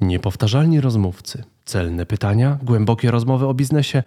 [0.00, 4.02] Niepowtarzalni rozmówcy, celne pytania, głębokie rozmowy o biznesie,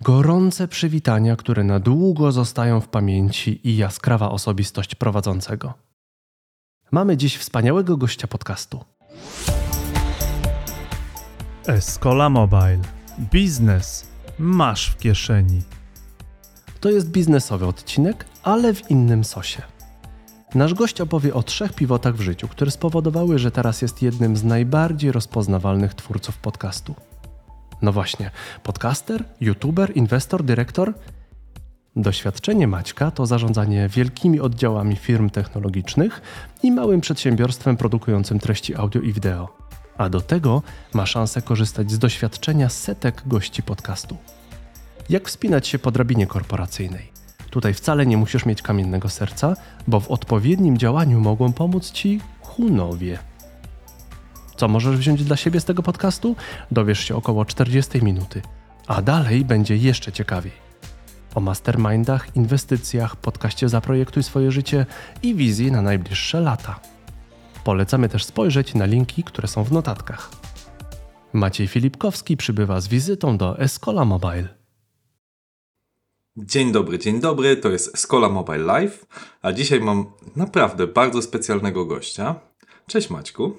[0.00, 5.74] gorące przywitania, które na długo zostają w pamięci i jaskrawa osobistość prowadzącego.
[6.92, 8.84] Mamy dziś wspaniałego gościa podcastu.
[11.66, 12.80] Escola Mobile.
[13.18, 15.62] Biznes masz w kieszeni.
[16.80, 19.62] To jest biznesowy odcinek, ale w innym sosie.
[20.54, 24.44] Nasz gość opowie o trzech pivotach w życiu, które spowodowały, że teraz jest jednym z
[24.44, 26.94] najbardziej rozpoznawalnych twórców podcastu.
[27.82, 28.30] No właśnie,
[28.62, 30.94] podcaster, youtuber, inwestor, dyrektor.
[31.96, 36.22] Doświadczenie Maćka to zarządzanie wielkimi oddziałami firm technologicznych
[36.62, 39.48] i małym przedsiębiorstwem produkującym treści audio i wideo.
[39.98, 40.62] A do tego
[40.94, 44.16] ma szansę korzystać z doświadczenia setek gości podcastu.
[45.08, 47.09] Jak wspinać się po drabinie korporacyjnej?
[47.50, 49.54] Tutaj wcale nie musisz mieć kamiennego serca,
[49.86, 53.18] bo w odpowiednim działaniu mogą pomóc ci hunowie.
[54.56, 56.36] Co możesz wziąć dla siebie z tego podcastu?
[56.70, 58.42] Dowiesz się około 40 minuty,
[58.86, 60.70] a dalej będzie jeszcze ciekawiej.
[61.34, 64.86] O mastermindach, inwestycjach, podcaście Zaprojektuj swoje życie
[65.22, 66.80] i wizji na najbliższe lata.
[67.64, 70.30] Polecamy też spojrzeć na linki, które są w notatkach.
[71.32, 74.59] Maciej Filipkowski przybywa z wizytą do Escola Mobile.
[76.46, 79.06] Dzień dobry, dzień dobry, to jest Escola Mobile Live,
[79.42, 82.40] a dzisiaj mam naprawdę bardzo specjalnego gościa.
[82.86, 83.56] Cześć Maćku.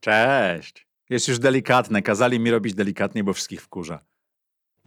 [0.00, 0.86] Cześć.
[1.10, 3.98] Jest już delikatne, kazali mi robić delikatnie, bo wszystkich wkurza.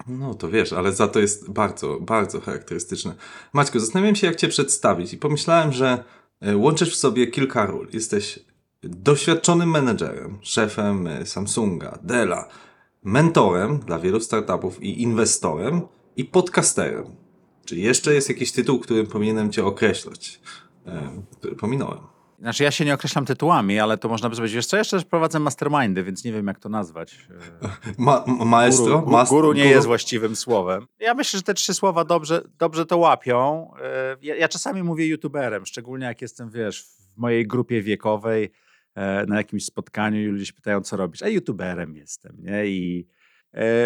[0.07, 3.16] No to wiesz, ale za to jest bardzo, bardzo charakterystyczne.
[3.53, 6.03] Maćku, zastanawiałem się jak Cię przedstawić i pomyślałem, że
[6.41, 7.88] e, łączysz w sobie kilka ról.
[7.94, 8.39] Jesteś
[8.83, 12.47] doświadczonym menedżerem, szefem e, Samsunga, Della,
[13.03, 15.81] mentorem dla wielu startupów i inwestorem,
[16.17, 17.05] i podcasterem.
[17.66, 20.39] Czy jeszcze jest jakiś tytuł, którym powinienem cię określać,
[20.88, 21.99] e, który pominąłem?
[22.39, 25.39] Znaczy ja się nie określam tytułami, ale to można by powiedzieć, wiesz co, jeszcze prowadzę
[25.39, 27.27] mastermindy, więc nie wiem jak to nazwać.
[27.97, 28.99] Ma, maestro?
[28.99, 29.75] Guru, Mas guru nie guru?
[29.75, 30.88] jest właściwym słowem.
[30.99, 33.72] Ja myślę, że te trzy słowa dobrze, dobrze to łapią.
[33.81, 38.51] E, ja, ja czasami mówię youtuberem, szczególnie jak jestem, wiesz, w mojej grupie wiekowej,
[38.95, 41.23] e, na jakimś spotkaniu i ludzie się pytają, co robisz.
[41.23, 42.66] A youtuberem jestem, nie?
[42.67, 43.07] I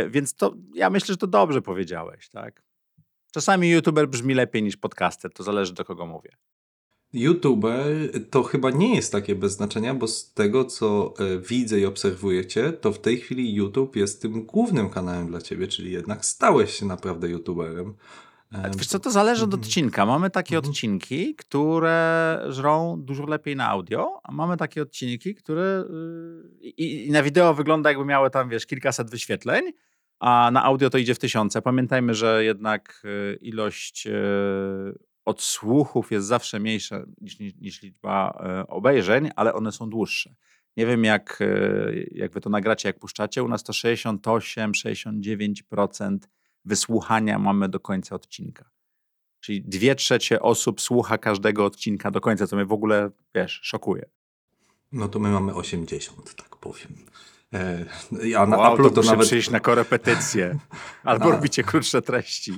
[0.10, 2.64] więc to ja myślę, że to dobrze powiedziałeś, tak?
[3.32, 6.30] Czasami youtuber brzmi lepiej niż podcaster, to zależy do kogo mówię.
[7.14, 7.86] YouTuber
[8.30, 12.74] to chyba nie jest takie bez znaczenia, bo z tego co e, widzę i obserwujecie,
[12.74, 16.86] to w tej chwili YouTube jest tym głównym kanałem dla ciebie, czyli jednak stałeś się
[16.86, 17.94] naprawdę YouTuberem.
[18.52, 19.64] Wiesz co, to zależy od mhm.
[19.64, 20.06] odcinka.
[20.06, 20.72] Mamy takie mhm.
[20.72, 25.84] odcinki, które żrą dużo lepiej na audio, a mamy takie odcinki, które
[26.64, 29.72] y, i, i na wideo wygląda jakby miały tam, wiesz, kilkaset wyświetleń,
[30.20, 31.62] a na audio to idzie w tysiące.
[31.62, 34.12] Pamiętajmy, że jednak y, ilość y,
[35.26, 40.36] odsłuchów jest zawsze mniejsza niż, niż, liczba obejrzeń, ale one są dłuższe.
[40.78, 41.40] Nie wiem, jak,
[42.12, 43.44] jak wy to nagracie, jak puszczacie.
[43.44, 46.18] U nas to 68-69%
[46.66, 48.70] wysłuchania mamy do końca odcinka.
[49.40, 54.10] Czyli dwie trzecie osób słucha każdego odcinka do końca, co mnie w ogóle, wiesz, szokuje.
[54.92, 57.06] No to my mamy 80, tak powiem.
[57.54, 57.86] E,
[58.24, 59.28] ja na wow, to, to nawet...
[59.28, 60.60] przyjść na korepetycję.
[61.04, 62.54] Albo robicie krótsze treści.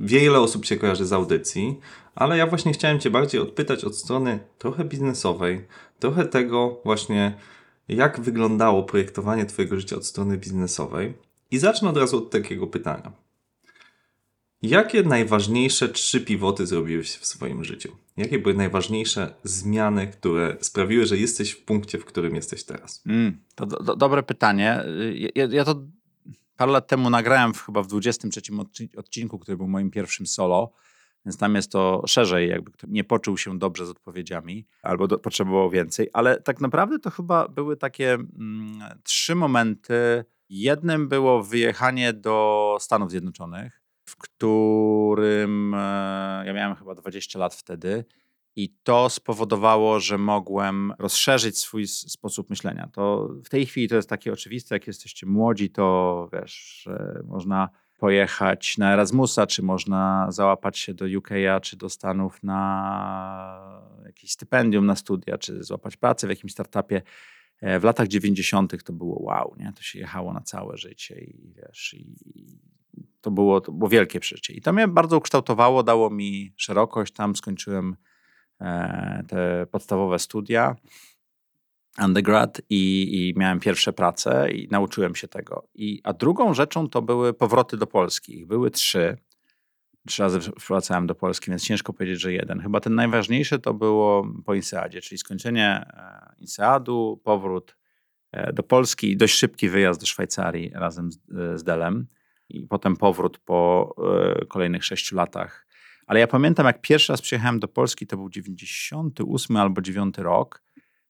[0.00, 1.80] Wiele osób się kojarzy z audycji,
[2.14, 5.66] ale ja właśnie chciałem Cię bardziej odpytać od strony trochę biznesowej,
[5.98, 7.38] trochę tego właśnie,
[7.88, 11.14] jak wyglądało projektowanie Twojego życia od strony biznesowej.
[11.54, 13.12] I zacznę od razu od takiego pytania.
[14.62, 17.96] Jakie najważniejsze trzy pivoty zrobiłeś w swoim życiu?
[18.16, 23.02] Jakie były najważniejsze zmiany, które sprawiły, że jesteś w punkcie, w którym jesteś teraz?
[23.06, 24.84] Mm, to do, dobre pytanie.
[25.34, 25.82] Ja, ja, to
[26.56, 30.72] parę lat temu nagrałem w, chyba w 23 odcinku, który był moim pierwszym solo,
[31.26, 35.70] więc tam jest to szerzej, jakby nie poczuł się dobrze z odpowiedziami albo do, potrzebował
[35.70, 42.76] więcej, ale tak naprawdę to chyba były takie mm, trzy momenty, Jednym było wyjechanie do
[42.80, 48.04] Stanów Zjednoczonych, w którym e, ja miałem chyba 20 lat wtedy.
[48.56, 52.88] I to spowodowało, że mogłem rozszerzyć swój sposób myślenia.
[52.92, 56.88] To w tej chwili to jest takie oczywiste, jak jesteście młodzi, to wiesz,
[57.24, 57.68] można
[57.98, 61.28] pojechać na Erasmusa, czy można załapać się do UK,
[61.62, 67.02] czy do Stanów na jakieś stypendium na studia, czy złapać pracę w jakimś startupie.
[67.60, 68.84] E, w latach 90.
[68.84, 69.72] to było wow, nie?
[69.76, 72.16] To się jechało na całe życie i wiesz, i
[73.20, 74.54] to było, to było wielkie przeżycie.
[74.54, 77.12] I to mnie bardzo ukształtowało, dało mi szerokość.
[77.12, 77.96] Tam skończyłem
[78.60, 80.76] e, te podstawowe studia,
[82.04, 85.68] undergrad i, i miałem pierwsze prace i nauczyłem się tego.
[85.74, 88.46] I, a drugą rzeczą to były powroty do Polski.
[88.46, 89.16] Były trzy
[90.06, 92.60] trzy razy wracałem do Polski, więc ciężko powiedzieć, że jeden.
[92.60, 97.76] Chyba ten najważniejszy to było po INSEADzie, czyli skończenie e, INSEADu, powrót
[98.32, 101.18] e, do Polski i dość szybki wyjazd do Szwajcarii razem z,
[101.54, 102.06] z Delem
[102.48, 103.94] i potem powrót po
[104.40, 105.66] e, kolejnych sześciu latach.
[106.06, 110.62] Ale ja pamiętam, jak pierwszy raz przyjechałem do Polski, to był 98 albo 9 rok,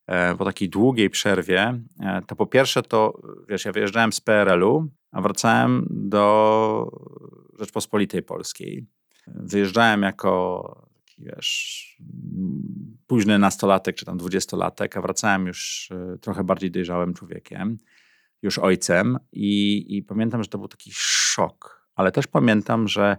[0.06, 1.80] e, po takiej długiej przerwie.
[2.00, 6.90] E, to po pierwsze to, wiesz, ja wyjeżdżałem z PRL-u, a wracałem do
[7.58, 8.86] Rzeczpospolitej Polskiej.
[9.26, 11.98] Wyjeżdżałem jako taki, wiesz,
[13.06, 17.78] późny nastolatek czy tam dwudziestolatek, a wracałem już e, trochę bardziej dojrzałym człowiekiem,
[18.42, 21.88] już ojcem i, i pamiętam, że to był taki szok.
[21.94, 23.16] Ale też pamiętam, że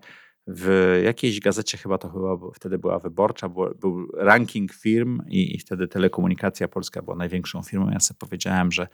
[0.47, 5.59] w jakiejś gazecie chyba to chyba wtedy była wyborcza, był, był ranking firm i, i,
[5.59, 7.89] wtedy Telekomunikacja Polska była największą firmą.
[7.89, 8.87] Ja sobie powiedziałem, że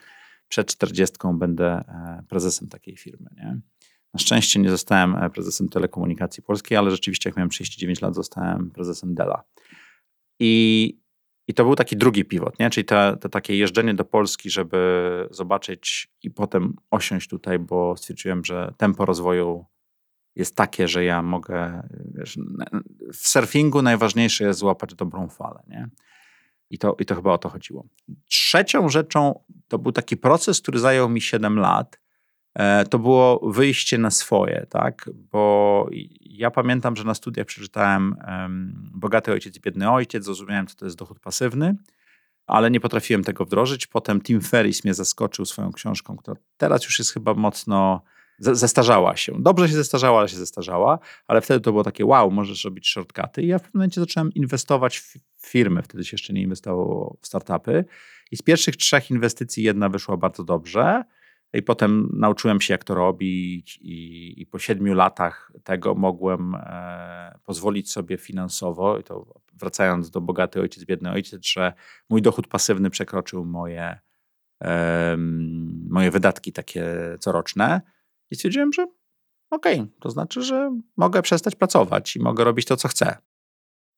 [0.48, 3.30] przed 40 będę e, prezesem takiej firmy.
[3.36, 3.60] Nie?
[4.14, 8.72] Na szczęście nie zostałem e, prezesem Telekomunikacji Polskiej, ale rzeczywiście jak miałem 39 lat, zostałem
[8.72, 9.44] prezesem Dela.
[10.40, 10.98] I,
[11.48, 12.70] i to był taki drugi pivot, nie?
[12.70, 18.74] czyli to, takie jeżdżenie do Polski, żeby zobaczyć i potem osiąść tutaj, bo stwierdziłem, że
[18.78, 19.66] tempo rozwoju
[20.36, 21.88] jest takie, że ja mogę.
[22.16, 22.40] Wiesz,
[23.14, 25.64] w surfingu najważniejsze jest złapać dobrą falę.
[25.68, 25.90] Nie?
[26.70, 27.88] I, to, I to chyba o to chodziło.
[28.26, 32.00] Trzecią rzeczą to był taki proces, który zajął mi 7 lat.
[32.54, 35.10] E, to było wyjście na swoje, tak?
[35.14, 35.90] Bo
[36.22, 38.16] ja pamiętam, że na studiach przeczytałem
[38.94, 41.76] Bogaty ojciec i biedny ojciec, zrozumiałem, co to jest dochód pasywny,
[42.48, 43.88] ale nie potrafiłem tego wdrożyć.
[43.88, 48.02] Potem Tim Ferris mnie zaskoczył swoją książką, która teraz już jest chyba mocno
[48.42, 49.34] zestarzała się.
[49.40, 53.42] Dobrze się zestarzała, ale się zestarzała, ale wtedy to było takie wow, możesz robić shortcuty
[53.42, 57.28] i ja w pewnym momencie zacząłem inwestować w firmy, wtedy się jeszcze nie inwestowało w
[57.28, 57.86] startupy
[58.32, 61.04] i z pierwszych trzech inwestycji jedna wyszła bardzo dobrze
[61.54, 67.40] i potem nauczyłem się jak to robić i, i po siedmiu latach tego mogłem e,
[67.46, 71.74] pozwolić sobie finansowo i to wracając do bogaty ojciec, biedny ojciec, że
[72.10, 74.00] mój dochód pasywny przekroczył moje,
[74.64, 75.16] e,
[75.90, 76.86] moje wydatki takie
[77.20, 77.82] coroczne
[78.32, 78.88] i stwierdziłem, że
[79.50, 83.18] okej, okay, to znaczy, że mogę przestać pracować i mogę robić to, co chcę.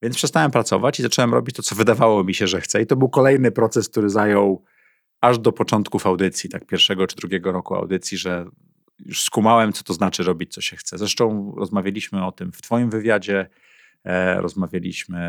[0.02, 2.82] Więc przestałem pracować i zacząłem robić to, co wydawało mi się, że chcę.
[2.82, 4.64] I to był kolejny proces, który zajął
[5.24, 8.46] aż do początków audycji, tak pierwszego czy drugiego roku audycji, że
[9.00, 10.98] już skumałem, co to znaczy robić, co się chce.
[10.98, 13.50] Zresztą rozmawialiśmy o tym w Twoim wywiadzie,
[14.04, 15.20] e, rozmawialiśmy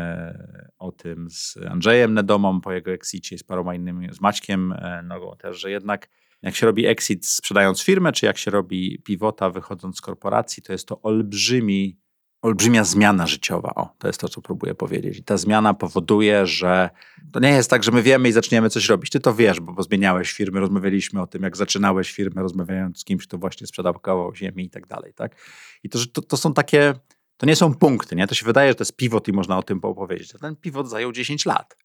[0.79, 5.35] o tym z Andrzejem Nedomą po jego exicie, z paroma innymi, z Maćkiem e, Nogą
[5.37, 6.09] też, że jednak
[6.41, 10.71] jak się robi exit sprzedając firmę, czy jak się robi pivota wychodząc z korporacji, to
[10.71, 11.97] jest to olbrzymi,
[12.45, 13.75] olbrzymia zmiana życiowa.
[13.75, 15.17] O, to jest to, co próbuję powiedzieć.
[15.17, 16.89] I ta zmiana powoduje, że
[17.31, 19.09] to nie jest tak, że my wiemy i zaczniemy coś robić.
[19.09, 23.03] Ty to wiesz, bo, bo zmieniałeś firmy, rozmawialiśmy o tym, jak zaczynałeś firmę, rozmawiając z
[23.03, 25.13] kimś, kto właśnie sprzedał kawał ziemi i tak dalej.
[25.13, 25.35] Tak?
[25.83, 26.93] I to, to, to są takie,
[27.37, 28.27] to nie są punkty, nie?
[28.27, 30.35] To się wydaje, że to jest pivot i można o tym opowiedzieć.
[30.35, 31.77] A ten pivot zajął 10 lat.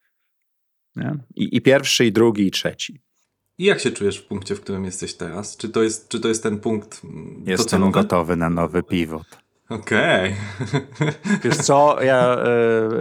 [0.96, 1.16] Nie?
[1.36, 3.00] I, I pierwszy, i drugi, i trzeci.
[3.58, 5.56] I jak się czujesz w punkcie, w którym jesteś teraz?
[5.56, 7.92] Czy to jest, czy to jest ten punkt mm, Jestem docelowy?
[7.92, 9.26] gotowy na nowy pivot.
[9.70, 10.34] Okej.
[10.60, 11.12] Okay.
[11.44, 12.36] Wiesz co, ja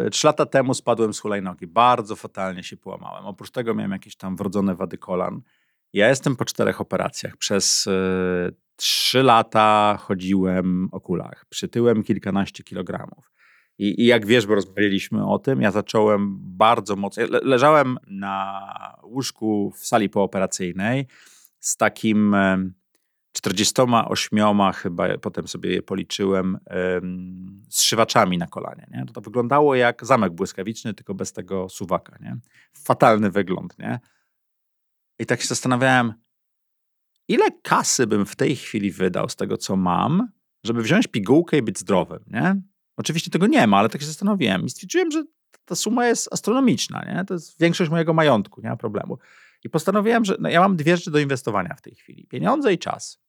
[0.06, 1.68] y, trzy lata temu spadłem z hulajnogi.
[1.68, 3.25] Bardzo fatalnie się połamałem.
[3.25, 5.42] Oprócz tego miałem jakieś tam wrodzone wady kolan.
[5.94, 7.38] Ja jestem po czterech operacjach.
[7.38, 7.92] Przez y,
[8.75, 11.45] trzy lata chodziłem o kulach.
[11.50, 13.31] Przytyłem kilkanaście kilogramów.
[13.77, 17.24] I, I, jak wiesz, bo rozmawialiśmy o tym, ja zacząłem bardzo mocno.
[17.30, 18.62] Le, leżałem na
[19.04, 21.07] łóżku w sali pooperacyjnej
[21.60, 22.35] z takim
[23.31, 24.40] 48
[24.74, 26.57] chyba, potem sobie je policzyłem,
[27.69, 28.88] zszywaczami na kolanie.
[28.92, 29.06] Nie?
[29.06, 32.18] To, wyglądało jak zamek błyskawiczny, tylko bez tego suwaka.
[32.21, 32.38] Nie?
[32.74, 33.80] Fatalny wygląd.
[33.80, 34.00] Nie?
[35.19, 36.14] I tak się zastanawiałem,
[37.28, 40.28] ile kasy bym w tej chwili wydał z tego, co mam,
[40.64, 42.19] żeby wziąć pigułkę i być zdrowym.
[42.28, 42.62] Nie?
[42.98, 45.24] Oczywiście tego nie ma, ale tak się zastanowiłem i stwierdziłem, że
[45.66, 47.06] ta suma jest astronomiczna.
[47.06, 47.26] Nie?
[47.26, 49.18] To jest większość mojego majątku, nie ma problemu.
[49.63, 52.78] I postanowiłem, że no ja mam dwie rzeczy do inwestowania w tej chwili: pieniądze i
[52.78, 53.19] czas.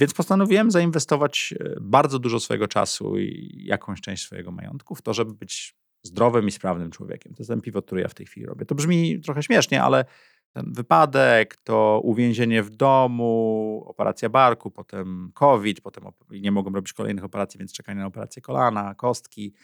[0.00, 5.14] Więc postanowiłem zainwestować e, bardzo dużo swojego czasu i jakąś część swojego majątku w to,
[5.14, 7.34] żeby być zdrowym i sprawnym człowiekiem.
[7.34, 8.66] To jest ten pivot, który ja w tej chwili robię.
[8.66, 10.04] To brzmi trochę śmiesznie, ale
[10.52, 17.24] ten wypadek, to uwięzienie w domu, operacja barku, potem COVID, potem nie mogłem robić kolejnych
[17.24, 19.54] operacji, więc czekanie na operację kolana, kostki.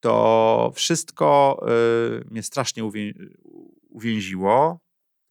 [0.00, 1.60] To wszystko
[2.20, 3.12] y, mnie strasznie uwię
[3.88, 4.80] uwięziło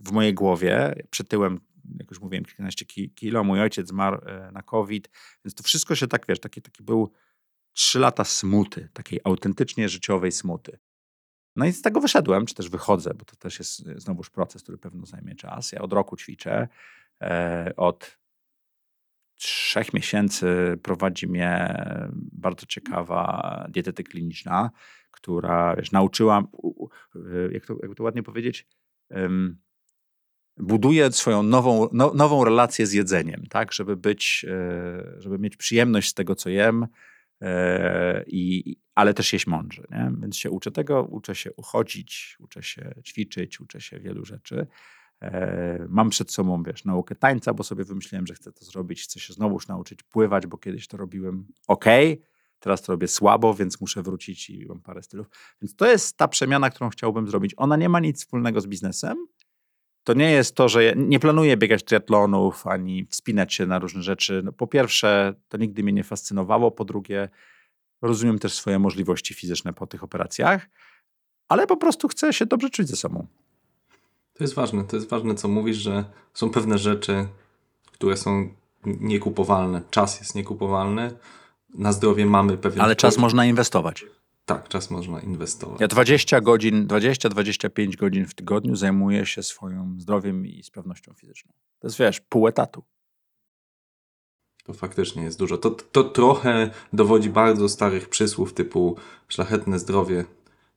[0.05, 0.95] w mojej głowie.
[1.09, 1.59] Przytyłem,
[1.99, 3.43] jak już mówiłem, kilkanaście kilo.
[3.43, 5.09] Mój ojciec zmarł y, na COVID,
[5.45, 7.13] więc to wszystko się tak, wiesz, taki, taki był
[7.73, 10.79] trzy lata smuty, takiej autentycznie życiowej smuty.
[11.55, 14.77] No i z tego wyszedłem, czy też wychodzę, bo to też jest znowuż proces, który
[14.77, 15.71] pewno zajmie czas.
[15.71, 16.67] Ja od roku ćwiczę.
[17.21, 18.21] E, od
[19.35, 24.71] trzech miesięcy prowadzi mnie bardzo ciekawa dietety kliniczna,
[25.11, 26.43] która wiesz, nauczyła,
[27.51, 28.67] jak to, jak to ładnie powiedzieć,
[30.57, 36.09] buduję swoją nową, no, nową relację z jedzeniem, tak, żeby być, e, żeby mieć przyjemność
[36.09, 36.87] z tego, co jem,
[37.41, 40.11] e, i, ale też jeść mądrze, nie?
[40.21, 44.67] Więc się uczę tego, uczę się uchodzić, uczę się ćwiczyć, uczę się wielu rzeczy.
[45.21, 49.03] E, mam przed sobą, wiesz, naukę tańca, bo sobie wymyśliłem, że chcę to zrobić.
[49.03, 51.85] Chcę się znowuż nauczyć pływać, bo kiedyś to robiłem ok,
[52.59, 55.27] teraz to robię słabo, więc muszę wrócić i mam parę stylów.
[55.61, 57.53] Więc to jest ta przemiana, którą chciałbym zrobić.
[57.57, 59.27] Ona nie ma nic wspólnego z biznesem.
[60.03, 64.03] To nie jest to, że ja nie planuję biegać triatlonów ani wspinać się na różne
[64.03, 64.41] rzeczy.
[64.45, 66.71] No, po pierwsze, to nigdy mnie nie fascynowało.
[66.71, 67.29] Po drugie,
[68.01, 70.69] rozumiem też swoje możliwości fizyczne po tych operacjach,
[71.47, 73.27] ale po prostu chcę się dobrze czuć ze sobą.
[74.33, 77.27] To jest ważne, to jest ważne, co mówisz, że są pewne rzeczy,
[77.91, 78.53] które są
[78.85, 79.81] niekupowalne.
[79.89, 81.11] Czas jest niekupowalny,
[81.73, 82.81] na zdrowie mamy pewien...
[82.81, 84.05] Ale czas można inwestować.
[84.53, 85.81] Tak, czas można inwestować.
[85.81, 91.53] Ja 20 godzin, 20-25 godzin w tygodniu zajmuję się swoim zdrowiem i sprawnością fizyczną.
[91.79, 92.83] To jest, wiesz, pół etatu.
[94.63, 95.57] To faktycznie jest dużo.
[95.57, 100.25] To, to trochę dowodzi bardzo starych przysłów typu szlachetne zdrowie,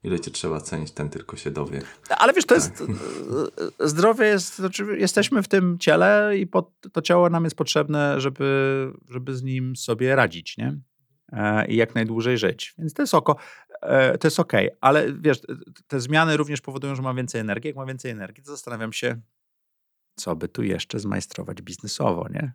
[0.04, 1.82] ile cię trzeba cenić, ten tylko się dowie.
[2.08, 2.82] Ale wiesz, to jest.
[3.80, 4.56] Zdrowie jest.
[4.56, 9.42] Znaczy, jesteśmy w tym ciele i pod, to ciało nam jest potrzebne, żeby, żeby z
[9.42, 10.78] nim sobie radzić, nie?
[11.32, 12.74] E, I jak najdłużej żyć.
[12.78, 13.36] Więc to jest oko.
[13.84, 14.78] E, to jest okej, okay.
[14.80, 15.40] ale wiesz,
[15.86, 17.68] te zmiany również powodują, że mam więcej energii.
[17.68, 19.20] Jak mam więcej energii, to zastanawiam się,
[20.16, 22.52] co by tu jeszcze zmajstrować biznesowo, nie?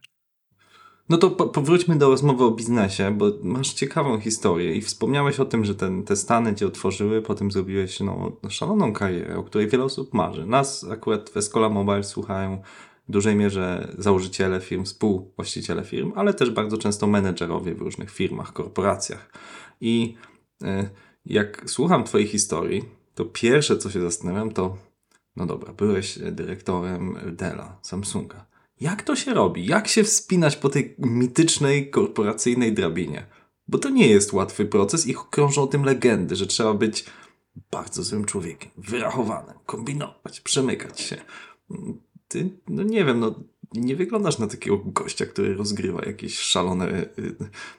[1.09, 5.45] No to po, powróćmy do rozmowy o biznesie, bo masz ciekawą historię i wspomniałeś o
[5.45, 9.83] tym, że ten, te Stany cię otworzyły, potem zrobiłeś no, szaloną karierę, o której wiele
[9.83, 10.45] osób marzy.
[10.45, 12.61] Nas akurat w Escola Mobile słuchają
[13.07, 18.53] w dużej mierze założyciele firm, współwłaściciele firm, ale też bardzo często menedżerowie w różnych firmach,
[18.53, 19.31] korporacjach.
[19.81, 20.15] I
[20.63, 20.89] y,
[21.29, 24.77] jak słucham twojej historii, to pierwsze co się zastanawiam to,
[25.35, 28.49] no dobra, byłeś dyrektorem Della, Samsunga
[28.81, 29.65] jak to się robi?
[29.65, 33.25] Jak się wspinać po tej mitycznej, korporacyjnej drabinie?
[33.67, 37.05] Bo to nie jest łatwy proces i krążą o tym legendy, że trzeba być
[37.71, 41.17] bardzo złym człowiekiem, wyrachowanym, kombinować, przemykać się.
[42.27, 43.35] Ty, no nie wiem, no
[43.73, 47.35] nie wyglądasz na takiego gościa, który rozgrywa jakieś szalone y,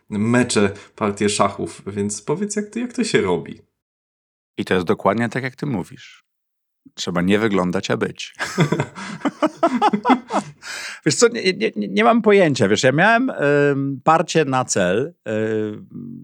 [0.08, 3.60] mecze, partie szachów, więc powiedz, jak to, jak to się robi.
[4.58, 6.29] I to jest dokładnie tak, jak ty mówisz.
[6.94, 8.34] Trzeba nie wyglądać, a być.
[11.06, 12.68] wiesz co, nie, nie, nie, mam pojęcia.
[12.68, 13.34] Wiesz, ja miałem y,
[14.04, 15.14] parcie na cel.
[15.28, 15.32] Y,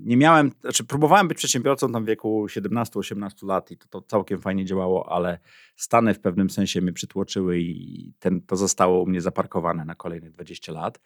[0.05, 4.41] nie miałem, znaczy próbowałem być przedsiębiorcą tam w wieku 17-18 lat i to, to całkiem
[4.41, 5.39] fajnie działało, ale
[5.77, 10.31] Stany w pewnym sensie mnie przytłoczyły i ten, to zostało u mnie zaparkowane na kolejne
[10.31, 11.01] 20 lat.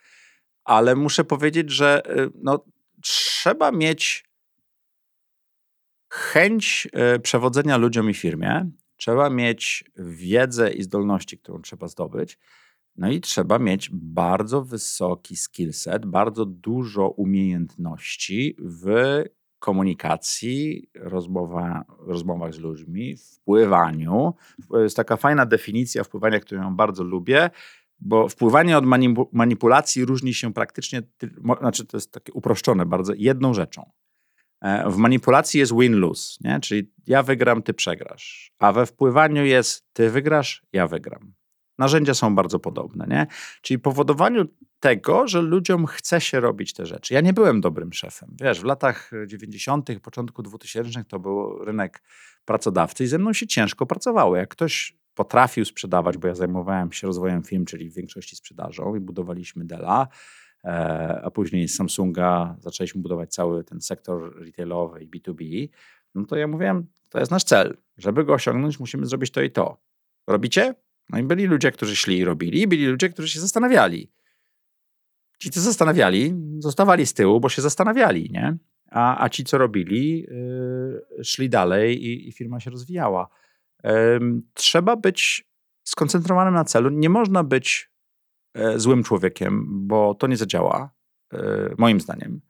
[0.64, 2.64] Ale muszę powiedzieć, że y, no,
[3.02, 4.30] trzeba mieć
[6.12, 12.38] chęć e, przewodzenia ludziom i firmie, trzeba mieć wiedzę i zdolności, którą trzeba zdobyć.
[12.96, 18.86] No i trzeba mieć bardzo wysoki skillset, bardzo dużo umiejętności w
[19.58, 24.34] komunikacji, rozmowa, rozmowach z ludźmi, wpływaniu.
[24.74, 27.50] Jest taka fajna definicja wpływania, którą bardzo lubię,
[28.00, 28.84] bo wpływanie od
[29.32, 31.02] manipulacji różni się praktycznie,
[31.60, 33.90] znaczy to jest takie uproszczone bardzo, jedną rzeczą.
[34.60, 36.60] E, w manipulacji jest win-lose, nie?
[36.60, 38.52] czyli ja wygram, ty przegrasz.
[38.58, 41.32] A we wpływaniu jest ty wygrasz, ja wygram.
[41.78, 43.26] Narzędzia są bardzo podobne, nie?
[43.62, 44.44] Czyli powodowaniu
[44.80, 47.14] tego, że ludziom chce się robić te rzeczy.
[47.14, 48.36] Ja nie byłem dobrym szefem.
[48.40, 52.02] Wiesz, w latach 90., początku 2000 to był rynek
[52.44, 54.36] pracodawcy i ze mną się ciężko pracowało.
[54.36, 59.00] Jak ktoś potrafił sprzedawać, bo ja zajmowałem się rozwojem firm, czyli w większości sprzedażą i
[59.00, 60.08] budowaliśmy Dela,
[61.22, 65.68] a później z Samsunga zaczęliśmy budować cały ten sektor retailowy i B2B,
[66.14, 67.76] no to ja mówiłem, to jest nasz cel.
[67.98, 69.80] Żeby go osiągnąć, musimy zrobić to i to.
[70.26, 70.74] Robicie?
[71.08, 74.10] No i byli ludzie, którzy szli i robili, i byli ludzie, którzy się zastanawiali.
[75.38, 78.56] Ci, co zastanawiali, zostawali z tyłu, bo się zastanawiali, nie?
[78.90, 83.28] A, a ci, co robili, yy, szli dalej i, i, firma się rozwijała.
[83.84, 83.90] Yy,
[84.54, 85.48] trzeba być
[85.84, 86.90] skoncentrowanym na celu.
[86.90, 87.89] Nie można być E,
[88.76, 90.90] złym człowiekiem, bo to nie zadziała,
[91.32, 92.40] e, moim zdaniem.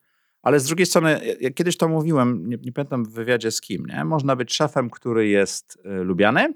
[0.43, 3.87] Ale z drugiej strony, ja kiedyś to mówiłem, nie, nie pamiętam w wywiadzie z kim,
[3.87, 4.05] nie?
[4.05, 6.55] można być szefem, który jest e, lubiany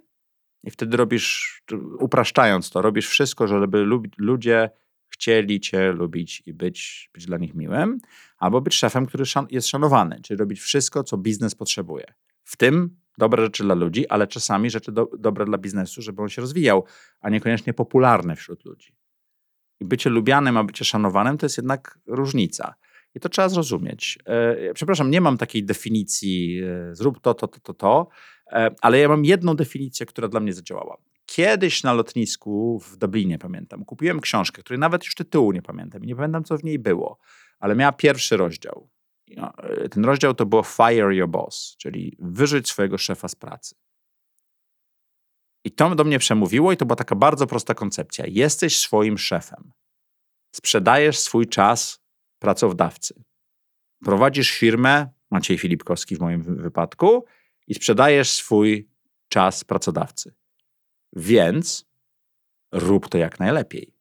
[0.63, 1.63] i wtedy robisz,
[1.99, 3.87] upraszczając to, robisz wszystko, żeby
[4.19, 4.71] ludzie
[5.09, 7.99] chcieli cię lubić i być, być dla nich miłym,
[8.39, 12.05] albo być szefem, który szan jest szanowany, czyli robić wszystko, co biznes potrzebuje.
[12.45, 16.29] W tym dobre rzeczy dla ludzi, ale czasami rzeczy do, dobre dla biznesu, żeby on
[16.29, 16.85] się rozwijał,
[17.21, 18.95] a niekoniecznie popularny wśród ludzi.
[19.81, 22.75] I bycie lubianym, a bycie szanowanym to jest jednak różnica.
[23.15, 24.19] I to trzeba zrozumieć.
[24.27, 28.09] E, przepraszam, nie mam takiej definicji, e, zrób to, to, to, to, to,
[28.53, 30.97] e, ale ja mam jedną definicję, która dla mnie zadziałała.
[31.27, 36.07] kiedyś na lotnisku w Dublinie, pamiętam, kupiłem książkę, której nawet już tytułu nie pamiętam i
[36.07, 37.19] nie pamiętam, co w niej było,
[37.59, 38.89] ale miała pierwszy rozdział.
[39.37, 39.53] No,
[39.91, 43.75] Ten rozdział to było Fire Your Boss, czyli wyrzuć swojego szefa z pracy.
[45.65, 48.25] I to do mnie przemówiło i to była taka bardzo prosta koncepcja.
[48.29, 49.73] Jesteś swoim szefem.
[50.55, 52.01] Sprzedajesz swój czas
[52.39, 53.25] pracodawcy.
[54.05, 57.25] Prowadzisz firmę, Maciej Filipkowski w moim wy- wypadku,
[57.67, 58.89] i sprzedajesz swój
[59.29, 60.35] czas pracodawcy.
[61.13, 61.87] Więc
[62.73, 63.95] rób to jak najlepiej.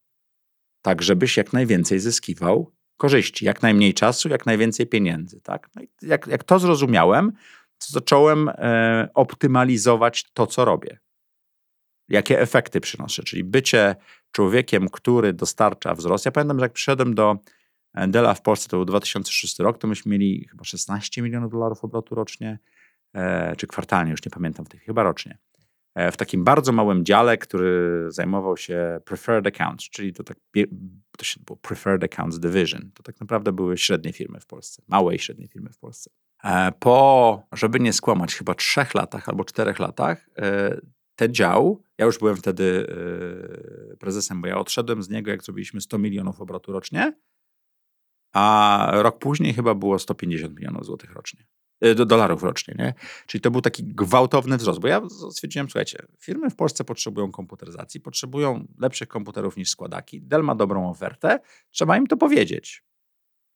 [0.82, 3.46] Tak, żebyś jak najwięcej zyskiwał korzyści.
[3.46, 5.42] Jak najmniej czasu, jak najwięcej pieniędzy.
[5.42, 5.70] Tak?
[5.76, 7.32] No jak, jak to zrozumiałem,
[7.78, 11.00] to zacząłem e, optymalizować to, co robię.
[12.14, 13.24] Jakie efekty przynoszę.
[13.24, 13.96] Czyli bycie
[14.32, 16.26] człowiekiem, który dostarcza wzrost.
[16.26, 17.38] Ja pamiętam, że jak przyszedłem do
[17.94, 21.84] e, Dela w Polsce, to był 2006 rok, to myśmy mieli chyba 16 milionów dolarów
[21.84, 22.60] obrotu rocznie,
[23.14, 25.38] e, czy kwartalnie, już nie pamiętam w chyba rocznie.
[25.96, 30.38] E, w takim bardzo małym dziale, który zajmował się preferred accounts, czyli to tak
[31.18, 32.92] to się było preferred accounts division.
[32.94, 36.10] To tak naprawdę były średnie firmy w Polsce, małe i średnie firmy w Polsce.
[36.44, 40.30] E, Po, żeby nie skłamać, chyba trzech latach albo czterech latach,
[41.16, 42.88] ten dział, ja już byłem wtedy
[43.94, 47.14] e, prezesem, bo ja odszedłem z niego, jak zrobiliśmy 100 milionów obrotu rocznie,
[48.34, 51.46] a rok później chyba było 150 milionów złotych rocznie.
[51.82, 52.94] e, Do dolarów rocznie, nie?
[53.28, 55.02] Czyli to był taki gwałtowny wzrost, bo ja
[55.32, 60.22] stwierdziłem, słuchajcie, firmy w Polsce potrzebują komputeryzacji, potrzebują lepszych komputerów niż składaki.
[60.22, 61.40] Dell ma dobrą ofertę,
[61.72, 62.84] trzeba im to powiedzieć.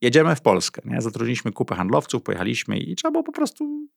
[0.02, 1.02] Jedziemy w Polskę, nie?
[1.02, 3.88] Zatrudniliśmy kupę handlowców, pojechaliśmy i trzeba było po prostu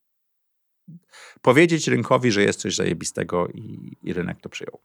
[1.41, 4.79] powiedzieć rynkowi, że jest coś zajebistego i, i rynek to przyjął.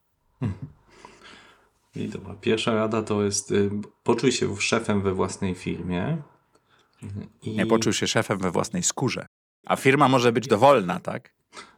[1.97, 3.71] I dobra, pierwsza rada to jest y,
[4.03, 6.23] poczuj się szefem we własnej firmie.
[7.43, 9.27] I Nie poczuł się szefem we własnej skórze.
[9.67, 11.35] A firma może być dowolna, tak?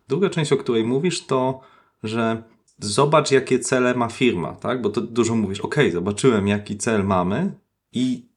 [0.09, 1.61] Druga część, o której mówisz, to,
[2.03, 2.43] że
[2.79, 4.83] zobacz, jakie cele ma firma, tak?
[4.83, 7.53] Bo to dużo mówisz, ok, zobaczyłem, jaki cel mamy
[7.93, 8.29] i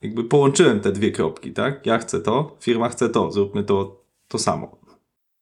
[0.00, 1.86] jakby połączyłem te dwie kropki, tak?
[1.86, 4.81] Ja chcę to, firma chce to, zróbmy to, to samo.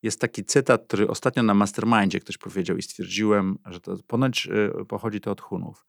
[0.03, 4.49] Jest taki cytat, który ostatnio na Mastermindzie ktoś powiedział i stwierdziłem, że to ponoć
[4.81, 5.87] y, pochodzi to od Hunów.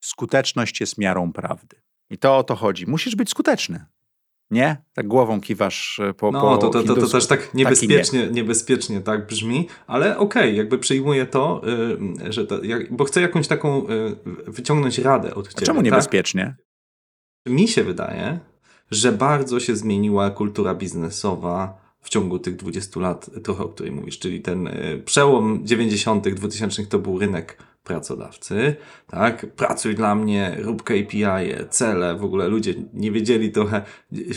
[0.00, 1.76] Skuteczność jest miarą prawdy.
[2.10, 2.86] I to o to chodzi.
[2.86, 3.84] Musisz być skuteczny.
[4.50, 4.76] Nie?
[4.92, 9.00] Tak głową kiwasz y, po No, po to, to, to, to też tak niebezpiecznie, niebezpiecznie
[9.00, 11.62] tak brzmi, ale okej, jakby przyjmuję to,
[12.28, 15.66] y, że to, jak, bo chcę jakąś taką y, wyciągnąć radę od A ciebie.
[15.66, 15.84] czemu tak?
[15.84, 16.56] niebezpiecznie?
[17.46, 18.38] Mi się wydaje,
[18.90, 24.18] że bardzo się zmieniła kultura biznesowa w ciągu tych 20 lat, trochę o której mówisz,
[24.18, 29.46] czyli ten y, przełom 90., 2000 to był rynek pracodawcy, tak?
[29.56, 34.34] Pracuj dla mnie, rób KPI, -e, cele, w ogóle ludzie nie wiedzieli trochę, y,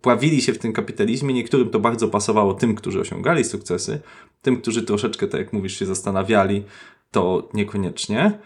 [0.00, 4.00] pławili się w tym kapitalizmie, niektórym to bardzo pasowało tym, którzy osiągali sukcesy,
[4.42, 6.64] tym, którzy troszeczkę, tak jak mówisz, się zastanawiali,
[7.10, 8.38] to niekoniecznie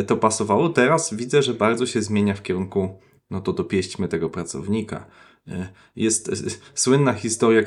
[0.00, 0.68] y, to pasowało.
[0.68, 2.98] Teraz widzę, że bardzo się zmienia w kierunku
[3.32, 5.06] no to dopieśćmy tego pracownika.
[5.48, 6.34] Y, Jest y,
[6.74, 7.62] słynna historia,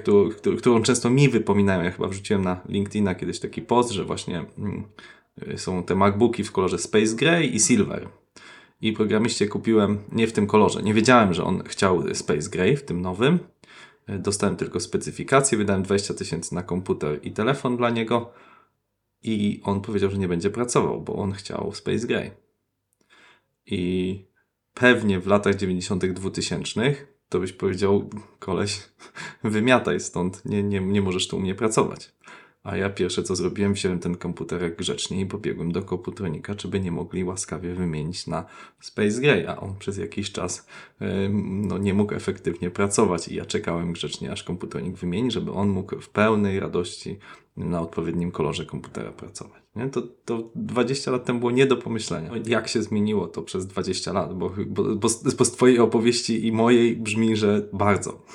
[0.58, 1.84] którą, często mi wypominają.
[1.84, 4.84] Ja chyba wrzuciłem na LinkedIna kiedyś taki post, że właśnie mm,
[5.48, 8.10] y, są te MacBooki w kolorze Space Gray i Silver.
[8.82, 10.84] I programiście kupiłem nie w tym kolorze.
[10.84, 13.40] Nie wiedziałem, że on chciał Space Gray w tym nowym.
[14.08, 18.34] Dostałem tylko specyfikację, wydałem 20 tysięcy na komputer i telefon dla niego.
[19.24, 22.32] I on powiedział, że nie będzie pracował, bo on chciał Space Gray.
[23.66, 24.26] I
[24.74, 26.96] pewnie w latach 90., 2000
[27.30, 28.10] to byś powiedział,
[28.40, 28.90] koleś,
[29.44, 32.16] wymiataj stąd, nie, nie, nie możesz tu u mnie pracować.
[32.66, 36.80] A ja pierwsze co zrobiłem, wziąłem ten komputerek grzecznie i pobiegłem do komputronika, czy by
[36.80, 38.46] nie mogli łaskawie wymienić na
[38.80, 40.68] Space Gray, a on przez jakiś czas
[41.02, 45.70] ym, no, nie mógł efektywnie pracować i ja czekałem grzecznie, aż komputernik wymieni, żeby on
[45.70, 47.18] mógł w pełnej radości
[47.58, 49.65] na odpowiednim kolorze komputera pracować.
[49.76, 49.90] Nie?
[49.90, 52.32] To, to 20 lat temu było nie do pomyślenia.
[52.46, 56.48] Jak się zmieniło to przez 20 lat, bo, bo, bo, z- bo z twojej opowieści
[56.48, 58.26] i mojej brzmi, że bardzo.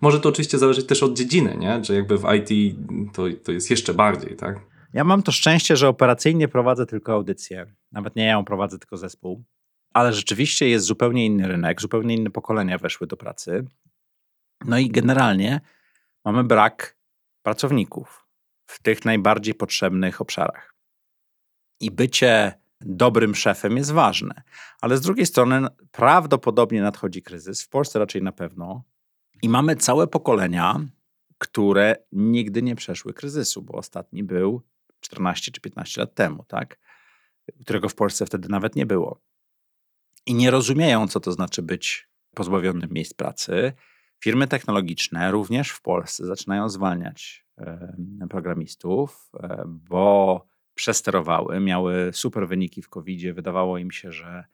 [0.00, 1.84] Może to oczywiście zależeć też od dziedziny, nie?
[1.84, 2.76] Że jakby w IT
[3.14, 4.60] to, to jest jeszcze bardziej, tak?
[4.92, 7.66] Ja mam to szczęście, że operacyjnie prowadzę tylko audycję.
[7.92, 9.44] Nawet nie ja ją prowadzę, tylko zespół.
[9.94, 13.64] Ale rzeczywiście jest zupełnie inny rynek, zupełnie inne pokolenia weszły do pracy.
[14.64, 15.60] No i generalnie
[16.24, 16.96] mamy brak
[17.42, 18.25] pracowników
[18.66, 20.74] w tych najbardziej potrzebnych obszarach.
[21.80, 24.42] I bycie dobrym szefem jest ważne.
[24.80, 28.82] Ale z drugiej strony prawdopodobnie nadchodzi kryzys, w Polsce raczej na pewno.
[29.42, 30.80] I mamy całe pokolenia,
[31.38, 34.62] które nigdy nie przeszły kryzysu, bo ostatni był
[35.00, 36.78] 14 czy 15 lat temu, tak?
[37.60, 39.20] Którego w Polsce wtedy nawet nie było.
[40.26, 43.72] I nie rozumieją, co to znaczy być pozbawionym miejsc pracy.
[44.20, 47.46] Firmy technologiczne również w Polsce zaczynają zwalniać
[48.30, 54.44] programistów, e, bo przesterowały, miały super wyniki w COVID-zie, wydawało im się, że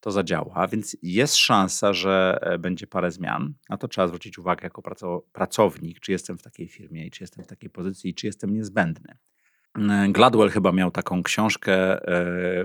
[0.00, 3.54] to zadziała, więc jest szansa, że e, będzie parę zmian.
[3.68, 4.82] Na to trzeba zwrócić uwagę jako
[5.32, 9.16] pracownik, czy jestem w takiej firmie czy jestem w takiej pozycji i czy jestem niezbędny.
[9.78, 12.00] E, Gladwell chyba miał taką książkę,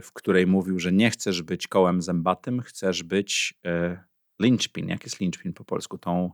[0.01, 3.53] w której mówił, że nie chcesz być kołem zębatym, chcesz być
[4.39, 4.89] linchpin.
[4.89, 5.98] Jak jest linchpin po polsku?
[5.98, 6.32] Tą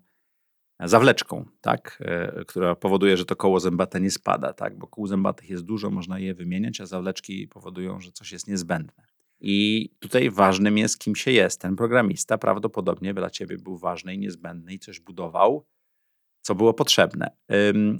[0.80, 2.04] zawleczką, tak?
[2.48, 4.78] która powoduje, że to koło zębate nie spada, tak?
[4.78, 9.04] bo kół zębatych jest dużo, można je wymieniać, a zawleczki powodują, że coś jest niezbędne.
[9.40, 11.62] I tutaj ważnym jest, kim się jest.
[11.62, 15.66] Ten programista prawdopodobnie dla ciebie był ważny i niezbędny i coś budował,
[16.42, 17.32] co było potrzebne.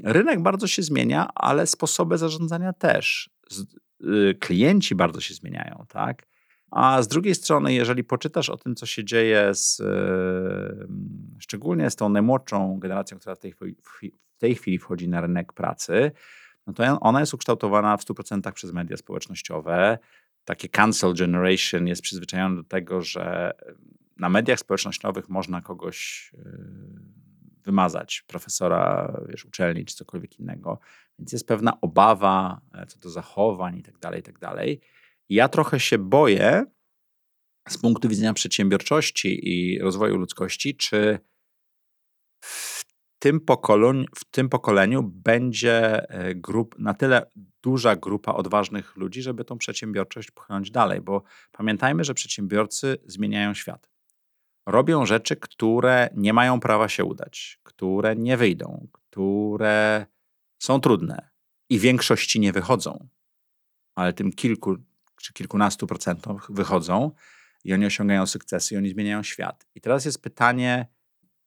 [0.04, 3.30] Rynek bardzo się zmienia, ale sposoby zarządzania też.
[4.04, 6.28] Y, klienci bardzo się zmieniają, tak?
[6.72, 9.82] A z drugiej strony, jeżeli poczytasz o tym, co się dzieje z,
[11.40, 16.12] szczególnie z tą najmłodszą generacją, która w tej, w tej chwili wchodzi na rynek pracy,
[16.68, 19.98] no to ona jest ukształtowana w 100% przez media społecznościowe
[20.46, 23.54] takie cancel generation jest przyzwyczajone do tego, że
[24.18, 30.80] na mediach społecznościowych można kogoś y, wymazać, profesora wiesz, uczelni czy cokolwiek innego.
[31.20, 34.82] Więc jest pewna obawa e, co do zachowań i tak dalej, i tak dalej.
[35.32, 36.66] Ja trochę się boję
[37.70, 41.20] z punktu widzenia przedsiębiorczości i rozwoju ludzkości, czy
[42.44, 42.84] w
[43.20, 47.32] tym, pokoleniu, w tym pokoleniu będzie e, grup, na tyle
[47.64, 53.90] duża grupa odważnych ludzi, żeby tą przedsiębiorczość pchnąć dalej, bo pamiętajmy, że przedsiębiorcy zmieniają świat.
[54.66, 60.06] Robią rzeczy, które nie mają prawa się udać, które nie wyjdą, które
[60.60, 61.30] są trudne
[61.70, 63.08] i większości nie wychodzą,
[63.96, 64.78] ale tym kilku
[65.22, 67.12] czy kilkunastu procentom wychodzą
[67.64, 69.68] i oni osiągają sukcesy i oni zmieniają świat.
[69.76, 70.88] I teraz jest pytanie,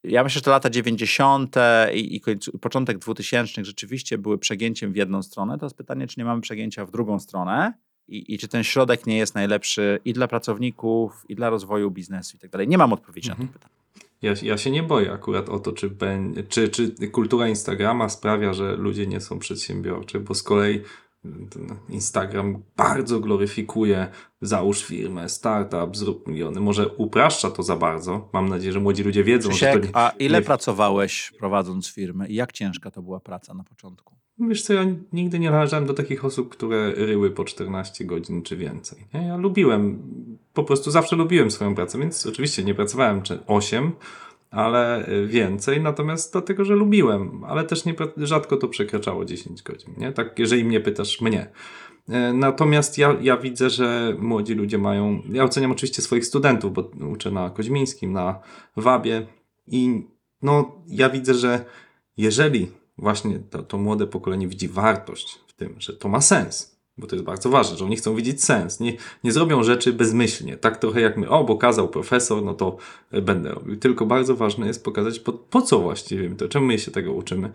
[0.03, 1.55] ja myślę, że te lata 90.
[1.93, 2.21] i, i
[2.61, 5.57] początek 2000 rzeczywiście były przegięciem w jedną stronę.
[5.57, 7.73] To jest pytanie, czy nie mamy przegięcia w drugą stronę
[8.07, 12.37] i, i czy ten środek nie jest najlepszy i dla pracowników, i dla rozwoju biznesu
[12.37, 12.67] i tak dalej.
[12.67, 13.47] Nie mam odpowiedzi mhm.
[13.47, 13.75] na to pytanie.
[14.21, 15.89] Ja, ja się nie boję akurat o to, czy,
[16.49, 20.81] czy, czy kultura Instagrama sprawia, że ludzie nie są przedsiębiorczy, bo z kolei
[21.89, 24.07] Instagram bardzo gloryfikuje,
[24.41, 26.59] załóż firmę, startup, zrób miliony.
[26.61, 28.29] Może upraszcza to za bardzo.
[28.33, 30.45] Mam nadzieję, że młodzi ludzie wiedzą, Krzysiek, że to nie, A ile nie...
[30.45, 34.15] pracowałeś prowadząc firmę i jak ciężka to była praca na początku?
[34.39, 38.57] Wiesz co, ja nigdy nie należałem do takich osób, które ryły po 14 godzin czy
[38.57, 39.07] więcej.
[39.13, 40.03] Ja lubiłem,
[40.53, 43.91] po prostu zawsze lubiłem swoją pracę, więc oczywiście nie pracowałem 8,
[44.55, 49.93] ale y, więcej, natomiast dlatego, że lubiłem, ale też nie, rzadko to przekraczało 10 godzin,
[49.97, 50.11] nie?
[50.11, 51.49] Tak, jeżeli mnie pytasz, mnie.
[52.09, 55.21] E, natomiast ja, ja widzę, że młodzi ludzie mają.
[55.31, 58.39] Ja oceniam oczywiście swoich studentów, bo uczę na Koźmińskim, na
[58.77, 59.27] Wabie
[59.67, 60.03] i
[60.41, 61.65] no, ja widzę, że
[62.17, 67.07] jeżeli właśnie to, to młode pokolenie widzi wartość w tym, że to ma sens, bo
[67.07, 68.79] to jest bardzo ważne, że oni chcą widzieć sens.
[68.79, 70.57] Nie, nie zrobią rzeczy bezmyślnie.
[70.57, 72.77] Tak trochę jak my, o, bo kazał profesor, no to
[73.11, 73.75] e, będę robił.
[73.77, 77.51] Tylko bardzo ważne jest pokazać, po, po co właściwie to, czemu my się tego uczymy.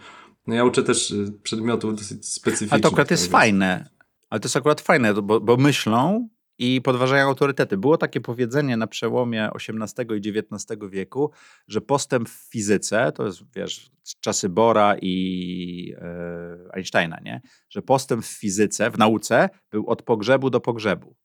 [0.46, 2.72] No ja uczę też e, przedmiotów dosyć specyficznych.
[2.72, 3.88] Ale to akurat jest fajne.
[4.30, 6.28] Ale to jest akurat fajne, bo, bo myślą
[6.60, 7.76] i podważają autorytety.
[7.76, 11.30] Było takie powiedzenie na przełomie XVIII i XIX wieku,
[11.68, 17.40] że postęp w fizyce, to jest wiesz, czasy Bora i e, Einsteina, nie?
[17.70, 21.16] że postęp w fizyce, w nauce był od pogrzebu do pogrzebu.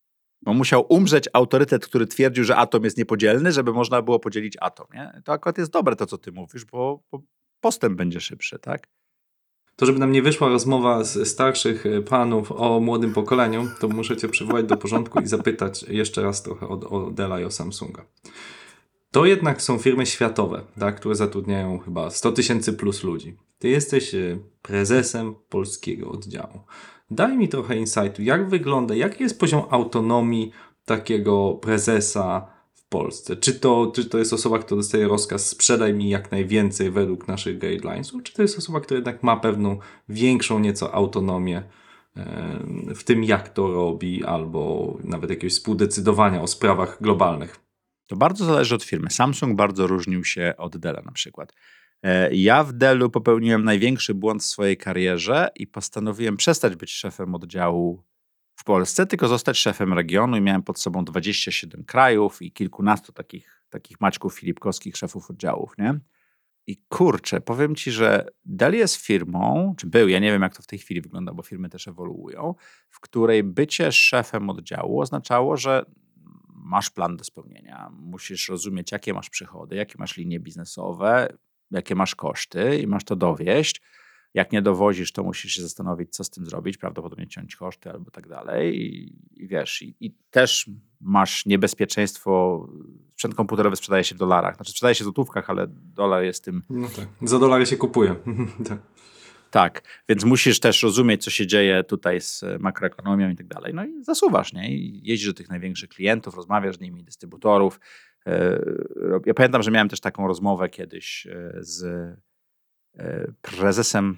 [0.42, 4.88] Bo musiał umrzeć autorytet, który twierdził, że atom jest niepodzielny, żeby można było podzielić atom.
[4.94, 5.22] Nie?
[5.26, 7.22] To akurat jest dobre to, co ty mówisz, bo, bo
[7.60, 8.88] postęp będzie szybszy, tak?
[9.76, 14.18] To żeby nam nie wyszła rozmowa z starszych e, panów o młodym pokoleniu, to muszę
[14.18, 18.06] cię przywołać do porządku i zapytać jeszcze raz trochę o, o i o Samsunga.
[19.12, 23.38] To jednak są firmy światowe, tak, które zatrudniają chyba 100 tysięcy plus ludzi.
[23.60, 26.60] Ty jesteś e, prezesem polskiego oddziału.
[27.12, 30.52] Daj mi trochę insightu, jak wygląda, jaki jest poziom autonomii
[30.86, 32.55] takiego prezesa
[32.90, 33.36] Polsce?
[33.36, 37.60] Czy to, czy to jest osoba, która dostaje rozkaz sprzedaj mi jak najwięcej według naszych
[37.60, 41.64] guidelinesów, czy to jest osoba, która jednak ma pewną większą nieco autonomię
[42.96, 47.60] w tym, jak to robi, albo nawet jakiegoś współdecydowania o sprawach globalnych?
[48.08, 49.10] To bardzo zależy od firmy.
[49.10, 51.54] Samsung bardzo różnił się od Della na przykład.
[52.04, 57.36] E, ja w Dellu popełniłem największy błąd w swojej karierze i postanowiłem przestać być szefem
[57.36, 58.04] oddziału
[58.56, 63.64] w Polsce, tylko zostać szefem regionu i miałem pod sobą 27 krajów i kilkunastu takich,
[63.70, 66.00] takich Maćków Filipkowskich, szefów oddziałów, nie?
[66.68, 70.64] I kurczę, powiem ci, że Dell jest firmą, czy był, ja nie wiem jak to
[70.64, 72.56] w tej chwili wygląda, bo firmy też ewoluują,
[72.90, 75.86] w której bycie szefem oddziału oznaczało, że
[76.48, 81.28] masz plan do spełnienia, musisz rozumieć, jakie masz przychody, jakie masz linie biznesowe,
[81.72, 83.82] jakie masz koszty i masz to dowieść
[84.36, 88.12] Jak nie dowozisz, to musisz się zastanowić, co z tym zrobić, prawdopodobnie ciąć koszty albo
[88.12, 88.82] tak dalej.
[88.82, 90.70] I, i wiesz, i, i, też
[91.02, 92.68] masz niebezpieczeństwo.
[93.12, 94.56] Sprzęt komputerowy sprzedaje się w dolarach.
[94.56, 96.62] Znaczy, sprzedaje się w złotówkach, ale dolar jest tym.
[96.70, 97.08] No tak.
[97.22, 98.16] Za dolary się kupuje.
[98.70, 98.80] tak.
[99.52, 103.74] Tak, więc musisz też rozumieć, co się dzieje tutaj z makroekonomią i tak dalej.
[103.74, 104.72] No i zasuwasz, nie?
[104.72, 107.80] I jeździsz do tych największych klientów, rozmawiasz z nimi, dystrybutorów.
[108.28, 108.60] E,
[109.26, 111.86] ja pamiętam, że miałem też taką rozmowę kiedyś e, z
[113.42, 114.18] prezesem,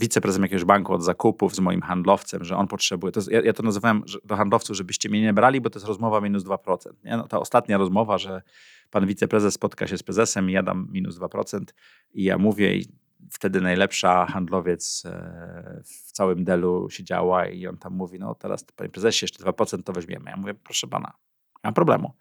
[0.00, 3.52] wiceprezesem jakiegoś banku od zakupów z moim handlowcem, że on potrzebuje, to jest, ja, ja,
[3.52, 6.76] to nazywałem do handlowców, żebyście mnie nie brali, bo to jest rozmowa minus 2%.
[7.04, 7.16] Nie?
[7.16, 8.42] No, ta ostatnia rozmowa, że
[8.90, 11.64] pan wiceprezes spotka się z prezesem i ja dam minus 2%
[12.12, 12.88] i ja mówię i
[13.30, 18.90] wtedy najlepsza handlowiec e, w całym Delu siedziała i on tam mówi, no teraz panie
[18.90, 20.30] prezesie, jeszcze 2% to weźmiemy.
[20.30, 21.12] Ja mówię, proszę pana,
[21.54, 22.14] nie mam problemu.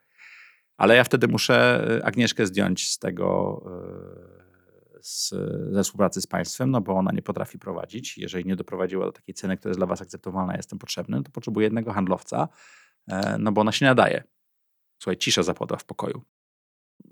[0.78, 4.33] Ale ja wtedy muszę e, Agnieszkę zdjąć z tego, e,
[5.04, 5.30] z,
[5.72, 8.18] ze współpracy z państwem, no bo ona nie potrafi prowadzić.
[8.18, 11.66] Jeżeli nie doprowadziła do takiej ceny, która jest dla was akceptowalna, jestem potrzebny, to potrzebuję
[11.66, 12.48] jednego handlowca,
[13.40, 14.24] no bo ona się nadaje.
[15.00, 16.22] Słuchaj, cisza zapadła w pokoju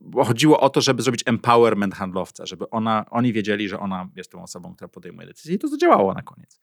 [0.02, 4.32] bo chodziło o to, żeby zrobić empowerment handlowca, żeby ona, oni wiedzieli, że ona jest
[4.32, 6.60] tą osobą, która podejmuje decyzję i to zadziałało na koniec.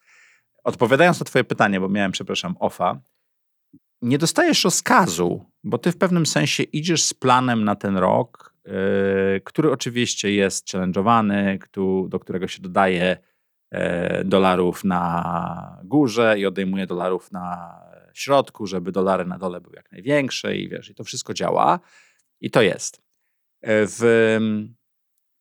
[0.65, 3.01] Odpowiadając na twoje pytanie, bo miałem, przepraszam, OFA,
[4.03, 8.73] nie dostajesz rozkazu, bo ty w pewnym sensie idziesz z planem na ten rok, yy,
[9.45, 11.59] który oczywiście jest challenge'owany,
[12.09, 13.17] do którego się dodaje
[13.73, 13.79] yy,
[14.25, 17.75] dolarów na górze i odejmuje dolarów na
[18.15, 21.81] środku, żeby dolary na dole były jak największe i wiesz, i to wszystko działa.
[22.41, 23.03] I to jest.
[23.61, 24.01] E, w,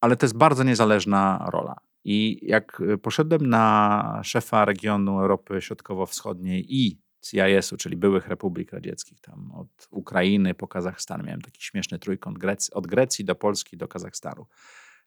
[0.02, 1.76] ale to jest bardzo niezależna rola.
[2.04, 9.52] I jak poszedłem na szefa regionu Europy Środkowo-Wschodniej i CIS-u, czyli byłych republik radzieckich, tam
[9.52, 12.38] od Ukrainy po Kazachstan, miałem taki śmieszny trójkąt
[12.72, 14.46] od Grecji do Polski do Kazachstanu.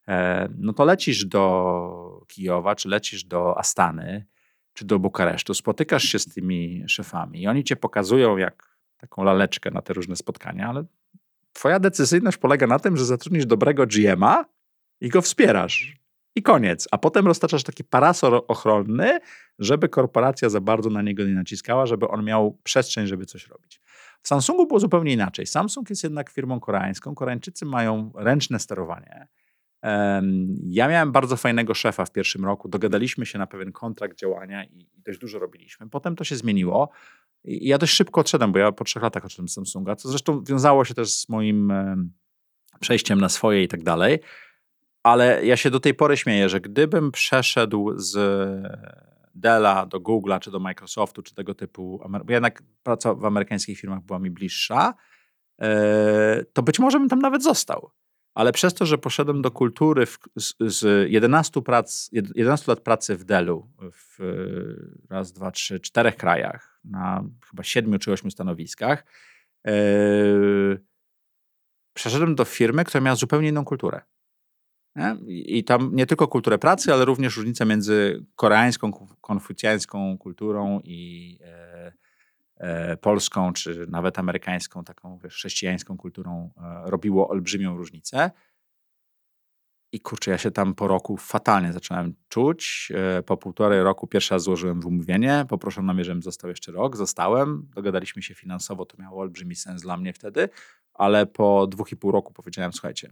[0.07, 4.25] E, no to lecisz do Kijowa, czy lecisz do Astany,
[4.73, 9.71] czy do Bukaresztu, spotykasz się z tymi szefami i oni cię pokazują jak taką laleczkę
[9.71, 10.85] na te różne spotkania, ale
[11.53, 14.45] Twoja decyzyjność polega na tym, że zatrudnisz dobrego GM-a
[15.01, 15.97] i go wspierasz.
[16.35, 16.87] I koniec.
[16.91, 19.19] A potem roztaczasz taki parasol ochronny,
[19.59, 23.81] żeby korporacja za bardzo na niego nie naciskała, żeby on miał przestrzeń, żeby coś robić.
[24.21, 25.47] W Samsungu było zupełnie inaczej.
[25.47, 27.15] Samsung jest jednak firmą koreańską.
[27.15, 29.27] Koreańczycy mają ręczne sterowanie.
[30.69, 32.69] Ja miałem bardzo fajnego szefa w pierwszym roku.
[32.69, 35.89] Dogadaliśmy się na pewien kontrakt działania i dość dużo robiliśmy.
[35.89, 36.89] Potem to się zmieniło.
[37.43, 40.43] I ja dość szybko odszedłem, bo ja po trzech latach odszedłem z Samsunga, co zresztą
[40.43, 41.73] wiązało się też z moim
[42.79, 44.19] przejściem na swoje i tak dalej.
[45.03, 48.17] Ale ja się do tej pory śmieję, że gdybym przeszedł z
[49.35, 54.01] Della do Google'a, czy do Microsoftu, czy tego typu, bo jednak praca w amerykańskich firmach
[54.01, 54.93] była mi bliższa,
[55.61, 57.91] e, to być może bym tam nawet został.
[58.33, 63.17] Ale przez to, że poszedłem do kultury w, z, z 11, prac, 11 lat pracy
[63.17, 64.17] w Dellu, w
[65.09, 69.05] raz, dwa, trzy, czterech krajach, na chyba siedmiu czy ośmiu stanowiskach,
[71.93, 74.01] przeszedłem do firmy, która miała zupełnie inną kulturę.
[74.95, 75.17] Nie?
[75.27, 81.93] I tam nie tylko kulturę pracy, ale również różnica między koreańską, konfucjańską kulturą i e,
[82.55, 88.31] e, polską, czy nawet amerykańską, taką wiesz, chrześcijańską kulturą e, robiło olbrzymią różnicę.
[89.93, 92.91] I kurczę, ja się tam po roku fatalnie zacząłem czuć.
[92.95, 95.45] E, po półtorej roku pierwszy raz złożyłem wymówienie.
[95.49, 96.97] Poproszono mnie, żebym został jeszcze rok.
[96.97, 97.67] Zostałem.
[97.75, 100.49] Dogadaliśmy się finansowo, to miało olbrzymi sens dla mnie wtedy.
[100.93, 103.09] Ale po dwóch i pół roku powiedziałem, słuchajcie,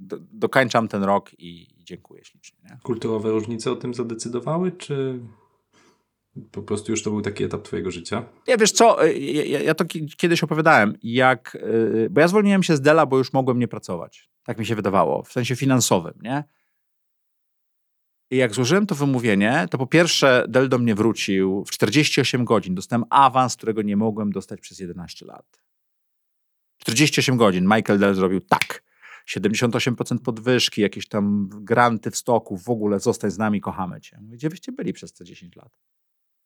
[0.00, 2.58] do, dokańczam ten rok i, dziękuję ślicznie.
[2.64, 2.78] Nie?
[2.82, 5.20] Kulturowe różnice o tym zadecydowały, czy
[6.52, 8.24] po prostu już to był taki etap twojego życia?
[8.46, 9.84] Ja wiesz co, e, ja, ja to
[10.16, 11.58] kiedyś opowiadałem, jak,
[12.06, 14.30] e, bo ja zwolniłem się z Dela, bo już mogłem nie pracować.
[14.42, 16.44] Tak mi się wydawało, w sensie finansowym, nie?
[18.30, 22.74] I jak złożyłem to wymówienie, to po pierwsze Dell do mnie wrócił w 48 godzin.
[22.74, 25.62] Dostałem awans, którego nie mogłem dostać przez 11 lat.
[26.78, 27.64] 48 godzin.
[27.64, 28.82] Michael Dell zrobił tak.
[29.26, 34.18] 78% podwyżki, jakieś tam granty w stoku, w ogóle zostań z nami, kochamy cię.
[34.22, 35.78] Gdzie byście byli przez te 10 lat?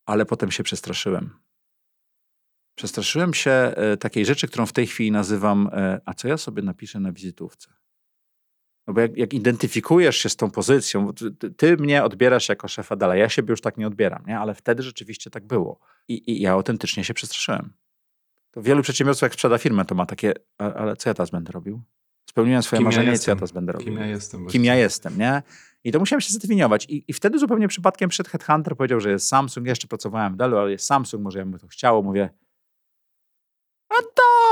[0.07, 1.31] Ale potem się przestraszyłem.
[2.75, 6.63] Przestraszyłem się e, takiej rzeczy, którą w tej chwili nazywam, e, a co ja sobie
[6.63, 7.73] napiszę na wizytówce?
[8.87, 12.97] No bo jak, jak, identyfikujesz się z tą pozycją, ty, ty, mnie odbierasz jako szefa
[12.97, 14.39] dalej, ja siebie już tak nie odbieram, nie?
[14.39, 15.81] ale wtedy rzeczywiście tak było.
[16.09, 17.73] I, I, ja autentycznie się przestraszyłem.
[18.51, 21.83] To wielu przedsiębiorców, jak sprzeda firmę, to ma takie, ale co ja teraz będę robił?
[22.31, 23.87] Spełniłem swoje Kim marzenie ja co ja teraz będę robił?
[23.87, 24.47] Kim ja jestem?
[24.47, 25.43] Kim ja jestem, nie?
[25.85, 26.87] I to musiałem się zdefiniować.
[26.89, 29.67] I, I wtedy zupełnie przypadkiem przed Headhunter powiedział, że jest Samsung.
[29.67, 32.03] Jeszcze pracowałem w Dellu, ale jest Samsung, może ja bym to chciało.
[32.03, 32.31] Mówię,
[33.89, 33.95] a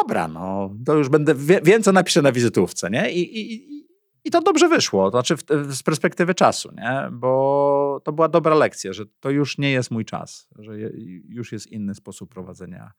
[0.03, 3.13] dobra, no, to już będę, wie, wiem co napiszę na wizytówce, nie?
[3.13, 3.87] I, i,
[4.25, 7.09] I to dobrze wyszło, to znaczy w, z perspektywy czasu, nie?
[7.13, 10.91] bo to była dobra lekcja, że to już nie jest mój czas, że je,
[11.29, 12.93] już jest inny sposób prowadzenia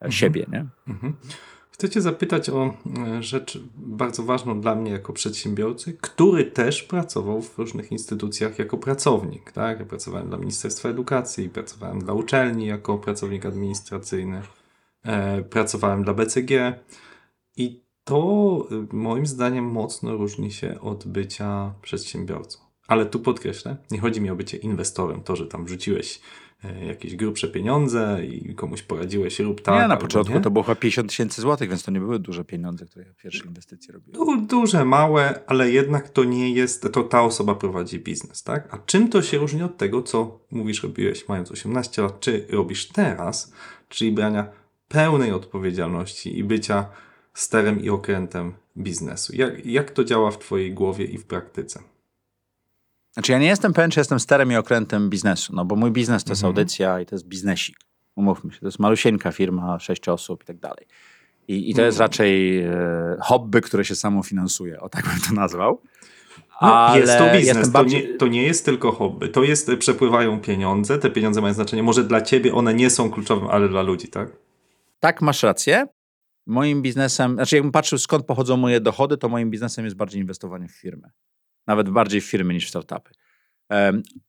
[0.00, 0.12] mhm.
[0.12, 0.46] siebie.
[0.52, 0.66] Nie?
[0.88, 1.16] Mhm.
[1.78, 2.74] Chcę Cię zapytać o
[3.06, 8.78] e, rzecz bardzo ważną dla mnie jako przedsiębiorcy, który też pracował w różnych instytucjach jako
[8.78, 9.52] pracownik.
[9.52, 9.80] Tak?
[9.80, 14.42] Ja pracowałem dla Ministerstwa Edukacji, pracowałem dla uczelni jako pracownik administracyjny,
[15.02, 16.50] e, pracowałem dla BCG
[17.56, 22.58] i to y, moim zdaniem mocno różni się od bycia przedsiębiorcą.
[22.88, 26.22] Ale tu podkreślę, nie chodzi mi o bycie inwestorem, to, że tam wrzuciłeś e,
[26.86, 29.82] jakieś grubsze pieniądze i komuś poradziłeś rób tak.
[29.82, 30.40] Nie, na początku nie.
[30.40, 33.46] to było chyba 50 tysięcy złotych, więc to nie były duże pieniądze, które ja pierwsze
[33.46, 34.40] inwestycje robiłem.
[34.40, 38.74] Du duże, małe, ale jednak to nie jest, to ta osoba prowadzi biznes, tak?
[38.74, 42.88] A czym to się różni od tego, co mówisz, robiłeś mając 18 lat, czy robisz
[42.88, 43.52] teraz,
[43.88, 44.46] czyli brania
[44.88, 46.86] pełnej odpowiedzialności i bycia
[47.34, 49.36] sterem i okrętem biznesu.
[49.36, 51.82] Jak, jak to działa w Twojej głowie i w praktyce?
[53.18, 56.24] Znaczy, ja nie jestem pewien, czy jestem sterem i okrętem biznesu, no bo mój biznes
[56.24, 56.50] to jest mhm.
[56.50, 57.76] audycja i to jest biznesik.
[58.16, 60.86] Umówmy się, to jest malusieńka firma, sześć osób i tak dalej.
[61.48, 62.10] I, i to jest mhm.
[62.10, 65.82] raczej e, hobby, które się samo finansuje, o tak bym to nazwał.
[66.62, 68.02] No, Ale jest to biznes, bardziej...
[68.02, 69.28] to, nie, to nie jest tylko hobby.
[69.28, 71.82] To jest, przepływają pieniądze, te pieniądze mają znaczenie.
[71.82, 74.28] Może dla ciebie one nie są kluczowe, ale dla ludzi, tak?
[75.00, 75.86] Tak, masz rację.
[76.46, 80.68] Moim biznesem, znaczy jakbym patrzył skąd pochodzą moje dochody, to moim biznesem jest bardziej inwestowanie
[80.68, 81.10] w firmę.
[81.68, 83.10] Nawet bardziej w firmy niż w startupy.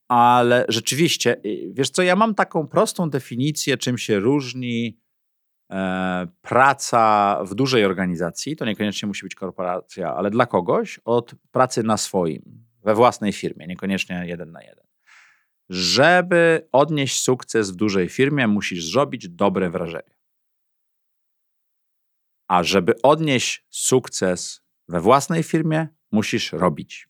[0.08, 5.00] Ale rzeczywiście, wiesz co, ja mam taką prostą definicję, czym się różni
[5.72, 11.84] e, praca w dużej organizacji, to niekoniecznie musi być korporacja, ale dla kogoś, od pracy
[11.84, 14.86] na swoim, we własnej firmie, niekoniecznie jeden na jeden.
[15.70, 20.16] Żeby odnieść sukces w dużej firmie, musisz zrobić dobre wrażenie.
[22.48, 27.09] A żeby odnieść sukces we własnej firmie, musisz robić.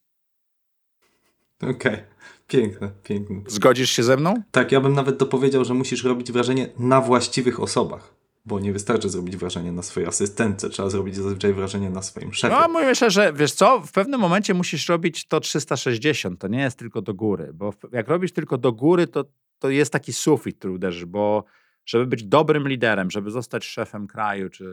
[1.63, 2.03] Okej, okay.
[2.47, 3.41] piękne, piękne.
[3.47, 4.33] Zgodzisz się ze mną?
[4.51, 8.13] Tak, ja bym nawet dopowiedział, że musisz robić wrażenie na właściwych osobach.
[8.45, 12.55] Bo nie wystarczy zrobić wrażenie na swojej asystentce, trzeba zrobić zazwyczaj wrażenie na swoim szefie.
[12.59, 16.79] No, myślę, że wiesz co, w pewnym momencie musisz robić to 360, to nie jest
[16.79, 19.25] tylko do góry, bo jak robisz tylko do góry, to,
[19.59, 21.43] to jest taki sufit, który uderzysz, bo
[21.85, 24.65] żeby być dobrym liderem, żeby zostać szefem kraju czy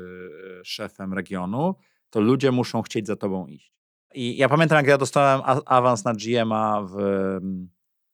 [0.61, 1.75] e, szefem regionu,
[2.11, 3.76] to ludzie muszą chcieć za tobą iść.
[4.17, 6.97] I ja pamiętam, jak ja dostałem awans na GMA w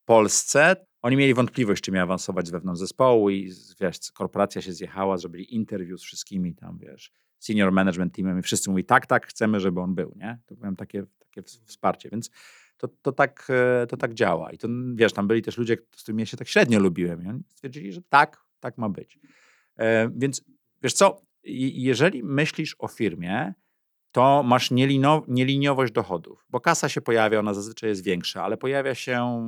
[0.05, 5.19] Polsce, oni mieli wątpliwość, czy mi awansować z wewnątrz zespołu i wiesz, korporacja się zjechała,
[5.19, 9.61] zrobili interview z wszystkimi tam, wiesz, senior management teamem i wszyscy mówili, tak, tak, chcemy,
[9.61, 10.39] żeby on był, nie?
[10.47, 12.31] To miałem takie, takie wsparcie, więc
[12.77, 14.53] to, to, tak, e, to tak działa.
[14.53, 17.29] I to, wiesz, tam byli też ludzie, z którymi ja się tak średnio lubiłem i
[17.29, 19.19] oni stwierdzili, że tak, tak ma być.
[19.77, 20.45] E, więc
[20.83, 23.55] wiesz co, jeżeli myślisz o firmie,
[24.13, 28.95] to masz nielino, nieliniowość dochodów, bo kasa się pojawia, ona zazwyczaj jest większa, ale pojawia
[28.95, 29.43] się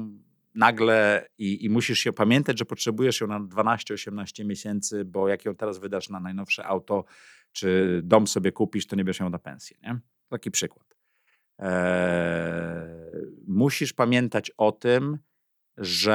[0.54, 5.54] nagle i, i musisz się pamiętać, że potrzebujesz ją na 12-18 miesięcy, bo jak ją
[5.54, 7.04] teraz wydasz na najnowsze auto,
[7.52, 9.76] czy dom sobie kupisz, to nie będziesz ją na pensję.
[9.82, 9.98] Nie?
[10.28, 10.96] Taki przykład.
[11.58, 11.68] Eee,
[13.46, 15.18] musisz pamiętać o tym,
[15.76, 16.12] że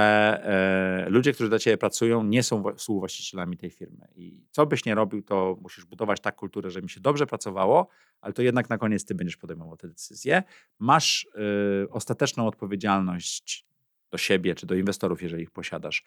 [1.05, 4.07] e, ludzie, którzy dla ciebie pracują, nie są współwłaścicielami tej firmy.
[4.15, 7.87] I co byś nie robił, to musisz budować tak kulturę, żeby mi się dobrze pracowało,
[8.21, 10.43] ale to jednak na koniec ty będziesz podejmował te decyzje.
[10.79, 13.65] Masz e, ostateczną odpowiedzialność
[14.11, 16.03] do siebie czy do inwestorów, jeżeli ich posiadasz,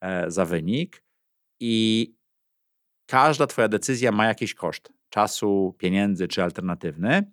[0.00, 1.02] e, za wynik.
[1.60, 2.14] I
[3.06, 7.32] każda twoja decyzja ma jakiś koszt czasu, pieniędzy czy alternatywny.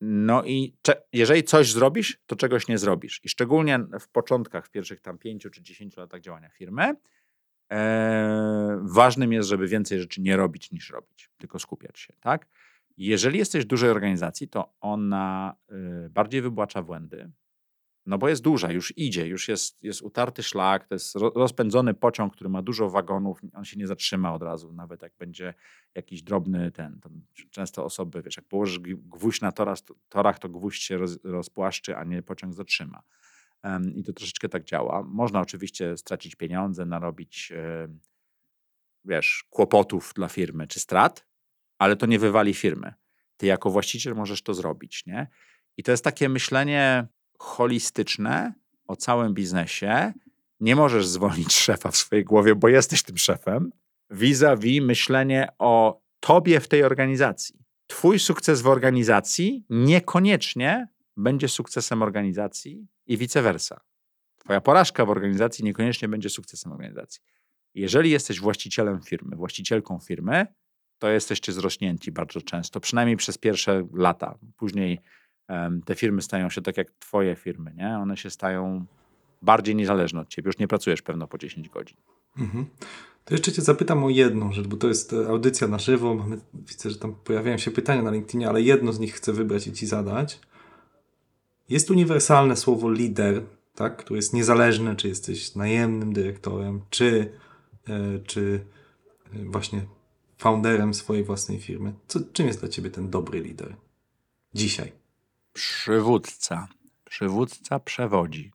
[0.00, 0.76] No i
[1.12, 3.20] jeżeli coś zrobisz, to czegoś nie zrobisz.
[3.24, 6.94] I szczególnie w początkach, w pierwszych tam pięciu czy dziesięciu latach działania firmy,
[7.72, 12.46] e, ważnym jest, żeby więcej rzeczy nie robić niż robić, tylko skupiać się, tak?
[12.96, 15.56] Jeżeli jesteś w dużej organizacji, to ona
[16.06, 17.30] y, bardziej wybłacza błędy,
[18.06, 22.32] no bo jest duża, już idzie, już jest, jest utarty szlak, to jest rozpędzony pociąg,
[22.32, 25.54] który ma dużo wagonów, on się nie zatrzyma od razu, nawet jak będzie
[25.94, 27.00] jakiś drobny ten,
[27.50, 32.04] często osoby, wiesz, jak położysz gwóźdź na torach, torach to gwóźdź się roz, rozpłaszczy, a
[32.04, 33.02] nie pociąg zatrzyma.
[33.64, 35.02] Um, I to troszeczkę tak działa.
[35.02, 37.98] Można oczywiście stracić pieniądze, narobić, yy,
[39.04, 41.26] wiesz, kłopotów dla firmy czy strat,
[41.78, 42.94] ale to nie wywali firmy.
[43.36, 45.28] Ty jako właściciel możesz to zrobić, nie?
[45.76, 47.08] I to jest takie myślenie
[47.38, 48.52] holistyczne
[48.86, 50.12] o całym biznesie.
[50.60, 53.70] Nie możesz zwolnić szefa w swojej głowie, bo jesteś tym szefem.
[54.10, 57.54] Vis-a-vis myślenie o tobie w tej organizacji.
[57.86, 63.80] Twój sukces w organizacji niekoniecznie będzie sukcesem organizacji i vice versa.
[64.38, 67.20] Twoja porażka w organizacji niekoniecznie będzie sukcesem organizacji.
[67.74, 70.46] Jeżeli jesteś właścicielem firmy, właścicielką firmy,
[70.98, 74.38] to jesteście zrośnięci bardzo często, przynajmniej przez pierwsze lata.
[74.56, 75.00] Później
[75.84, 77.98] te firmy stają się tak jak twoje firmy, nie?
[77.98, 78.86] One się stają
[79.42, 80.48] bardziej niezależne od ciebie.
[80.48, 81.96] Już nie pracujesz pewno po 10 godzin.
[82.38, 82.66] Mhm.
[83.24, 86.14] To jeszcze Cię zapytam o jedną rzecz, bo to jest e, audycja na żywo.
[86.14, 89.66] Mamy, widzę, że tam pojawiają się pytania na LinkedInie, ale jedno z nich chcę wybrać
[89.66, 90.40] i Ci zadać.
[91.68, 93.42] Jest uniwersalne słowo lider,
[93.74, 93.96] tak?
[93.96, 97.32] które jest niezależne, czy jesteś najemnym dyrektorem, czy,
[97.88, 98.60] e, czy
[99.34, 99.86] e, właśnie
[100.38, 101.94] founderem swojej własnej firmy.
[102.08, 103.76] Co, czym jest dla Ciebie ten dobry lider
[104.54, 104.92] dzisiaj?
[105.56, 106.68] Przywódca.
[107.04, 108.52] Przywódca przewodzi.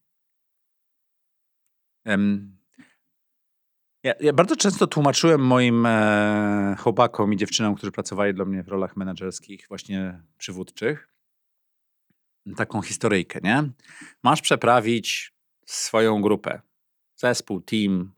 [4.04, 8.68] Ja, ja bardzo często tłumaczyłem moim e, chłopakom i dziewczynom, którzy pracowali dla mnie w
[8.68, 11.10] rolach menedżerskich, właśnie przywódczych,
[12.58, 13.70] taką historyjkę, nie?
[14.24, 15.34] Masz przeprawić
[15.66, 16.62] swoją grupę,
[17.16, 18.14] zespół, team,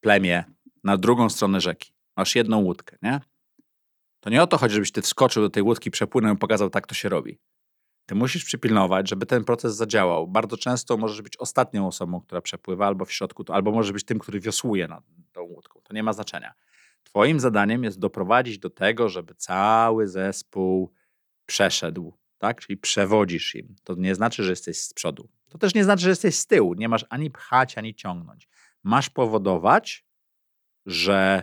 [0.00, 0.44] plemię
[0.84, 1.92] na drugą stronę rzeki.
[2.16, 3.20] Masz jedną łódkę, nie?
[4.20, 6.86] To nie o to chodzi, żebyś ty wskoczył do tej łódki, przepłynął i pokazał, tak
[6.86, 7.38] to się robi.
[8.06, 10.28] Ty musisz przypilnować, żeby ten proces zadziałał.
[10.28, 14.18] Bardzo często możesz być ostatnią osobą, która przepływa, albo w środku, albo możesz być tym,
[14.18, 15.80] który wiosłuje nad tą łódką.
[15.80, 16.54] To nie ma znaczenia.
[17.02, 20.92] Twoim zadaniem jest doprowadzić do tego, żeby cały zespół
[21.46, 22.60] przeszedł, tak?
[22.60, 23.76] Czyli przewodzisz im.
[23.84, 25.28] To nie znaczy, że jesteś z przodu.
[25.48, 26.74] To też nie znaczy, że jesteś z tyłu.
[26.74, 28.48] Nie masz ani pchać, ani ciągnąć.
[28.82, 30.06] Masz powodować,
[30.86, 31.42] że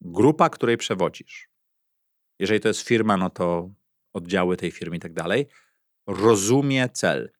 [0.00, 1.50] grupa, której przewodzisz,
[2.38, 3.70] jeżeli to jest firma, no to
[4.12, 5.46] oddziały tej firmy i tak dalej,
[6.06, 7.32] rozumie cel.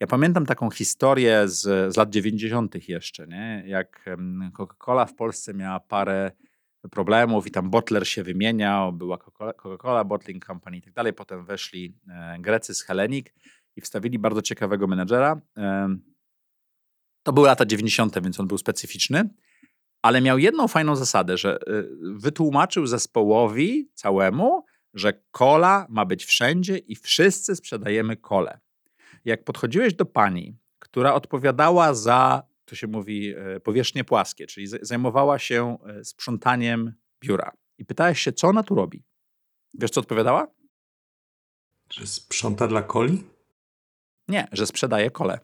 [0.00, 2.88] Ja pamiętam taką historię z, z lat 90.
[2.88, 3.62] jeszcze, nie?
[3.66, 4.04] jak
[4.52, 6.32] Coca-Cola w Polsce miała parę
[6.90, 11.12] problemów i tam bottler się wymieniał, była Coca- Coca-Cola Bottling Company i tak dalej.
[11.12, 13.26] Potem weszli e, Grecy z Hellenic
[13.76, 15.40] i wstawili bardzo ciekawego menedżera.
[17.22, 19.30] To były lata 90., więc on był specyficzny,
[20.02, 24.64] ale miał jedną fajną zasadę, że y, wytłumaczył zespołowi całemu,
[24.96, 28.60] że kola ma być wszędzie i wszyscy sprzedajemy kolę.
[29.24, 35.38] Jak podchodziłeś do pani, która odpowiadała za, to się mówi, e, powierzchnie płaskie, czyli zajmowała
[35.38, 39.04] się e, sprzątaniem biura i pytałeś się, co ona tu robi.
[39.74, 40.46] Wiesz, co odpowiadała?
[41.92, 43.24] Że sprząta dla coli?
[44.28, 45.40] Nie, że sprzedaje kole.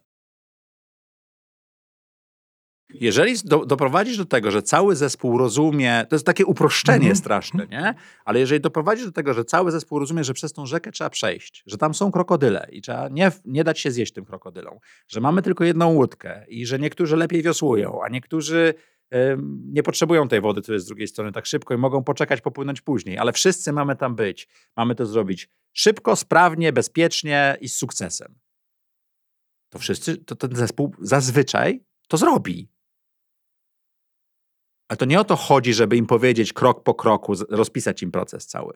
[2.94, 7.16] Jeżeli do, doprowadzisz do tego, że cały zespół rozumie, to jest takie uproszczenie Mhm.
[7.16, 7.94] straszne, nie?
[8.24, 11.62] Ale jeżeli doprowadzisz do tego, że cały zespół rozumie, że przez tą rzekę trzeba przejść,
[11.66, 14.78] że tam są krokodyle i trzeba nie, nie dać się zjeść tym krokodylom,
[15.08, 18.74] że mamy tylko jedną łódkę i że niektórzy lepiej wiosłują, a niektórzy
[19.10, 22.40] em, nie potrzebują tej wody, która jest z drugiej strony tak szybko i mogą poczekać,
[22.40, 24.48] popłynąć później, ale wszyscy mamy tam być.
[24.76, 28.34] Mamy to zrobić szybko, sprawnie, bezpiecznie i z sukcesem.
[29.68, 32.68] To wszyscy, to ten zespół zazwyczaj to zrobi.
[34.92, 38.46] Ale to nie o to chodzi, żeby im powiedzieć krok po kroku, rozpisać im proces
[38.46, 38.72] cały.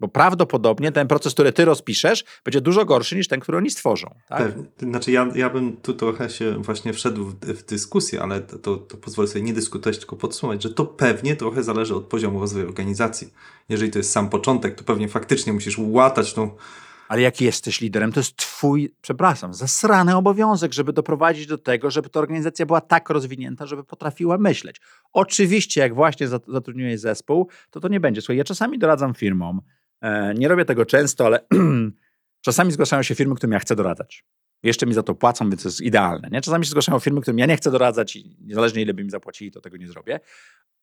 [0.00, 4.14] Bo prawdopodobnie ten proces, który ty rozpiszesz, będzie dużo gorszy niż ten, który oni stworzą.
[4.28, 4.42] Tak?
[4.42, 4.64] Pewnie.
[4.80, 8.96] Znaczy ja, ja bym tu trochę się właśnie wszedł w, w dyskusję, ale to, to,
[8.96, 13.32] pozwolę sobie nie dyskutować, tylko podsumować, że to pewnie trochę zależy od poziomu rozwoju organizacji.
[13.68, 16.50] Jeżeli to jest sam początek, to pewnie faktycznie musisz łatać tą
[17.10, 22.08] Ale jak jesteś liderem, to jest twój, przepraszam, zasrany obowiązek, żeby doprowadzić do tego, żeby
[22.08, 24.80] ta organizacja była tak rozwinięta, żeby potrafiła myśleć.
[25.12, 28.20] Oczywiście, jak właśnie zat- zatrudniłeś zespół, to to nie będzie.
[28.20, 29.60] Słuchaj, ja czasami doradzam firmom,
[30.00, 31.46] e, nie robię tego często, ale
[32.46, 34.24] czasami zgłaszają się firmy, którym ja chcę doradzać.
[34.62, 36.28] Jeszcze mi za to płacą, więc to jest idealne.
[36.32, 36.40] Nie?
[36.40, 39.50] Czasami się zgłaszają firmy, którym ja nie chcę doradzać i niezależnie ile by mi zapłacili,
[39.50, 40.20] to tego nie zrobię.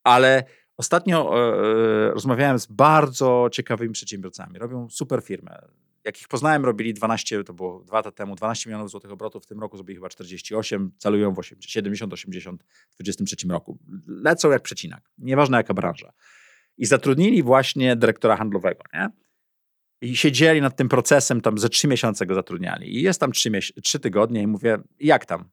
[0.03, 0.43] Ale
[0.78, 4.59] ostatnio e, rozmawiałem z bardzo ciekawymi przedsiębiorcami.
[4.59, 5.59] Robią super firmę.
[6.08, 9.43] Jak ich poznałem, robili 12, to było dwa lata temu, 12 milionów złotych obrotów.
[9.43, 13.80] W tym roku zrobili chyba 48, celują w 80, 70, 80 w 2023 roku.
[14.08, 15.10] Lecą jak przecinak.
[15.18, 16.14] Nieważne jaka branża.
[16.78, 19.10] I zatrudnili właśnie dyrektora handlowego, nie?
[20.01, 22.97] I siedzieli nad tym procesem, tam ze trzy miesiące go zatrudniali.
[22.97, 23.51] I jest tam trzy,
[23.84, 25.49] trzy tygodnie i mówię, jak tam?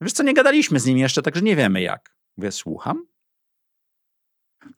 [0.00, 2.16] Wiesz co, nie gadaliśmy z nim jeszcze, także nie wiemy jak.
[2.36, 3.06] Mówię, słucham?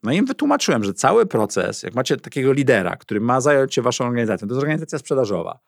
[0.02, 3.82] No i im wytłumaczyłem, że cały proces, jak macie takiego lidera, który ma zająć się
[3.82, 5.60] waszą organizacją, to jest organizacja sprzedażowa,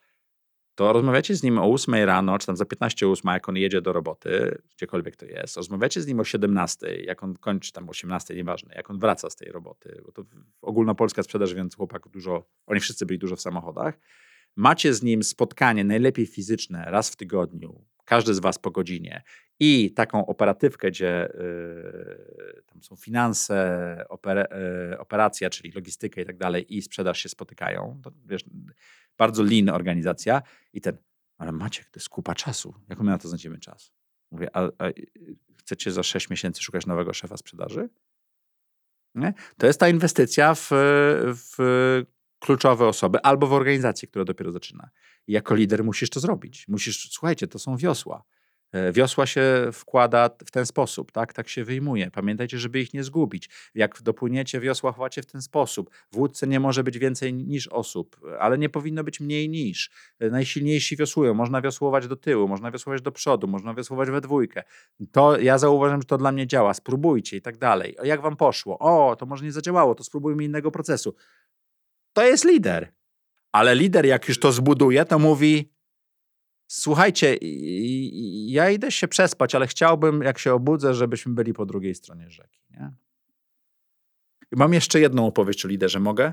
[0.78, 3.80] to rozmawiacie z nim o 8 rano, czy tam za 15 8, jak on jedzie
[3.80, 5.56] do roboty, gdziekolwiek to jest.
[5.56, 9.30] Rozmawiacie z nim o 17, jak on kończy tam o 18, nieważne, jak on wraca
[9.30, 10.22] z tej roboty, bo to
[10.62, 13.98] ogólnopolska sprzedaż, więc chłopak dużo, oni wszyscy byli dużo w samochodach.
[14.56, 19.22] Macie z nim spotkanie, najlepiej fizyczne, raz w tygodniu, każdy z was po godzinie
[19.60, 24.44] i taką operatywkę, gdzie yy, tam są finanse, opera,
[24.90, 28.00] yy, operacja, czyli logistyka i tak dalej i sprzedaż się spotykają.
[28.04, 28.44] To, wiesz,
[29.18, 30.42] bardzo lean organizacja
[30.72, 30.96] i ten,
[31.38, 32.74] ale Maciek, to jest kupa czasu.
[32.88, 33.92] Jak my na to znajdziemy czas?
[34.30, 34.90] Mówię, a, a
[35.56, 37.88] chcecie za 6 miesięcy szukać nowego szefa sprzedaży?
[39.14, 39.34] Nie?
[39.58, 41.56] To jest ta inwestycja w, w
[42.38, 44.90] kluczowe osoby, albo w organizacji, która dopiero zaczyna.
[45.26, 46.68] I jako lider musisz to zrobić.
[46.68, 48.24] Musisz, słuchajcie, to są wiosła.
[48.72, 51.32] E, Wiosła się wkłada w ten sposób, tak?
[51.32, 52.10] Tak się wyjmuje.
[52.10, 53.50] Pamiętajcie, żeby ich nie zgubić.
[53.74, 55.90] Jak dopłyniecie, wiosła chowacie w ten sposób.
[56.12, 59.90] W łódce nie może być więcej niż osób, ale nie powinno być mniej niż.
[60.18, 61.34] E, Najsilniejsi wiosłują.
[61.34, 64.62] Można wiosłować do tyłu, można wiosłować do przodu, można wiosłować we dwójkę.
[65.12, 66.74] To ja zauważyłem, że to dla mnie działa.
[66.74, 67.96] Spróbujcie i tak dalej.
[68.02, 68.78] Jak wam poszło?
[68.78, 71.14] O, to może nie zadziałało, to spróbujmy innego procesu.
[72.18, 72.92] To jest lider.
[73.52, 75.72] Ale lider, jak już to zbuduje, to mówi:
[76.70, 77.36] Słuchajcie,
[78.46, 82.60] ja idę się przespać, ale chciałbym, jak się obudzę, żebyśmy byli po drugiej stronie rzeki.
[82.70, 82.92] Nie?
[84.52, 86.00] Mam jeszcze jedną opowieść o liderze.
[86.00, 86.32] Mogę?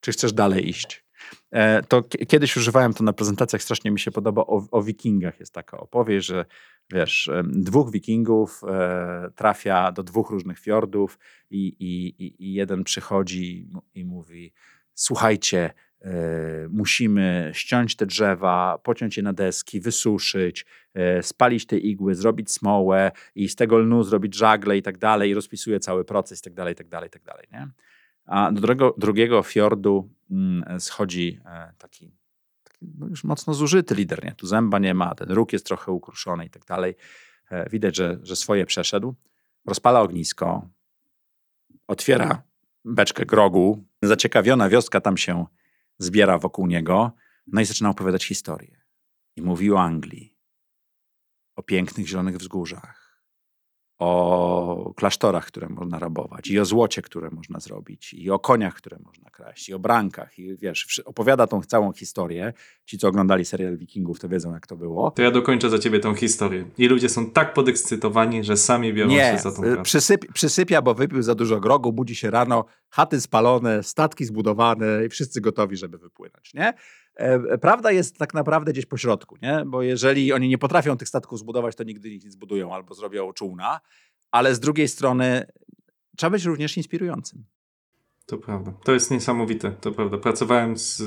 [0.00, 1.04] Czy chcesz dalej iść?
[1.50, 4.42] E, To ki- kiedyś używałem to na prezentacjach, strasznie mi się podoba.
[4.42, 6.44] O, o wikingach jest taka opowieść, że
[6.92, 11.18] wiesz, dwóch wikingów e, trafia do dwóch różnych fiordów
[11.50, 14.52] i, i, i- jeden przychodzi i mówi
[14.94, 15.70] słuchajcie,
[16.00, 16.12] e,
[16.70, 23.12] musimy ściąć te drzewa, pociąć je na deski, wysuszyć, e, spalić te igły, zrobić smołę
[23.34, 26.54] i z tego lnu zrobić żagle i tak dalej i rozpisuje cały proces i tak
[26.54, 27.68] dalej, i tak dalej, i tak dalej, nie?
[28.26, 31.40] A do drugiego, drugiego fiordu mm, schodzi
[31.78, 32.12] taki
[32.98, 34.32] no już mocno zużyty lider, nie?
[34.32, 36.94] Tu zęba nie ma, ten róg jest trochę ukruszony i tak dalej.
[37.50, 39.14] E, Widać, że, że swoje przeszedł.
[39.66, 40.68] Rozpala ognisko,
[41.86, 42.42] otwiera
[42.84, 43.84] beczkę grogu.
[44.02, 45.46] Zaciekawiona wioska tam się
[45.98, 47.12] zbiera wokół niego.
[47.46, 48.80] No i zaczyna opowiadać historię.
[49.36, 50.36] I mówi o Anglii,
[51.56, 53.03] o pięknych zielonych wzgórzach,
[54.04, 58.98] o klasztorach, które można rabować, i o złocie, które można zrobić, i o koniach, które
[59.04, 60.38] można kraść, i o brankach.
[60.38, 62.52] I wiesz, opowiada tą całą historię.
[62.84, 65.10] Ci, co oglądali serial Wikingów, to wiedzą, jak to było.
[65.10, 66.64] To ja dokończę za ciebie tą historię.
[66.78, 69.82] I ludzie są tak podekscytowani, że sami biorą Nie, się za tą y, pracę.
[69.82, 75.08] przysyp, przysypia, bo wypił za dużo grogu, budzi się rano, chaty spalone, statki zbudowane i
[75.08, 76.72] wszyscy gotowi, żeby wypłynąć, nie?
[77.14, 79.62] E, Prawda jest tak naprawdę gdzieś po środku, nie?
[79.66, 83.32] Bo jeżeli oni nie potrafią tych statków zbudować, to nigdy ich nie zbudują albo zrobią
[83.32, 83.80] czółna,
[84.30, 85.46] ale z drugiej strony
[86.16, 87.44] trzeba być również inspirującym.
[88.26, 88.72] To prawda.
[88.84, 90.18] To jest niesamowite, to prawda.
[90.18, 91.02] Pracowałem z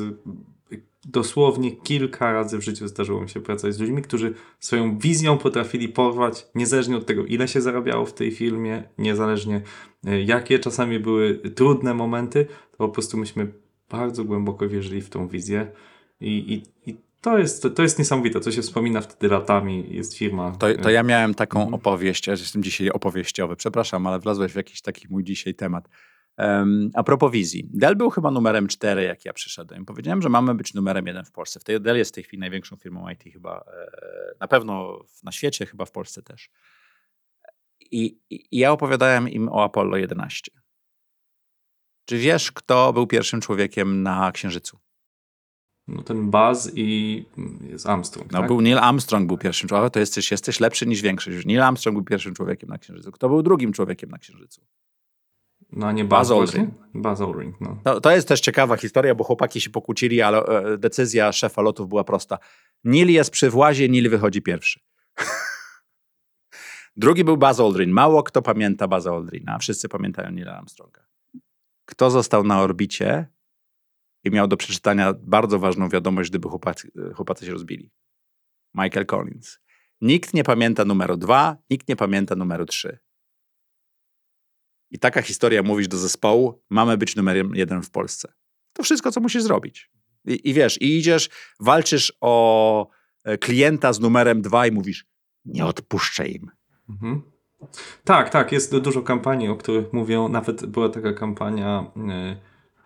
[1.05, 5.89] dosłownie kilka razy w życiu zdarzyło mi się pracować z ludźmi, którzy swoją wizją potrafili
[5.89, 9.61] porwać, niezależnie od tego, ile się zarabiało w tej filmie, niezależnie
[10.05, 13.53] e, jakie czasami były trudne momenty, to po prostu myśmy
[13.89, 15.71] bardzo głęboko wierzyli w tą wizję
[16.19, 20.51] i, i, i to, jest, to jest niesamowite, co się wspomina wtedy latami, jest firma.
[20.51, 21.73] To, to ja miałem taką Mhm.
[21.73, 25.89] opowieść, ja jestem dzisiaj opowieściowy, przepraszam, ale wlazłeś w jakiś taki mój dzisiaj temat.
[26.37, 27.69] Um, a propos wizji.
[27.73, 29.85] Dell był chyba numerem 4, jak ja przyszedłem.
[29.85, 31.59] Powiedziałem, że mamy być numerem 1 w Polsce.
[31.59, 33.91] W tej, Dell jest w tej chwili największą firmą IT chyba, e,
[34.39, 36.49] na pewno na świecie, chyba w Polsce też.
[37.91, 40.51] I, I i ja opowiadałem im o Apollo 11.
[42.05, 44.79] Czy wiesz, kto był pierwszym człowiekiem na Księżycu?
[45.87, 47.25] No ten Buzz i
[47.69, 48.47] jest Armstrong, No, tak?
[48.47, 51.45] był Neil Armstrong był pierwszym człowiekiem, to jesteś, jesteś lepszy niż większość.
[51.45, 53.11] Neil Armstrong był pierwszym człowiekiem na Księżycu.
[53.11, 54.61] Kto był drugim człowiekiem na Księżycu?
[55.71, 56.31] No a nie Buzz Buzz?
[56.31, 56.71] Aldrin.
[56.93, 57.79] Buzz Aldrin, no.
[57.83, 61.89] To, to jest też ciekawa historia, bo chłopaki się pokłócili, ale e, decyzja szefa lotów
[61.89, 62.37] była prosta.
[62.83, 64.79] Neil jest przy włazie, Neil wychodzi pierwszy.
[66.97, 67.91] Drugi był Buzz Aldrin.
[67.91, 71.01] Mało kto pamięta Buzz Aldrina, wszyscy pamiętają Neila Armstronga.
[71.85, 73.27] Kto został na orbicie
[74.23, 77.91] i miał do przeczytania bardzo ważną wiadomość, gdyby chłopacy, chłopacy się rozbili?
[78.73, 79.59] Michael Collins.
[80.01, 82.99] Nikt nie pamięta numeru dwa, nikt nie pamięta numeru trzy.
[84.91, 88.33] I taka historia mówisz do zespołu, mamy być numerem jeden w Polsce.
[88.73, 89.91] To wszystko, co musisz zrobić.
[90.25, 92.89] I, I wiesz, i idziesz, walczysz o
[93.23, 95.05] e, klienta z numerem dwa i mówisz,
[95.45, 96.51] nie odpuszczę im.
[96.89, 97.21] Mhm.
[98.03, 100.29] Tak, tak, jest du- dużo kampanii, o których mówią.
[100.29, 102.37] Nawet była taka kampania y,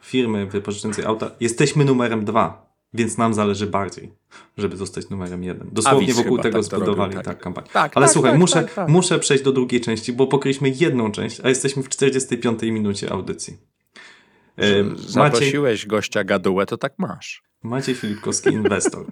[0.01, 1.31] firmy wypożyczającej auta.
[1.39, 4.13] Jesteśmy numerem dwa, więc nam zależy bardziej,
[4.57, 5.69] żeby zostać numerem jeden.
[5.71, 7.25] Dosłownie Avis wokół tego tak zbudowali robił, tak.
[7.25, 7.39] tak.
[7.39, 7.67] kampanię.
[7.73, 8.89] Tak, Ale tak, słuchaj, tak, muszę, tak, tak.
[8.89, 13.57] muszę przejść do drugiej części, bo pokryliśmy jedną część, a jesteśmy w 45 minucie audycji.
[14.57, 17.43] Maciej, Zaprosiłeś gościa gadułę, to tak masz.
[17.63, 19.05] Maciej Filipkowski, inwestor.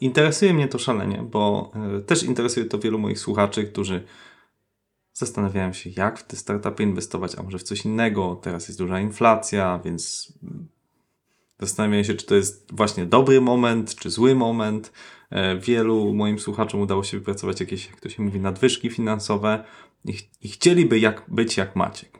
[0.00, 4.02] Interesuje mnie to szalenie, bo e, też interesuje to wielu moich słuchaczy, którzy
[5.18, 8.40] zastanawiają się, jak w te startupy inwestować, a może w coś innego.
[8.42, 10.32] Teraz jest duża inflacja, więc
[11.60, 14.92] zastanawiają się, czy to jest właśnie dobry moment, czy zły moment.
[15.30, 19.64] E, Wielu moim słuchaczom udało się wypracować jakieś, jak to się mówi, nadwyżki finansowe
[20.04, 22.18] i, ch- i chcieliby jak, być jak Maciek.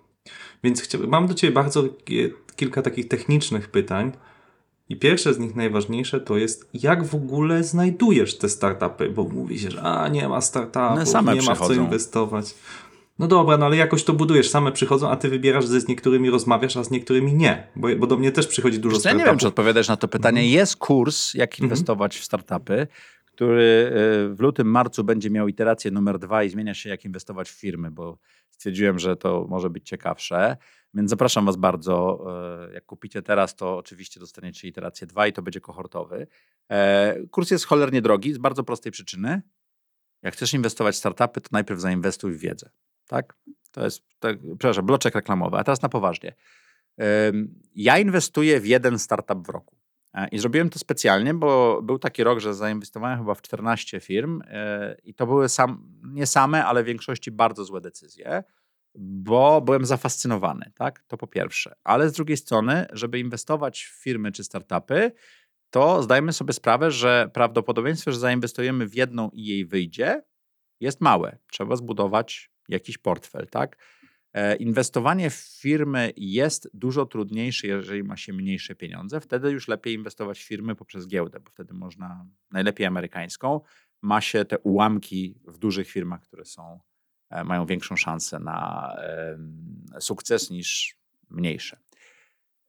[0.64, 1.84] Więc mam do Ciebie bardzo
[2.57, 4.12] kilka takich technicznych pytań,
[4.88, 9.59] i pierwsze z nich, najważniejsze, to jest jak w ogóle znajdujesz te startupy, bo mówi
[9.59, 10.99] się, że a nie ma startupów,
[11.34, 11.84] nie ma w co przychodzą.
[11.84, 12.55] inwestować.
[13.18, 16.30] No dobra, no ale jakoś to budujesz, same przychodzą, a ty wybierasz, że z niektórymi
[16.30, 17.68] rozmawiasz, a z niektórymi nie.
[17.76, 19.40] Bo, bo do mnie też przychodzi dużo co, Ja nie wiem, startupów.
[19.40, 20.40] czy odpowiadasz na to pytanie.
[20.40, 20.54] Mhm.
[20.58, 22.86] Jest kurs, jak inwestować w startupy,
[23.24, 23.92] który
[24.32, 27.54] y, w lutym, marcu będzie miał iterację numer dwa i zmienia się, jak inwestować w
[27.60, 28.18] firmy, bo
[28.50, 30.56] stwierdziłem, że to może być ciekawsze.
[30.94, 32.24] Więc zapraszam Was bardzo.
[32.70, 36.26] e, Jak kupicie teraz, to oczywiście dostaniecie iterację 2 i to będzie kohortowy.
[36.70, 39.42] E, Kurs jest cholernie drogi z bardzo prostej przyczyny.
[40.22, 42.70] Jak chcesz inwestować w startupy, to najpierw zainwestuj w wiedzę.
[43.07, 43.36] Tak?
[43.72, 45.57] To jest, tak, przepraszam, bloczek reklamowy.
[45.57, 46.34] A teraz na poważnie.
[47.74, 49.76] Ja inwestuję w jeden startup w roku.
[50.14, 54.42] E, I zrobiłem to specjalnie, bo był taki rok, że zainwestowałem chyba w 14 firm
[54.46, 58.44] e, i to były sam, nie same, ale w większości bardzo złe decyzje,
[58.94, 61.04] bo byłem zafascynowany, tak?
[61.07, 61.74] To po pierwsze.
[61.84, 65.12] Ale z drugiej strony, żeby inwestować w firmy czy startupy,
[65.70, 70.22] to zdajmy sobie sprawę, że prawdopodobieństwo, że zainwestujemy w jedną i jej wyjdzie,
[70.80, 71.38] jest małe.
[71.52, 73.76] Trzeba zbudować jakiś portfel, tak?
[74.32, 79.20] E, Inwestowanie w firmy jest dużo trudniejsze, jeżeli ma się mniejsze pieniądze.
[79.20, 83.60] Wtedy już lepiej inwestować w firmy poprzez giełdę, bo wtedy można, najlepiej amerykańską,
[84.02, 86.80] ma się te ułamki w dużych firmach, które są,
[87.30, 88.90] e, mają większą szansę na
[90.00, 90.96] sukces niż
[91.30, 91.78] mniejsze.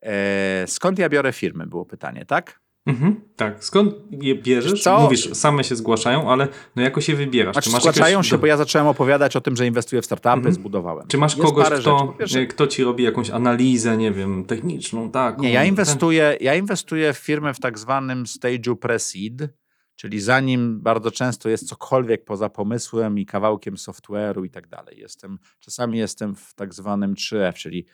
[0.02, 2.67] E, Skąd ja biorę firmy, było pytanie, tak?
[2.88, 3.64] Mhm, tak.
[3.64, 4.82] Skąd je bierzesz?
[4.84, 5.00] Co?
[5.00, 7.54] Mówisz, same się zgłaszają, ale no jako się wybierasz?
[7.56, 10.54] Znaczy, masz zgłaszają się, bo ja zacząłem opowiadać o tym, że inwestuję w startupy, Mhm.
[10.56, 11.08] zbudowałem.
[11.08, 11.82] Czy masz Jest kogoś, rzeczy.
[11.82, 15.38] kto, pierwsze, e, kto ci robi jakąś analizę, nie wiem, techniczną, tak?
[15.40, 19.48] Nie, ja inwestuję, ja inwestuję w firmę w tak zwanym stage'u pre-seed,
[19.96, 24.98] czyli zanim bardzo często jest cokolwiek poza pomysłem i kawałkiem software'u i tak dalej.
[25.00, 27.86] Jestem, czasami jestem w tak zwanym 3F, czyli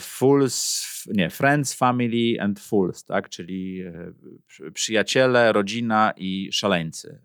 [0.00, 3.28] fools, nie, friends, family and fools, tak?
[3.28, 4.12] czyli e,
[4.46, 7.22] przy- przyjaciele, rodzina i szaleńcy.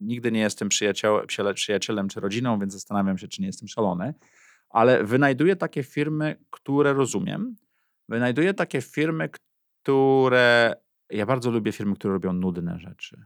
[0.00, 4.14] Nigdy nie jestem przyjaciel, przyjaciel- przyjacielem czy rodziną, więc zastanawiam się, czy nie jestem szalony,
[4.70, 7.56] ale wynajduję takie firmy, które rozumiem,
[8.08, 9.28] Wynajduję takie firmy,
[9.82, 10.74] które.
[11.10, 13.24] Ja bardzo lubię firmy, które robią nudne rzeczy.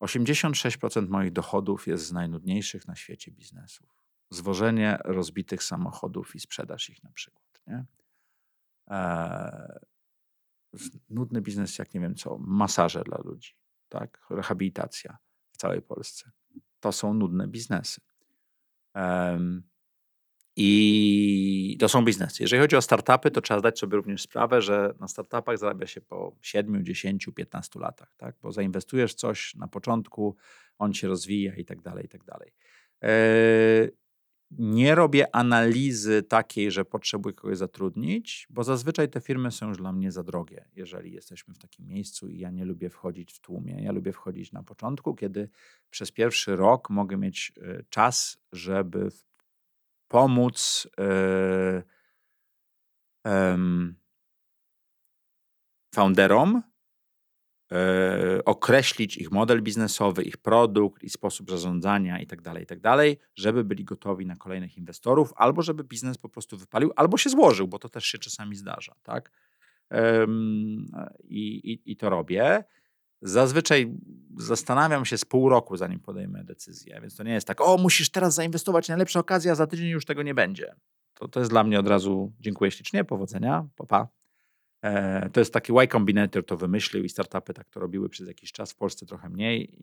[0.00, 3.99] 86% moich dochodów jest z najnudniejszych na świecie biznesów.
[4.30, 7.60] Zwożenie rozbitych samochodów i sprzedaż ich na przykład.
[7.66, 7.84] Nie?
[10.72, 13.54] Z- nudny biznes, jak nie wiem co, masaże dla ludzi,
[13.88, 14.26] tak?
[14.30, 15.18] rehabilitacja
[15.52, 16.30] w całej Polsce.
[16.80, 18.00] To są nudne biznesy.
[20.56, 22.42] I to są biznesy.
[22.42, 26.00] Jeżeli chodzi o startupy, to trzeba zdać sobie również sprawę, że na startupach zarabia się
[26.00, 28.36] po 7, 10, 15 latach, tak?
[28.42, 30.36] bo zainwestujesz coś na początku,
[30.78, 32.52] on się rozwija i tak dalej, i tak dalej.
[34.50, 39.92] Nie robię analizy takiej, że potrzebuję kogoś zatrudnić, bo zazwyczaj te firmy są już dla
[39.92, 43.82] mnie za drogie, jeżeli jesteśmy w takim miejscu i ja nie lubię wchodzić w tłumie.
[43.82, 45.48] Ja lubię wchodzić na początku, kiedy
[45.90, 49.08] przez pierwszy rok mogę mieć e, czas, żeby
[50.08, 51.82] pomóc e,
[53.24, 53.96] em,
[55.94, 56.62] founderom
[58.44, 62.96] określić ich model biznesowy, ich produkt i sposób zarządzania itd., tak itd.,
[63.34, 67.68] żeby byli gotowi na kolejnych inwestorów, albo żeby biznes po prostu wypalił, albo się złożył,
[67.68, 69.32] bo to też się czasami zdarza, tak?
[71.24, 72.64] I, i, I to robię.
[73.22, 73.92] Zazwyczaj
[74.38, 78.10] zastanawiam się z pół roku, zanim podejmę decyzję, więc to nie jest tak, o, musisz
[78.10, 80.74] teraz zainwestować, najlepsza okazja, za tydzień już tego nie będzie.
[81.14, 83.66] To, to jest dla mnie od razu dziękuję ślicznie, powodzenia.
[83.76, 84.19] E,
[85.32, 88.72] to jest taki Y Combinator to wymyślił i startupy tak to robiły przez jakiś czas,
[88.72, 89.78] w Polsce trochę mniej.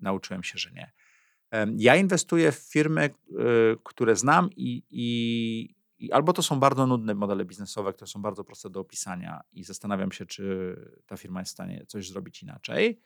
[0.00, 0.92] Nauczyłem się, że nie.
[1.76, 3.34] Ja inwestuję w firmy, y,
[3.84, 8.44] które znam i, i, i albo to są bardzo nudne modele biznesowe, które są bardzo
[8.44, 10.76] proste do opisania i zastanawiam się, czy
[11.06, 13.00] ta firma jest w stanie coś zrobić inaczej.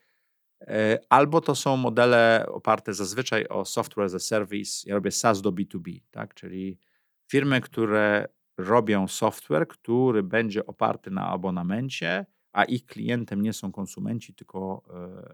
[0.60, 4.88] E, Albo to są modele oparte zazwyczaj o software as a service.
[4.88, 6.34] Ja robię SaaS do B2B, tak?
[6.34, 6.78] czyli
[7.26, 8.28] firmy, które
[8.58, 14.82] robią software, który będzie oparty na abonamencie, a ich klientem nie są konsumenci, tylko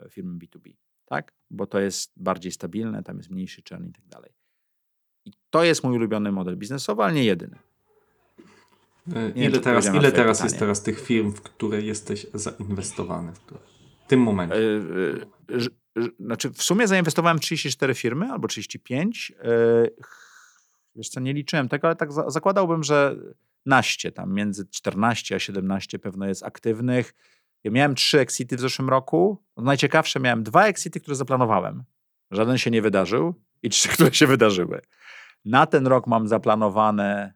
[0.05, 0.73] e, firmy B2B,
[1.07, 1.33] tak?
[1.51, 4.31] Bo to jest bardziej stabilne, tam jest mniejszy churn i tak dalej.
[5.25, 7.59] I to jest mój ulubiony model biznesowy, ale nie jedyny.
[9.09, 10.47] E, wiem, Ile czy teraz, ile teraz pytanie.
[10.47, 13.33] jest teraz tych firm, w które jesteś zainwestowany?
[14.05, 14.57] W tym momencie.
[14.57, 14.61] E,
[15.57, 15.71] e, ż-
[16.21, 19.33] Znaczy, w sumie zainwestowałem 34 firmy albo 35.
[19.41, 19.45] E,
[20.03, 20.28] ch-
[20.99, 23.17] Wiesz co, nie liczyłem tego, ale tak za- zakładałbym, że
[23.67, 27.15] naście, tam między 14 a 17 pewno jest aktywnych.
[27.65, 29.45] Ja miałem trzy exity w zeszłym roku.
[29.57, 31.85] Najciekawsze miałem dwa exity, które zaplanowałem.
[32.31, 34.81] Żaden się nie wydarzył i trzy, które się wydarzyły.
[35.45, 37.33] Na ten rok mam zaplanowane,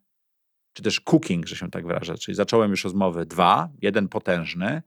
[0.73, 4.83] czy też cooking, że się tak wyrażę, czyli zacząłem już rozmowy dwa, jeden potężny.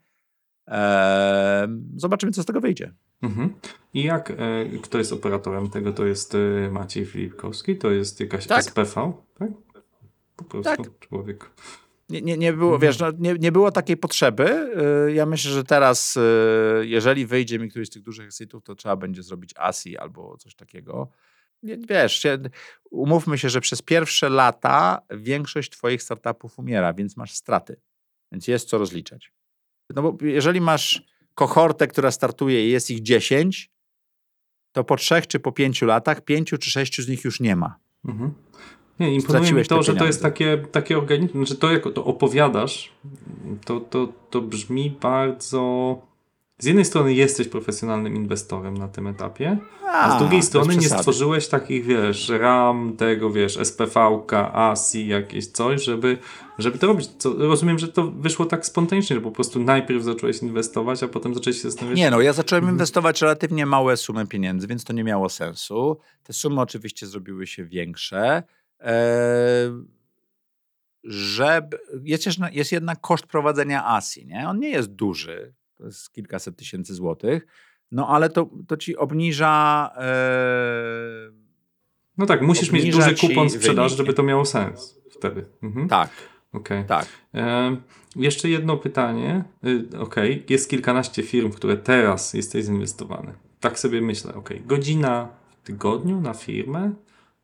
[0.68, 2.94] Eee, zobaczymy, co z tego wyjdzie.
[3.22, 3.54] Mhm.
[3.94, 4.36] I jak, e,
[4.84, 5.94] kto jest operatorem tego?
[5.94, 7.78] To jest e, Maciej Filipkowski?
[7.78, 8.64] To jest jakaś Tak.
[8.64, 9.14] SPV?
[9.40, 9.50] Tak?
[10.36, 11.00] Po prostu Tak.
[11.00, 11.50] człowiek.
[12.10, 14.72] Nie, nie, nie było, wiesz, no, nie, nie było takiej potrzeby.
[15.08, 18.76] Yy, Ja myślę, że teraz, yy, jeżeli wyjdzie mi któryś z tych dużych exitów, to
[18.76, 21.10] trzeba będzie zrobić ASI albo coś takiego.
[21.64, 22.28] Nie, wiesz,
[22.92, 27.82] umówmy się, że przez pierwsze lata większość twoich startupów umiera, więc masz straty.
[28.32, 29.34] Więc jest co rozliczać.
[29.96, 31.04] No bo jeżeli masz
[31.36, 33.72] kohortę, która startuje i jest ich 10,
[34.72, 37.76] to po trzech czy po pięciu latach, pięciu czy sześciu z nich już nie ma.
[38.06, 38.34] Mhm.
[39.00, 40.22] Nie, imponuje mi to, że to jest pieniądze.
[40.22, 42.92] takie, takie organiczne, że to jak to opowiadasz,
[43.66, 46.02] to, to, to brzmi bardzo...
[46.60, 51.48] Z jednej strony jesteś profesjonalnym inwestorem na tym etapie, a z drugiej strony nie stworzyłeś
[51.48, 56.18] takich, wiesz, RAM, tego, wiesz, SPV-ka, ASI, jakieś coś, żeby,
[56.58, 57.08] żeby to robić.
[57.18, 61.34] Co, rozumiem, że to wyszło tak spontanicznie, że po prostu najpierw zacząłeś inwestować, a potem
[61.34, 62.00] zacząłeś się zastanawiać...
[62.00, 62.76] Nie, no ja zacząłem Mhm.
[62.76, 65.98] inwestować relatywnie małe sumy pieniędzy, więc to nie miało sensu.
[66.24, 68.44] Te sumy oczywiście zrobiły się większe.
[68.80, 69.72] Eee,
[71.04, 74.50] żeby, jest, jest jednak koszt prowadzenia ASI, nie?
[74.50, 77.48] On nie jest duży, to jest kilkaset tysięcy złotych,
[77.92, 81.46] no ale to, to ci obniża eee,
[82.18, 85.46] No tak, musisz mieć duży kupon sprzedaży, żeby to miało sens wtedy.
[85.64, 85.88] Mhm.
[85.88, 86.10] tak,
[86.54, 86.86] Okej.
[86.86, 87.06] tak.
[87.34, 87.76] E,
[88.16, 89.44] jeszcze jedno pytanie.
[89.66, 93.34] Y, Okej, jest kilkanaście firm, w które teraz jesteś zainwestowany.
[93.60, 96.92] Tak sobie myślę, okej, godzina w tygodniu na firmę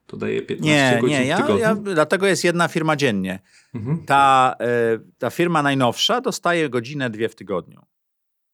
[0.07, 1.57] to daje 15 Nie, godzin nie, w tygodniu.
[1.57, 3.39] ja, dlatego jest jedna firma dziennie.
[3.75, 4.05] Mhm.
[4.05, 7.81] Ta, e, ta firma najnowsza dostaje godzinę dwie w tygodniu.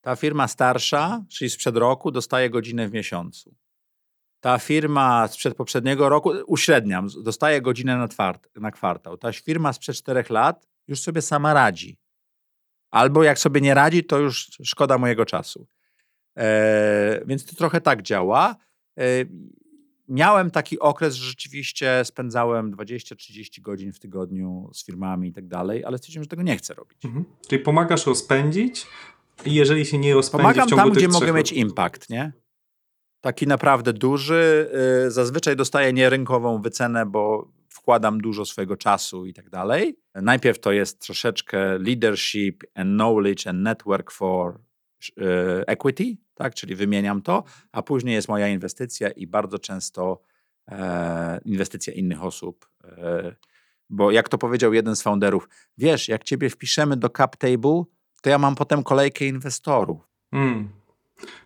[0.08, 3.56] Ta firma starsza, czyli sprzed roku, dostaje godzinę w miesiącu.
[4.40, 9.18] Ta firma sprzed poprzedniego roku, uśredniam, dostaje godzinę na, twart, na kwartał.
[9.18, 11.98] Ta firma sprzed czterech lat już sobie sama radzi.
[12.92, 15.68] Albo jak sobie nie radzi, to już szkoda mojego czasu.
[16.38, 18.56] E, więc to trochę tak działa.
[19.00, 19.04] E,
[20.08, 25.86] miałem taki okres, że rzeczywiście spędzałem 20-30 godzin w tygodniu z firmami i tak dalej,
[25.86, 27.06] ale stwierdziłem, że tego nie chcę robić.
[27.06, 27.26] Mhm.
[27.48, 28.88] Czyli pomagasz rozpędzić
[29.46, 32.34] i jeżeli się nie rozpędzi Pomagam w ciągu tam, gdzie mogę mieć impact, nie?
[33.22, 34.72] Taki naprawdę duży.
[35.06, 40.00] y, Zazwyczaj dostaję nierynkową wycenę, bo wkładam dużo swojego czasu i tak dalej.
[40.16, 44.60] Najpierw to jest troszeczkę leadership and knowledge and network for
[45.10, 45.24] y,
[45.68, 46.56] equity, tak?
[46.56, 50.22] czyli wymieniam to, a później jest moja inwestycja i bardzo często
[50.68, 52.70] e, inwestycja innych osób.
[52.84, 53.36] E,
[53.90, 57.84] bo jak to powiedział jeden z founderów, wiesz, jak ciebie wpiszemy do cap table,
[58.22, 60.08] to ja mam potem kolejkę inwestorów.
[60.32, 60.70] Mm.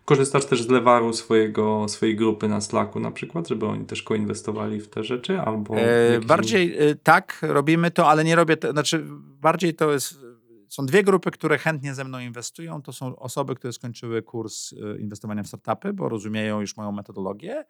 [0.04, 4.80] Korzystasz też z lewaru swojego, swojej grupy na Slacku na przykład, żeby oni też koinwestowali
[4.80, 5.40] w te rzeczy?
[5.40, 9.04] Albo E, bardziej e, tak, robimy to, ale nie robię to, znaczy
[9.40, 10.14] bardziej to jest,
[10.68, 12.82] są dwie grupy, które chętnie ze mną inwestują.
[12.82, 17.64] To są osoby, które skończyły kurs e, inwestowania w startupy, bo rozumieją już moją metodologię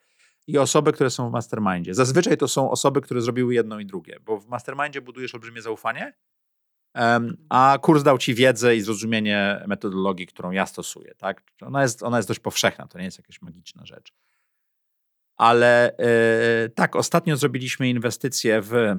[0.46, 1.94] i osoby, które są w mastermindzie.
[1.94, 6.14] Zazwyczaj to są osoby, które zrobiły jedno i drugie, bo w mastermindzie budujesz olbrzymie zaufanie,
[7.48, 11.14] a kurs dał ci wiedzę i zrozumienie metodologii, którą ja stosuję.
[11.14, 11.42] Tak?
[11.60, 14.12] Ona, jest, ona jest dość powszechna, to nie jest jakaś magiczna rzecz.
[15.36, 18.96] Ale e, tak, ostatnio zrobiliśmy inwestycję w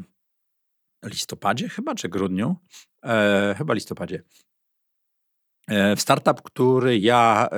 [1.04, 2.56] listopadzie chyba, czy grudniu?
[3.04, 4.24] E, chyba listopadzie.
[5.68, 7.50] E, w startup, który ja,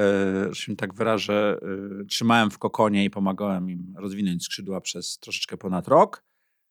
[0.50, 1.60] e, się tak wyrażę,
[2.10, 6.24] trzymałem w kokonie i pomagałem im rozwinąć skrzydła przez troszeczkę ponad rok.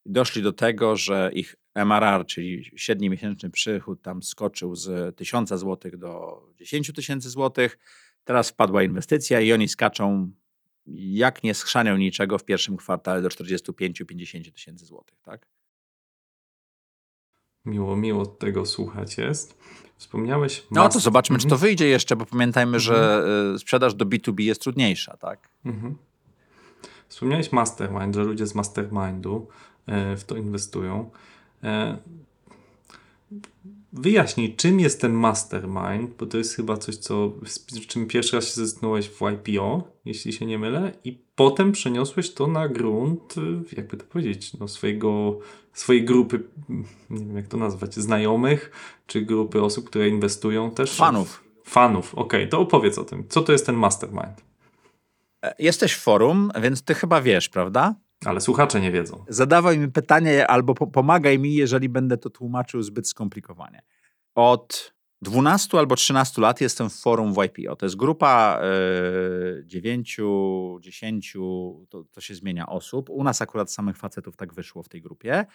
[0.07, 5.79] Doszli do tego, że ich MRR, czyli średni miesięczny przychód, tam skoczył z 1000 zł
[5.95, 7.79] do 10 tysięcy złotych.
[8.25, 10.33] Teraz wpadła inwestycja i oni skaczą
[10.87, 15.47] jak nie schrzanią niczego w pierwszym kwartale do 45-50 tysięcy złotych, tak?
[17.65, 19.59] Miło, miło tego słuchać jest.
[19.97, 20.67] Wspomniałeś...
[20.71, 21.61] No to zobaczmy, czy to Mhm.
[21.61, 23.25] wyjdzie jeszcze, bo pamiętajmy, że
[23.55, 25.49] y, sprzedaż do B2B jest trudniejsza, tak?
[25.65, 25.97] Mhm.
[27.09, 29.74] Wspomniałeś mastermind, że ludzie z mastermindu e,
[30.17, 31.11] w to inwestują.
[31.63, 31.99] E,
[33.93, 38.45] Wyjaśnij, czym jest ten mastermind, bo to jest chyba coś, co, z czym pierwszy raz
[38.55, 43.77] się zetknąłeś w YPO, jeśli się nie mylę, i potem przeniosłeś to na grunt, y,
[43.77, 45.39] jakby to powiedzieć, no swojego,
[45.73, 46.43] swojej grupy,
[47.11, 48.71] nie wiem jak to nazwać, znajomych,
[49.07, 50.97] czy grupy osób, które inwestują też.
[50.97, 51.45] Fanów.
[51.65, 53.29] Fanów, okej, to opowiedz o tym.
[53.29, 54.45] Co to jest ten mastermind?
[55.43, 57.95] E, Jesteś w forum, więc ty chyba wiesz, prawda?
[58.25, 59.25] Ale słuchacze nie wiedzą.
[59.29, 63.83] Zadawaj mi pytanie albo po pomagaj mi, jeżeli będę to tłumaczył zbyt skomplikowanie.
[64.35, 67.77] Od 12 albo 13 lat jestem w forum w YPO.
[67.77, 70.21] To jest grupa e, 9,
[70.81, 71.33] 10,
[71.89, 73.11] to, to się zmienia osób.
[73.11, 75.47] U nas akurat samych facetów tak wyszło w tej grupie,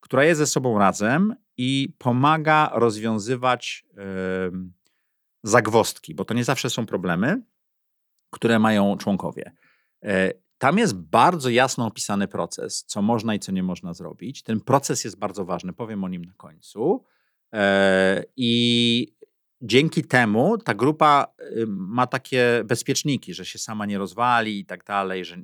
[0.00, 4.02] która jest ze sobą razem i pomaga rozwiązywać e,
[5.42, 7.42] zagwozdki, bo to nie zawsze są problemy,
[8.30, 9.52] które mają członkowie.
[10.58, 14.42] Tam jest bardzo jasno opisany proces, co można i co nie można zrobić.
[14.42, 17.04] Ten proces jest bardzo ważny, powiem o nim na końcu.
[17.52, 19.16] E, I
[19.60, 24.84] dzięki temu ta grupa y, ma takie bezpieczniki, że się sama nie rozwali i tak
[24.84, 25.36] dalej, że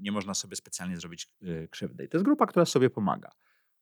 [0.00, 2.04] nie można sobie specjalnie zrobić y, krzywdy.
[2.04, 3.30] I to jest grupa, która sobie pomaga.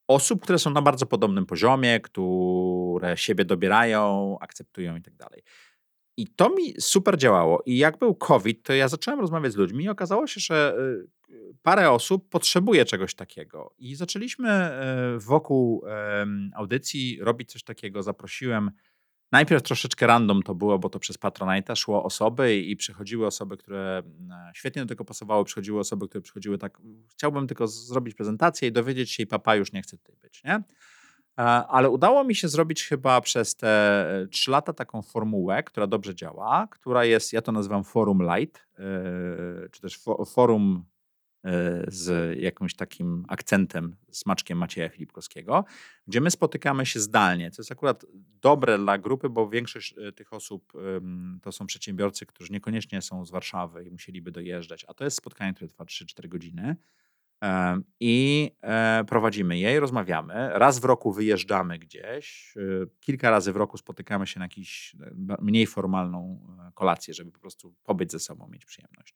[0.06, 5.42] Osób, które są na bardzo podobnym poziomie, które siebie dobierają, akceptują i tak dalej.
[6.18, 7.62] I to mi super działało.
[7.66, 10.76] I jak był COVID, to ja zacząłem rozmawiać z ludźmi i okazało się, że
[11.30, 13.74] y, parę osób potrzebuje czegoś takiego.
[13.78, 14.70] I zaczęliśmy
[15.16, 15.84] y, wokół
[16.54, 18.02] audycji robić coś takiego.
[18.02, 18.70] Zaprosiłem
[19.32, 24.02] Najpierw troszeczkę random to było, bo to przez Patronite'a szło osoby i przychodziły osoby, które
[24.30, 26.78] e, świetnie do tego pasowały, przychodziły osoby, które przychodziły tak,
[27.10, 30.62] chciałbym tylko zrobić prezentację i dowiedzieć się i papa już nie chce tutaj być, nie?
[31.38, 33.68] E, Ale udało mi się zrobić chyba przez te
[34.22, 38.58] e, trzy lata taką formułę, która dobrze działa, która jest, ja to nazywam Forum Light,
[38.78, 38.82] e,
[39.70, 40.84] czy też fo- Forum
[41.88, 45.64] z jakimś takim akcentem, smaczkiem Macieja Filipkowskiego,
[46.06, 47.50] gdzie my spotykamy się zdalnie.
[47.50, 48.04] To jest akurat
[48.42, 50.72] dobre dla grupy, bo większość tych osób
[51.42, 55.54] to są przedsiębiorcy, którzy niekoniecznie są z Warszawy i musieliby dojeżdżać, a to jest spotkanie,
[55.54, 56.76] które trwa 3-4 godziny.
[58.00, 60.50] I e, prowadzimy je i rozmawiamy.
[60.52, 62.54] Raz w roku wyjeżdżamy gdzieś.
[62.56, 62.60] e,
[63.00, 67.40] Kilka razy w roku spotykamy się na jakąś e, mniej formalną e, kolację, żeby po
[67.40, 69.14] prostu pobyć ze sobą, mieć przyjemność.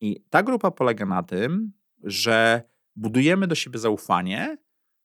[0.00, 2.62] I ta grupa polega na tym, że
[2.96, 4.58] budujemy do siebie zaufanie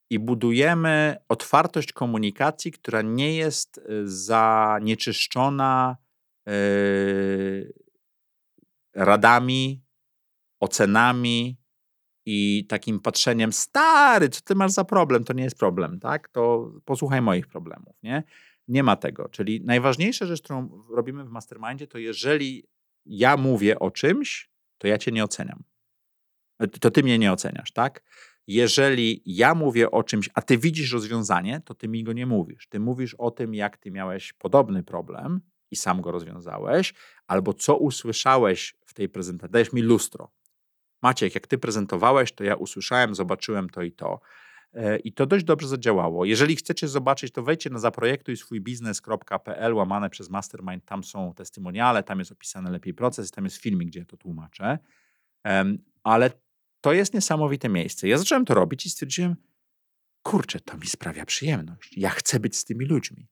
[0.10, 5.98] i budujemy otwartość komunikacji, która nie jest zanieczyszczona
[8.96, 9.84] radami,
[10.60, 11.61] ocenami
[12.26, 15.24] i takim patrzeniem, stary, co ty masz za problem?
[15.24, 16.30] To nie jest problem, tak?
[16.30, 18.24] To posłuchaj moich problemów, nie?
[18.68, 19.30] Nie ma tego.
[19.30, 22.64] Czyli najważniejsza rzecz, którą robimy w mastermindzie, to jeżeli
[23.06, 25.64] ja mówię o czymś, to ja cię nie oceniam.
[26.60, 28.04] E, To ty mnie nie oceniasz, tak?
[28.48, 32.68] Jeżeli ja mówię o czymś, a ty widzisz rozwiązanie, to ty mi go nie mówisz.
[32.68, 35.42] Ty mówisz o tym, jak ty miałeś podobny problem
[35.72, 36.94] i sam go rozwiązałeś,
[37.28, 39.52] albo co usłyszałeś w tej prezentacji.
[39.54, 40.32] Dajesz mi lustro.
[41.02, 44.20] Maciek, jak ty prezentowałeś, to ja usłyszałem, zobaczyłem to i to.
[44.74, 46.26] E, I to dość dobrze zadziałało.
[46.26, 50.86] Jeżeli chcecie zobaczyć, to wejdźcie na zaprojektuj swój biznes.pl łamane przez mastermind.
[50.86, 54.80] Tam są testymoniale, tam jest opisany lepiej proces, tam jest filmik, gdzie ja to tłumaczę.
[56.04, 56.32] Ale
[56.82, 58.08] to jest niesamowite miejsce.
[58.08, 59.36] Ja zacząłem to robić i stwierdziłem,
[60.24, 61.98] kurczę, to mi sprawia przyjemność.
[61.98, 63.28] Ja chcę być z tymi ludźmi.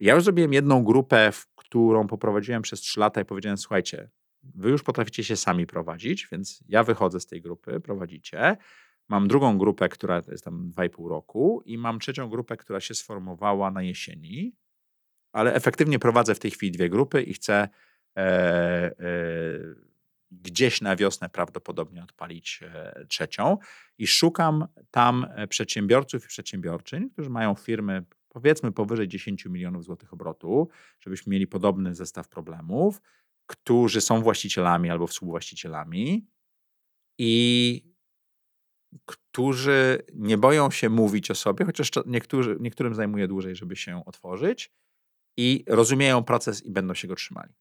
[0.00, 4.10] Ja już zrobiłem jedną grupę, w którą poprowadziłem przez trzy lata i powiedziałem, słuchajcie,
[4.42, 8.56] wy już potraficie się sami prowadzić, więc ja wychodzę z tej grupy, prowadzicie.
[9.08, 13.70] Mam drugą grupę, która jest tam 2,5 roku i mam trzecią grupę, która się sformowała
[13.70, 14.56] na jesieni,
[15.32, 17.68] ale efektywnie prowadzę w tej chwili dwie grupy i chcę
[18.16, 18.92] e, e,
[20.30, 23.58] gdzieś na wiosnę prawdopodobnie odpalić e, trzecią
[23.98, 30.12] i szukam tam e, przedsiębiorców i przedsiębiorczyń, którzy mają firmy powiedzmy powyżej 10 milionów złotych
[30.12, 30.68] obrotu,
[31.00, 33.00] żebyśmy mieli podobny zestaw problemów,
[33.52, 36.26] którzy są właścicielami albo współwłaścicielami
[37.18, 37.84] i
[39.06, 44.72] którzy nie boją się mówić o sobie, chociaż niektórzy, niektórym zajmuje dłużej, żeby się otworzyć
[45.36, 47.54] i rozumieją proces i będą się go trzymali.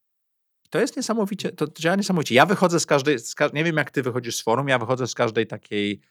[0.69, 2.35] To jest niesamowicie, to działa niesamowicie.
[2.35, 5.13] Ja wychodzę z każdej, z nie wiem jak ty wychodzisz z forum, ja wychodzę z
[5.13, 6.01] każdej takiej,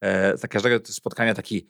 [0.00, 1.66] e, z każdego spotkania taki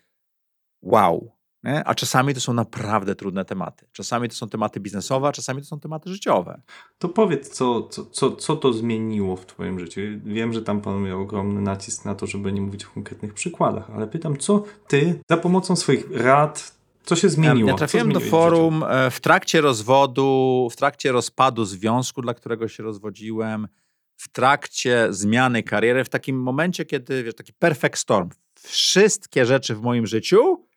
[0.82, 1.39] wow.
[1.64, 1.84] Nie?
[1.84, 3.86] A czasami to są naprawdę trudne tematy.
[3.92, 6.61] Czasami to są tematy biznesowe, a czasami to są tematy życiowe.
[6.98, 10.00] To powiedz, co, co, co, co to zmieniło w Twoim życiu?
[10.24, 14.06] Wiem, że tam panuje ogromny nacisk na to, żeby nie mówić o konkretnych przykładach, ale
[14.06, 17.68] pytam, co Ty za pomocą swoich rad, co się zmieniło?
[17.68, 22.34] Ja Co trafiłem do w forum e, w trakcie rozwodu, w trakcie rozpadu związku, dla
[22.34, 23.68] którego się rozwodziłem,
[24.16, 28.28] w trakcie zmiany kariery, w takim momencie, kiedy, wiesz, taki perfect storm.
[28.54, 30.69] Wszystkie rzeczy w moim życiu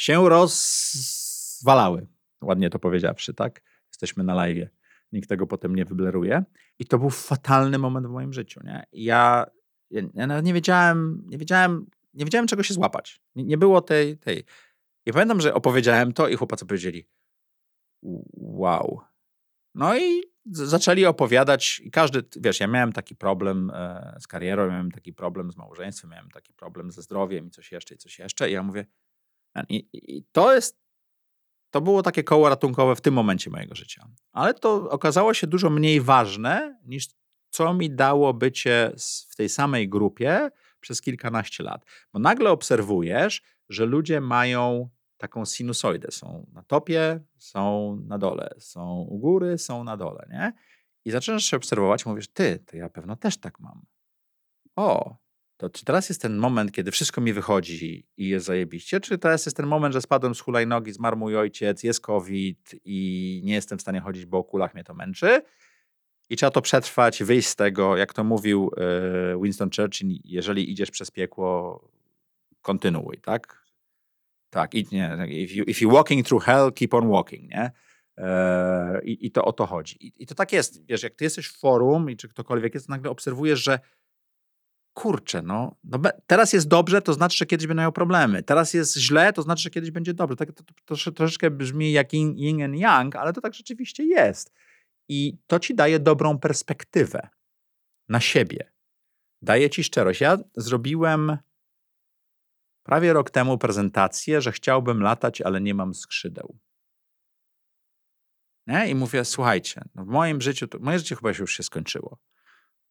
[0.00, 2.06] się rozwalały.
[2.42, 3.62] Ładnie to powiedziawszy, tak?
[3.88, 4.68] Jesteśmy na live.
[5.12, 6.44] Nikt tego potem nie wybleruje.
[6.78, 8.84] I to był fatalny moment w moim życiu, nie?
[8.92, 9.46] Ja,
[9.90, 13.20] ja, nawet nie wiedziałem, nie wiedziałem, nie wiedziałem czego się złapać.
[13.34, 14.44] Nie, nie było tej, tej.
[15.06, 17.08] I pamiętam, że opowiedziałem to i chłopacy powiedzieli
[18.36, 19.00] wow.
[19.74, 24.90] No i zaczęli opowiadać i każdy, wiesz, ja miałem taki problem e, z karierą, miałem
[24.90, 28.50] taki problem z małżeństwem, miałem taki problem ze zdrowiem i coś jeszcze, i coś jeszcze.
[28.50, 28.86] I ja mówię,
[29.68, 30.80] i, i to jest,
[31.70, 34.08] to było takie koło ratunkowe w tym momencie mojego życia.
[34.32, 37.08] Ale to okazało się dużo mniej ważne niż
[37.50, 38.92] co mi dało bycie
[39.30, 41.84] w tej samej grupie przez kilkanaście lat.
[42.12, 46.10] Bo nagle obserwujesz, że ludzie mają taką sinusoidę.
[46.10, 50.52] Są na topie, są na dole, są u góry, są na dole, nie?
[51.04, 53.86] I zaczynasz się obserwować, mówisz, ty, to ja pewno też tak mam.
[54.76, 55.16] O,
[55.60, 59.46] to czy teraz jest ten moment, kiedy wszystko mi wychodzi i jest zajebiście, czy teraz
[59.46, 63.78] jest ten moment, że spadłem z hulajnogi, zmarł mój ojciec, jest COVID i nie jestem
[63.78, 65.42] w stanie chodzić, bo o kulach mnie to męczy
[66.30, 70.90] i trzeba to przetrwać, wyjść z tego, jak to mówił e, Winston Churchill, jeżeli idziesz
[70.90, 71.80] przez piekło,
[72.62, 73.64] kontynuuj, tak?
[74.50, 77.70] Tak, i nie, if, you, if you're walking through hell, keep on walking, nie?
[78.18, 80.06] E, I, I to o to chodzi.
[80.06, 82.88] I, I to tak jest, wiesz, jak ty jesteś w forum i czy ktokolwiek jest,
[82.88, 83.78] nagle obserwujesz, że
[85.00, 88.42] kurczę, no, no teraz jest dobrze, to znaczy, że kiedyś będą miał problemy.
[88.42, 90.36] Teraz jest źle, to znaczy, że kiedyś będzie dobrze.
[90.36, 94.04] Tak, to, to, to troszeczkę brzmi jak yin, yin and yang, ale to tak rzeczywiście
[94.04, 94.52] jest.
[95.08, 97.28] I to ci daje dobrą perspektywę
[98.08, 98.72] na siebie.
[99.42, 100.20] Daje ci szczerość.
[100.20, 101.38] Ja zrobiłem
[102.82, 106.58] prawie rok temu prezentację, że chciałbym latać, ale nie mam skrzydeł.
[108.66, 108.90] Nie?
[108.90, 112.18] I mówię, słuchajcie, no w moim życiu, to, moje życie chyba już się skończyło.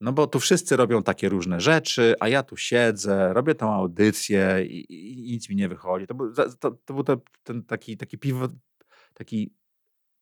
[0.02, 4.66] No bo tu wszyscy robią takie różne rzeczy, a ja tu siedzę, robię tą audycję
[4.66, 6.08] i, i, i nic mi nie wychodzi.
[6.08, 8.52] To był, to, to był to, ten taki, taki, piwot,
[9.14, 9.54] taki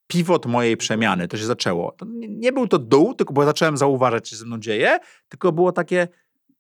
[0.07, 1.27] pivot mojej przemiany.
[1.27, 1.91] To się zaczęło.
[1.91, 4.99] To nie, nie, był to dół, tylko bo zacząłem zauważać, co się ze mną dzieje,
[5.29, 6.07] tylko było takie,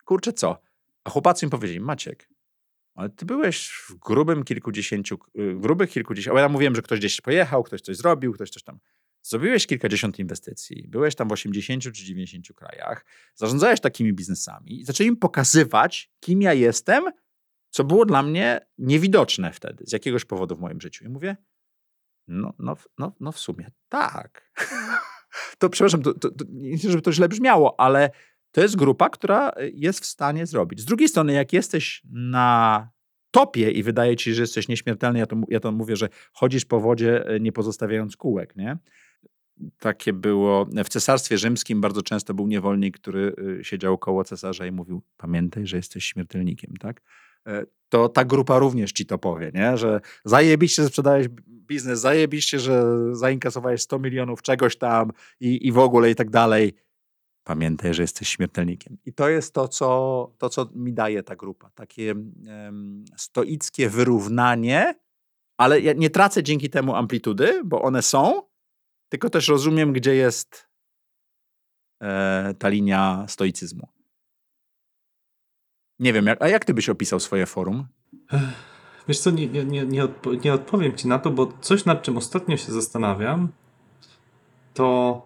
[0.05, 0.61] kurczę co?
[1.03, 2.29] A chłopacy mi powiedzieli, Maciek,
[2.95, 7.63] ale ty byłeś w grubym kilkudziesięciu, y, grubych kilkudziesięciu, ja mówiłem, że ktoś gdzieś pojechał,
[7.63, 8.79] ktoś coś zrobił, ktoś coś tam
[9.29, 13.05] Zrobiłeś kilkadziesiąt inwestycji, byłeś tam w 80 czy 90 krajach,
[13.35, 17.03] zarządzałeś takimi biznesami i zaczęli mi pokazywać, kim ja jestem,
[17.69, 21.05] co było dla mnie niewidoczne wtedy, z jakiegoś powodu w moim życiu.
[21.05, 21.37] I mówię,
[22.27, 24.51] no, no, no, no w sumie tak.
[25.59, 28.09] to przepraszam, to, to, to, nie żeby to źle brzmiało, ale
[28.51, 30.81] to jest grupa, która jest w stanie zrobić.
[30.81, 32.89] Z drugiej strony, jak jesteś na
[33.31, 36.79] topie i wydaje ci że jesteś nieśmiertelny, ja to, ja to mówię, że chodzisz po
[36.79, 38.77] wodzie, e, nie pozostawiając kółek, nie?
[39.79, 40.65] Takie było.
[40.65, 45.67] W cesarstwie rzymskim bardzo często był niewolnik, który y, siedział koło cesarza i mówił: Pamiętaj,
[45.67, 47.01] że jesteś śmiertelnikiem, tak?
[47.47, 49.77] E, to ta grupa również ci to powie, nie?
[49.77, 55.77] że zajebiście, że sprzedałeś biznes, zajebiście, że zainkasowałeś 100 milionów czegoś tam i, i w
[55.77, 56.73] ogóle i tak dalej.
[57.43, 58.97] Pamiętaj, że jesteś śmiertelnikiem.
[59.05, 61.69] I to jest to, co, to, co mi daje ta grupa.
[61.69, 64.95] Takie um, stoickie wyrównanie,
[65.57, 68.41] ale ja nie tracę dzięki temu amplitudy, bo one są,
[69.09, 70.67] tylko też rozumiem, gdzie jest
[72.01, 73.87] e, ta linia stoicyzmu.
[75.99, 77.87] Nie wiem, jak, a jak ty byś opisał swoje forum?
[79.07, 82.17] Wiesz co, nie, nie, nie, odpo nie odpowiem ci na to, bo coś nad czym
[82.17, 83.51] ostatnio się zastanawiam,
[84.73, 85.21] to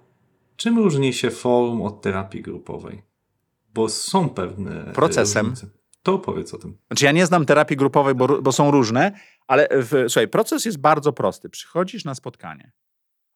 [0.55, 3.03] czym różni się forum od terapii grupowej?
[3.73, 4.85] Bo są pewne.
[4.85, 5.45] E, Procesem.
[5.49, 5.67] Różnice.
[6.03, 6.77] To opowiedz o tym.
[6.87, 9.11] Znaczy, ja nie znam terapii grupowej, bo, bo są różne,
[9.47, 11.49] ale w, słuchaj, proces jest bardzo prosty.
[11.49, 12.71] Przychodzisz na spotkanie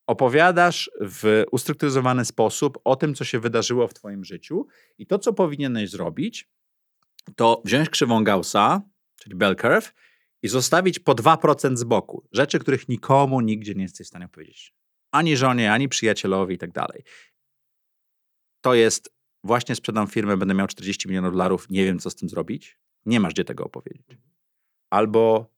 [0.07, 5.33] opowiadasz w ustrukturyzowany sposób o tym, co się wydarzyło w Twoim życiu i to, co
[5.33, 6.49] powinieneś zrobić,
[7.35, 8.81] to wziąć krzywą Gaussa,
[9.19, 9.93] czyli bell curve,
[10.41, 12.27] i zostawić po 2% z boku.
[12.31, 14.73] Rzeczy, których nikomu nigdzie nie jesteś w stanie powiedzieć.
[15.11, 17.03] Ani żonie, ani przyjacielowi i tak dalej.
[18.61, 22.29] To jest, właśnie sprzedam firmę, będę miał 40 milionów dolarów, nie wiem, co z tym
[22.29, 22.79] zrobić.
[23.05, 24.17] Nie masz gdzie tego opowiedzieć.
[24.89, 25.51] Albo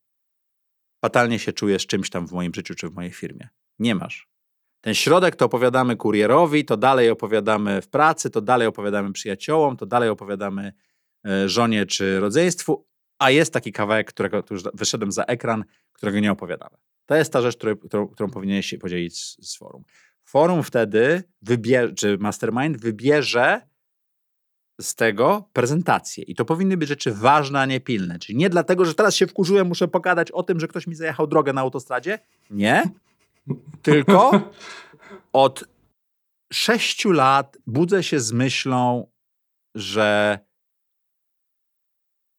[1.02, 3.50] fatalnie się czujesz czymś tam w moim życiu czy w mojej firmie.
[3.80, 4.37] Nie masz.
[4.82, 9.86] Ten środek to opowiadamy kurierowi, to dalej opowiadamy w pracy, to dalej opowiadamy przyjaciołom, to
[9.86, 10.74] dalej opowiadamy
[11.28, 12.88] e, żonie czy rodzeństwu,
[13.20, 15.64] a jest taki kawałek, którego tu już wyszedłem za ekran,
[15.94, 16.78] którego nie opowiadamy.
[17.06, 19.84] To jest ta rzecz, którą, którą, powinieneś się podzielić z, z forum.
[20.24, 23.62] Forum wtedy wybierze, czy mastermind wybierze
[24.82, 26.24] z tego prezentację.
[26.24, 28.20] I to powinny być rzeczy ważne, a nie pilne.
[28.20, 31.28] Czyli nie dlatego, że teraz się wkurzyłem, muszę pogadać o tym, że ktoś mi zajechał
[31.28, 32.20] drogę na autostradzie.
[32.50, 32.84] Nie.
[33.82, 34.52] Tylko
[35.34, 35.64] od
[36.54, 39.12] sześciu lat budzę się z myślą,
[39.76, 40.40] że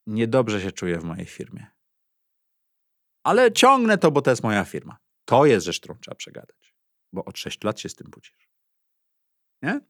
[0.06, 1.66] niedobrze się czuję w mojej firmie.
[3.24, 4.98] Ale ciągnę to, bo to jest moja firma.
[5.24, 6.74] To jest rzecz, którą trzeba przegadać.
[7.12, 8.48] Bo od sześciu lat się z tym budzisz.
[9.62, 9.80] Nie?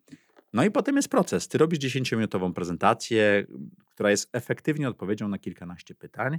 [0.52, 1.48] No i potem jest proces.
[1.48, 3.46] Ty robisz 10-minutową prezentację,
[3.86, 6.38] która jest efektywnie odpowiedzią na kilkanaście pytań.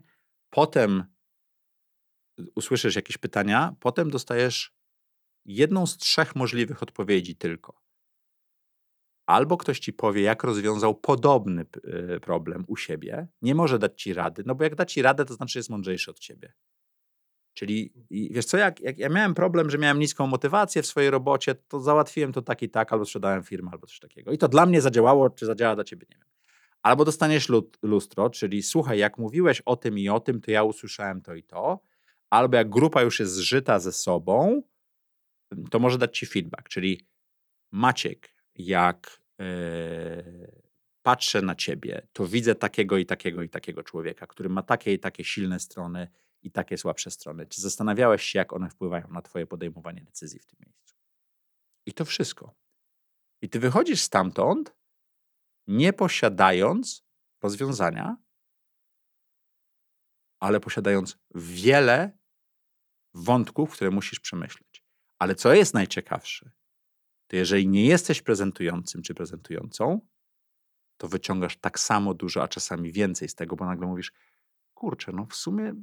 [0.50, 1.04] Potem
[2.56, 4.74] usłyszysz jakieś pytania, potem dostajesz
[5.46, 7.82] jedną z trzech możliwych odpowiedzi tylko.
[9.26, 14.14] Albo ktoś ci powie, jak rozwiązał podobny e, problem u siebie, nie może dać ci
[14.14, 16.54] rady, no bo jak da ci radę, to znaczy, jest mądrzejszy od ciebie.
[17.54, 21.56] Czyli wiesz co, jak, jak ja miałem problem, że miałem niską motywację w swojej robocie,
[21.56, 24.32] to załatwiłem to tak i tak, albo sprzedałem firmę, albo coś takiego.
[24.32, 26.28] I to dla mnie zadziałało, czy zadziała dla ciebie, nie wiem.
[26.82, 27.48] Albo dostaniesz
[27.82, 31.44] lustro, czyli słuchaj, jak mówiłeś o tym i o tym, to ja usłyszałem to i
[31.44, 31.80] to,
[32.30, 34.64] albo jak grupa już jest zżyta ze sobą,
[35.72, 37.08] to może dać ci feedback, czyli
[37.72, 40.62] Maciek, jak yy,
[41.02, 45.00] patrzę na ciebie, to widzę takiego i takiego i takiego człowieka, który ma takie i
[45.00, 46.08] takie silne strony
[46.42, 47.48] i takie słabsze strony.
[47.48, 50.96] Czy zastanawiałeś się, jak one wpływają na twoje podejmowanie decyzji w tym miejscu?
[51.86, 52.56] I to wszystko.
[53.42, 54.76] I ty wychodzisz stamtąd,
[55.68, 57.06] nie posiadając
[57.42, 58.18] rozwiązania,
[60.40, 62.19] ale posiadając wiele
[63.14, 64.84] wątków, które musisz przemyśleć.
[65.20, 66.52] Ale co jest najciekawsze,
[67.28, 70.02] to jeżeli nie jesteś prezentującym czy prezentującą,
[70.98, 74.12] to wyciągasz tak samo dużo, a czasami więcej z tego, bo nagle mówisz,
[74.74, 75.74] kurczę, no w sumie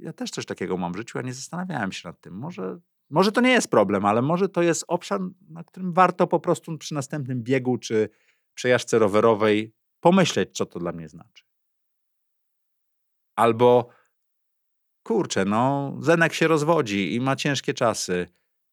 [0.00, 2.34] ja też coś takiego mam w życiu, a nie zastanawiałem się nad tym.
[2.34, 2.78] Może,
[3.10, 6.78] może to nie jest problem, ale może to jest obszar, na którym warto po prostu
[6.78, 8.08] przy następnym biegu czy
[8.54, 11.44] przejażdżce rowerowej pomyśleć, co to dla mnie znaczy.
[13.36, 13.88] Albo
[15.10, 18.26] kurczę, no Zenek się rozwodzi i ma ciężkie czasy.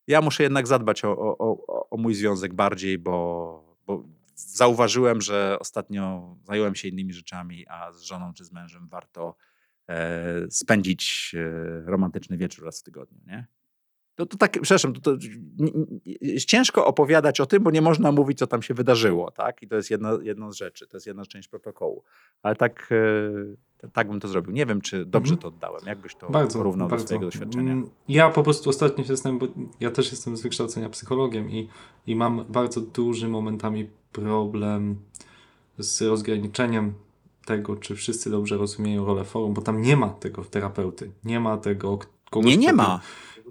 [0.07, 4.03] Ja muszę jednak zadbać o, o, o, o mój związek bardziej, bo, bo
[4.35, 9.35] zauważyłem, że ostatnio zająłem się innymi rzeczami, a z żoną czy z mężem warto
[9.89, 13.47] e, spędzić e, romantyczny wieczór raz w tygodniu, nie?
[14.17, 15.17] To, to tak, przepraszam, to, to,
[16.47, 19.61] ciężko opowiadać o tym, bo nie można mówić, co tam się wydarzyło, tak?
[19.63, 22.03] I to jest jedna, jedna z rzeczy, to jest jedna część protokołu.
[22.43, 22.89] Ale tak,
[23.83, 24.53] e, tak bym to zrobił.
[24.53, 25.41] Nie wiem, czy dobrze Mhm.
[25.41, 25.81] to oddałem.
[25.85, 27.03] Jak byś to Bardzo, porównał bardzo.
[27.03, 27.71] do swojego doświadczenia?
[27.71, 31.67] Mm, Ja po prostu ostatnio się zastanawiam, bo ja też jestem z wykształcenia psychologiem i,
[32.07, 34.95] i mam bardzo duży momentami problem
[35.77, 36.93] z rozgraniczeniem
[37.45, 41.57] tego, czy wszyscy dobrze rozumieją rolę forum, bo tam nie ma tego terapeuty, nie ma
[41.57, 41.99] tego
[42.29, 43.01] kogoś, Nie, nie ma.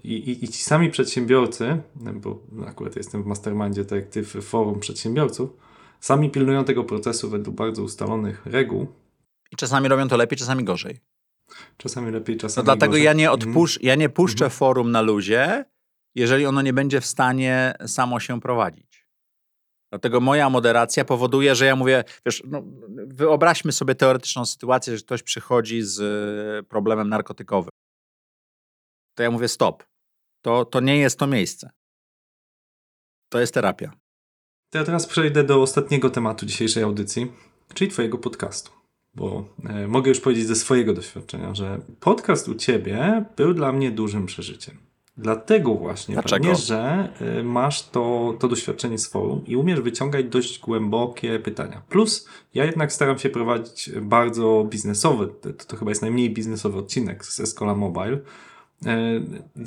[0.04, 1.82] I, i, I ci sami przedsiębiorcy,
[2.14, 5.50] bo akurat jestem w mastermindzie, tak jak ty w forum przedsiębiorców,
[6.00, 8.86] sami pilnują tego procesu według bardzo ustalonych reguł,
[9.52, 11.00] I czasami robią to lepiej, czasami gorzej.
[11.76, 13.04] czasami lepiej, No czasami dlatego gorzej.
[13.04, 13.48] ja nie, Mhm.
[13.48, 14.50] odpusz, ja nie puszczę Mhm.
[14.58, 15.64] forum na luzie,
[16.14, 19.06] jeżeli ono nie będzie w stanie samo się prowadzić.
[19.92, 22.62] Dlatego moja moderacja powoduje, że ja mówię, wiesz, no,
[23.06, 27.70] wyobraźmy sobie teoretyczną sytuację, że ktoś przychodzi z e, problemem narkotykowym.
[29.16, 29.84] To ja mówię, stop.
[30.42, 31.70] To, to nie jest to miejsce.
[33.28, 33.92] To jest terapia.
[34.70, 37.32] To ja teraz przejdę do ostatniego tematu dzisiejszej audycji,
[37.74, 38.72] czyli Twojego podcastu.
[39.14, 43.90] Bo e, mogę już powiedzieć ze swojego doświadczenia, że podcast u Ciebie był dla mnie
[43.90, 44.78] dużym przeżyciem.
[45.16, 46.44] Dlatego właśnie, Dlaczego?
[46.44, 51.82] pewnie, że e, masz to, to doświadczenie z forum i umiesz wyciągać dość głębokie pytania.
[51.88, 57.24] Plus, ja jednak staram się prowadzić bardzo biznesowy, to, to chyba jest najmniej biznesowy odcinek
[57.24, 58.18] z Escola Mobile,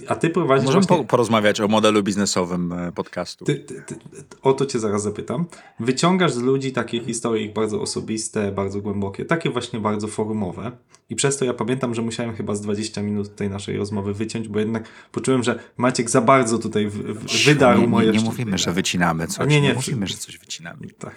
[0.08, 1.04] a Ty prowadzisz Możemy właśnie...
[1.04, 3.46] po, porozmawiać o modelu biznesowym e, podcastu.
[3.46, 3.96] Ty, ty, ty,
[4.42, 5.46] o to cię zaraz zapytam.
[5.80, 10.72] Wyciągasz z ludzi takie historie ich bardzo osobiste, bardzo głębokie, takie właśnie bardzo forumowe.
[11.10, 14.48] I przez to ja pamiętam, że musiałem chyba z 20 minut tej naszej rozmowy wyciąć,
[14.48, 18.24] bo jednak poczułem, że Maciek za bardzo tutaj w, w, wydarł nie, moje nie, nie
[18.24, 19.48] mówimy, że wycinamy coś.
[19.48, 20.88] nie, Nie, nie, mówimy, że coś wycinamy.
[21.00, 21.16] Tak.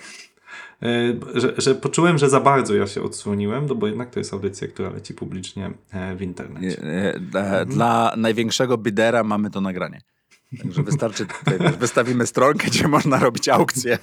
[0.83, 4.33] E, Że, że poczułem, że za bardzo ja się odsłoniłem, no bo jednak to jest
[4.33, 6.83] audycja, która leci publicznie e, w internecie.
[7.21, 10.01] Dla, dla największego bydera mamy to nagranie.
[10.63, 13.99] Także wystarczy, tutaj, wystawimy stronkę, gdzie można robić aukcję.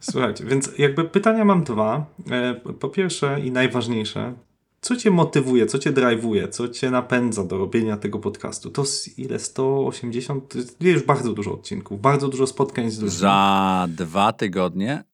[0.00, 2.06] Słuchajcie, więc jakby pytania mam dwa.
[2.30, 4.34] E, Po pierwsze i najważniejsze,
[4.80, 8.70] co cię motywuje, co cię drive'uje, co cię napędza do robienia tego podcastu?
[8.70, 8.84] To
[9.16, 9.38] ile?
[9.38, 10.48] 180?
[10.48, 13.18] To jest już bardzo dużo odcinków, bardzo dużo spotkań z ludźmi.
[13.18, 15.04] Za dwa tygodnie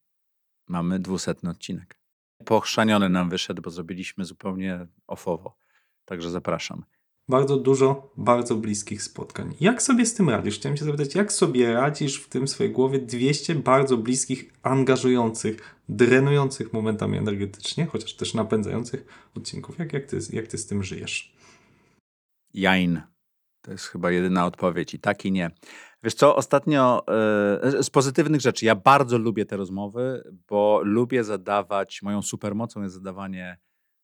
[0.69, 1.99] mamy dwusetny odcinek.
[2.45, 5.57] Pochrzaniony nam wyszedł, bo zrobiliśmy zupełnie ofowo.
[6.05, 6.85] Także zapraszam.
[7.29, 9.55] Bardzo dużo, bardzo bliskich spotkań.
[9.61, 10.59] Jak sobie z tym radzisz?
[10.59, 16.72] Chciałem się zapytać, jak sobie radzisz w tym swojej głowie 200 bardzo bliskich, angażujących, drenujących
[16.72, 19.79] momentami energetycznie, chociaż też napędzających odcinków?
[19.79, 21.37] Jak, jak, ty, jak ty z tym żyjesz?
[22.55, 23.01] Jain.
[23.68, 24.95] To jest chyba jedyna odpowiedź.
[24.95, 25.50] I tak i nie.
[26.03, 32.03] Wiesz co, ostatnio e, z pozytywnych rzeczy, ja bardzo lubię te rozmowy, bo lubię zadawać,
[32.03, 33.58] moją supermocą jest zadawanie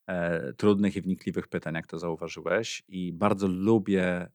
[0.06, 2.82] e, trudnych i wnikliwych pytań, jak to zauważyłeś.
[2.88, 4.28] I bardzo lubię.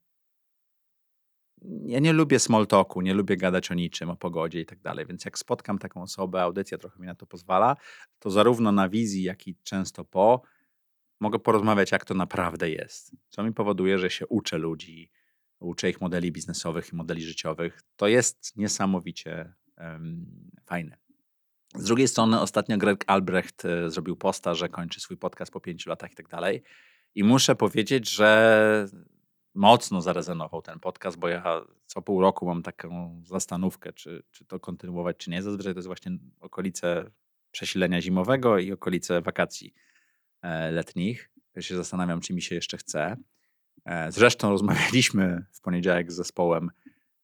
[1.85, 5.05] Ja nie lubię small talku, nie lubię gadać o niczym, o pogodzie i tak dalej.
[5.05, 7.75] Więc jak spotkam taką osobę, audycja trochę mi na to pozwala,
[8.19, 10.41] to zarówno na wizji, jak i często po,
[11.19, 13.11] mogę porozmawiać, jak to naprawdę jest.
[13.29, 15.11] Co mi powoduje, że się uczę ludzi,
[15.59, 17.81] uczę ich modeli biznesowych i modeli życiowych.
[17.95, 20.25] To jest niesamowicie em,
[20.65, 20.97] fajne.
[21.75, 25.89] Z drugiej strony, ostatnio Greg Albrecht e, zrobił posta, że kończy swój podcast po pięciu
[25.89, 26.63] latach i tak dalej.
[27.15, 28.87] I muszę powiedzieć, że
[29.53, 34.59] mocno zarezonował ten podcast, bo ja co pół roku mam taką zastanówkę, czy, czy to
[34.59, 35.43] kontynuować, czy nie.
[35.43, 37.11] Zazwyczaj to jest właśnie okolice
[37.51, 39.73] przesilenia zimowego i okolice wakacji
[40.41, 41.31] e, letnich.
[41.55, 43.17] Ja się zastanawiam, czy mi się jeszcze chce.
[43.85, 46.71] E, Zresztą rozmawialiśmy w poniedziałek z zespołem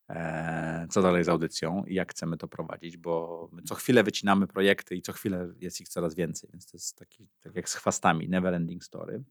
[0.10, 4.48] e, co dalej z audycją i jak chcemy to prowadzić, bo my co chwilę wycinamy
[4.48, 7.76] projekty i co chwilę jest ich coraz więcej, więc to jest taki, tak jak z
[7.76, 9.23] chwastami, never ending story.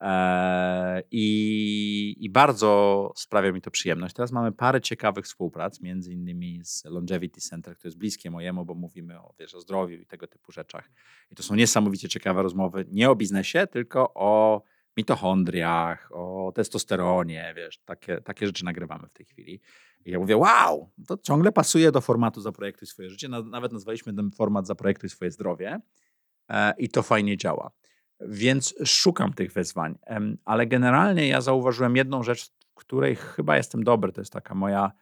[0.00, 4.14] E, I, I bardzo sprawia mi to przyjemność.
[4.14, 8.74] Teraz mamy parę ciekawych współprac, między innymi z Longevity Center, które jest bliskie mojemu, bo
[8.74, 10.90] mówimy o, wiesz, o zdrowiu i tego typu rzeczach.
[11.30, 14.62] I to są niesamowicie ciekawe rozmowy, nie o biznesie, tylko o
[14.96, 19.60] mitochondriach, o testosteronie, wiesz, takie, takie rzeczy nagrywamy w tej chwili.
[20.04, 23.28] I ja mówię, wow, to ciągle pasuje do formatu Zaprojektuj swoje życie.
[23.28, 25.80] Nawet nazwaliśmy ten format Zaprojektuj swoje zdrowie
[26.48, 27.70] e, i to fajnie działa.
[28.20, 29.98] Więc szukam tych wyzwań.
[30.44, 34.12] Ale generalnie ja zauważyłem jedną rzecz, w której chyba jestem dobry.
[34.12, 34.92] To jest taka moja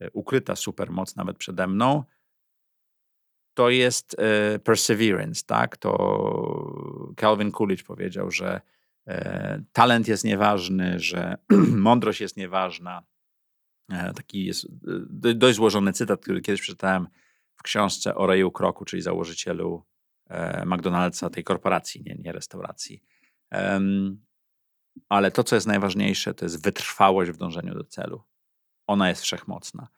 [0.00, 2.04] e, ukryta supermoc nawet przede mną.
[3.54, 5.76] To jest e, perseverance, tak?
[5.76, 8.60] To Calvin Coolidge powiedział, że
[9.72, 11.36] talent jest nieważny, że
[11.88, 13.02] mądrość jest nieważna.
[13.88, 14.66] Taki jest
[15.34, 17.06] dość złożony cytat, który kiedyś przeczytałem
[17.56, 19.84] w książce o Rayu Kroku, czyli założycielu
[20.30, 23.02] E, McDonald'sa, tej korporacji, nie, nie restauracji.
[25.08, 28.22] ale to, co jest najważniejsze, to jest wytrwałość w dążeniu do celu.
[28.86, 29.88] Ona jest wszechmocna.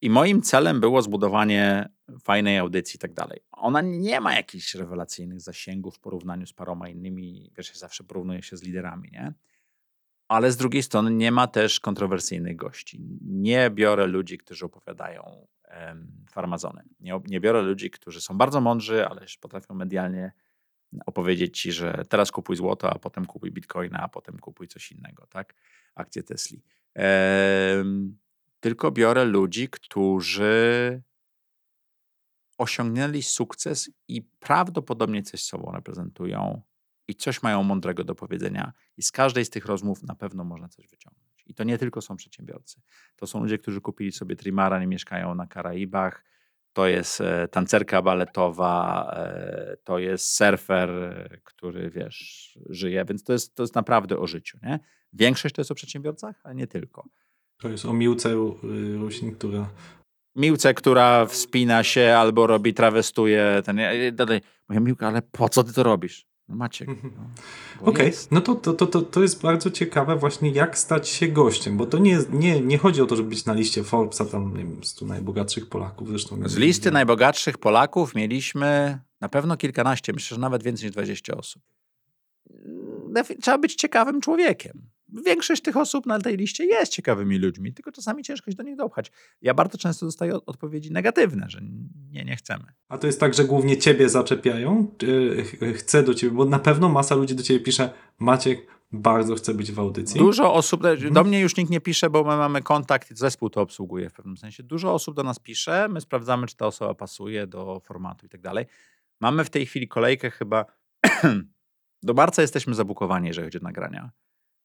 [0.00, 1.88] I moim celem było zbudowanie
[2.22, 3.40] fajnej audycji i tak dalej.
[3.52, 7.52] Ona nie ma jakichś rewelacyjnych zasięgów w porównaniu z paroma innymi.
[7.56, 9.32] Wiesz, zawsze porównuję się z liderami, nie?
[10.28, 13.00] Ale z drugiej strony nie ma też kontrowersyjnych gości.
[13.22, 15.46] Nie biorę ludzi, którzy opowiadają
[16.30, 16.82] farmazony.
[17.00, 20.32] Nie, nie biorę ludzi, którzy są bardzo mądrzy, ale potrafią medialnie
[21.06, 25.26] opowiedzieć ci, że teraz kupuj złoto, a potem kupuj bitcoina, a potem kupuj coś innego,
[25.26, 25.54] tak?
[25.94, 26.62] Akcje Tesli.
[28.60, 31.02] Tylko biorę ludzi, którzy
[32.58, 36.62] osiągnęli sukces i prawdopodobnie coś sobą reprezentują
[37.08, 38.72] i coś mają mądrego do powiedzenia.
[38.96, 41.28] I z każdej z tych rozmów na pewno można coś wyciągnąć.
[41.46, 42.80] I to nie tylko są przedsiębiorcy.
[43.16, 46.24] To są ludzie, którzy kupili sobie Trimara, nie mieszkają na Karaibach.
[46.72, 50.88] To jest e, tancerka baletowa, e, to jest surfer,
[51.44, 54.58] który wiesz, żyje, więc to jest, to jest naprawdę o życiu.
[54.62, 54.78] Nie?
[55.12, 57.08] Większość to jest o przedsiębiorcach, ale nie tylko.
[57.58, 58.34] To jest o Miłce
[58.98, 59.70] Rusin, która
[60.36, 63.62] Miłce, która wspina się albo robi, trawestuje.
[63.64, 63.80] Ten,
[64.68, 66.26] mówię, Miłka, ale po co ty to robisz?
[66.48, 66.88] No Maciek.
[66.88, 67.12] Mhm.
[67.16, 68.18] No, Okej, okay.
[68.30, 71.98] no to, to, to, to jest bardzo ciekawe właśnie jak stać się gościem, bo to
[71.98, 75.06] nie, nie, nie chodzi o to, żeby być na liście Forbesa, tam nie wiem, 100
[75.06, 76.08] najbogatszych Polaków.
[76.08, 81.36] Zresztą Z listy najbogatszych Polaków mieliśmy na pewno kilkanaście, myślę, że nawet więcej niż 20
[81.36, 81.62] osób.
[83.42, 84.88] Trzeba być ciekawym człowiekiem
[85.26, 88.76] większość tych osób na tej liście jest ciekawymi ludźmi, tylko czasami ciężko się do nich
[88.76, 89.12] dopchać.
[89.42, 91.60] Ja bardzo często dostaję odpowiedzi negatywne, że
[92.10, 92.64] nie, nie chcemy.
[92.88, 94.96] A to jest tak, że głównie ciebie zaczepiają?
[95.74, 99.72] Chcę do ciebie, bo na pewno masa ludzi do ciebie pisze, Maciek, bardzo chcę być
[99.72, 100.18] w audycji.
[100.18, 101.14] Dużo osób, mhm.
[101.14, 104.36] do mnie już nikt nie pisze, bo my mamy kontakt, zespół to obsługuje w pewnym
[104.36, 104.62] sensie.
[104.62, 108.40] Dużo osób do nas pisze, my sprawdzamy, czy ta osoba pasuje do formatu i tak
[108.40, 108.66] dalej.
[109.20, 110.64] Mamy w tej chwili kolejkę chyba,
[112.02, 114.10] do marca jesteśmy zabukowani, jeżeli chodzi o nagrania.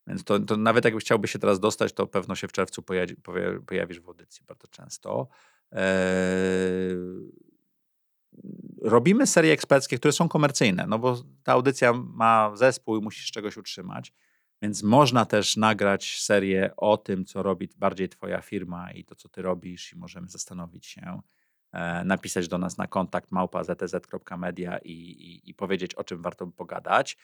[0.07, 3.15] Więc to, to nawet jakby chciałby się teraz dostać, to pewno się w czerwcu pojawi,
[3.65, 5.27] pojawisz w audycji bardzo często.
[5.71, 6.95] Eee,
[8.81, 13.57] robimy serie eksperckie, które są komercyjne, no bo ta audycja ma zespół i musisz czegoś
[13.57, 14.13] utrzymać.
[14.61, 19.30] Więc można też nagrać serię o tym, co robi bardziej Twoja firma i to, co
[19.30, 21.21] Ty robisz, i możemy zastanowić się,
[21.71, 26.45] e, napisać do nas na kontakt małpa ztz.media i, i, i powiedzieć, o czym warto
[26.45, 27.17] by pogadać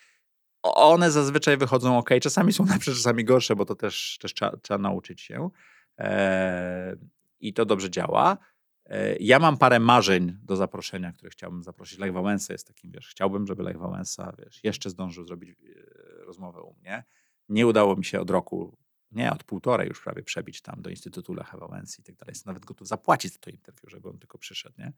[0.64, 2.10] one zazwyczaj wychodzą ok.
[2.22, 5.50] Czasami są lepsze, czasami gorsze, bo to też, też trzeba, trzeba nauczyć się.
[5.98, 6.96] E,
[7.40, 8.38] I to dobrze działa.
[8.86, 12.00] E, ja mam parę marzeń do zaproszenia, które chciałbym zaprosić.
[12.00, 16.62] Lech Wałęsa jest takim, wiesz, chciałbym, żeby Lech Wałęsa, wiesz, jeszcze zdążył zrobić e, rozmowę
[16.62, 17.04] u mnie.
[17.50, 18.78] Nie udało mi się od roku,
[19.12, 22.32] nie, od półtorej już prawie przebić tam do Instytutu Lecha Wałęsy i tak dalej.
[22.32, 24.94] Jestem nawet gotów zapłacić za to interwiu, żeby on tylko przyszedł, nie?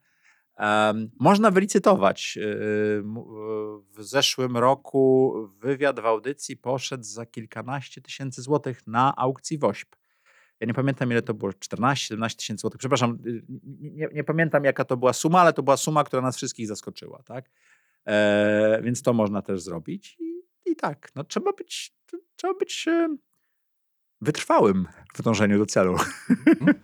[1.20, 2.38] Można wylicytować.
[2.40, 3.02] Y,
[3.96, 9.96] w zeszłym roku wywiad w audycji poszedł za kilkanaście tysięcy złotych na aukcji WOŚP.
[10.60, 12.78] Ja nie pamiętam, ile to było, 14-17 tysięcy złotych.
[12.78, 13.42] Przepraszam, y,
[13.80, 17.22] nie, nie, pamiętam, jaka to była suma, ale to była suma, która nas wszystkich zaskoczyła.
[17.22, 17.50] Tak?
[18.06, 20.16] E, więc to można też zrobić.
[20.20, 21.94] I, i tak, no, trzeba być,
[22.36, 22.86] trzeba być
[24.20, 25.96] wytrwałym w dążeniu do celu.
[26.60, 26.74] Mhm.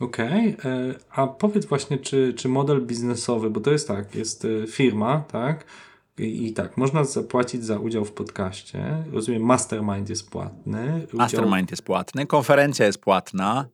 [0.00, 0.72] Okej, okay.
[0.72, 5.24] E, a powiedz właśnie, czy, czy model biznesowy, bo to jest tak, jest e, firma,
[5.32, 5.64] tak?
[6.18, 9.04] I, I, tak, można zapłacić za udział w podcaście.
[9.12, 11.06] Rozumiem, mastermind jest płatny.
[11.06, 11.18] Udział...
[11.18, 13.68] Mastermind jest płatny, konferencja jest płatna.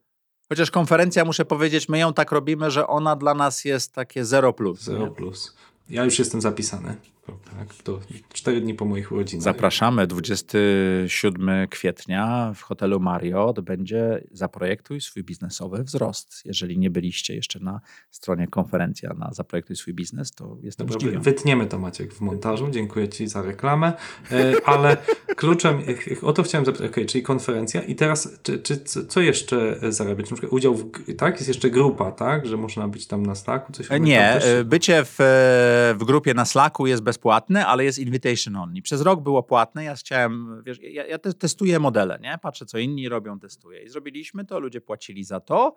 [0.49, 4.53] Chociaż konferencja, muszę powiedzieć, my ją tak robimy, że ona dla nas jest takie 0
[4.53, 4.83] plus.
[4.83, 5.57] 0 plus.
[5.89, 6.97] Ja już jestem zapisany.
[7.27, 8.01] Tak, to
[8.33, 9.43] cztery dni po moich urodzinach.
[9.45, 16.43] Zapraszamy 27 kwietnia w hotelu Marriott będzie Zaprojektuj swój biznesowy wzrost.
[16.45, 17.81] Jeżeli nie byliście jeszcze na
[18.11, 21.25] stronie konferencja na Zaprojektuj swój biznes, to jestem Dobra, zdziwiony.
[21.25, 22.71] wytniemy to Maciek w montażu.
[22.71, 23.93] Dziękuję Ci za reklamę.
[24.33, 24.97] E, Ale
[25.37, 25.83] kluczem,
[26.23, 28.77] e, o to chciałem zapytać, okay, czyli konferencja i teraz, czy, czy,
[29.07, 30.31] co jeszcze zarabiać?
[30.31, 31.35] Na przykład udział w, tak?
[31.35, 32.47] Jest jeszcze grupa, tak?
[32.47, 33.73] Że można być tam na Slacku?
[33.73, 37.99] Coś E, Nie, e, bycie w, e, w grupie na Slacku jest bezpłatne, ale jest
[37.99, 38.83] invitation only.
[38.83, 42.39] Przez rok było płatne, ja chciałem, wiesz, ja, ja te- testuję modele, nie?
[42.43, 43.83] Patrzę, co inni robią, testuję.
[43.83, 45.75] I zrobiliśmy to, ludzie płacili za to.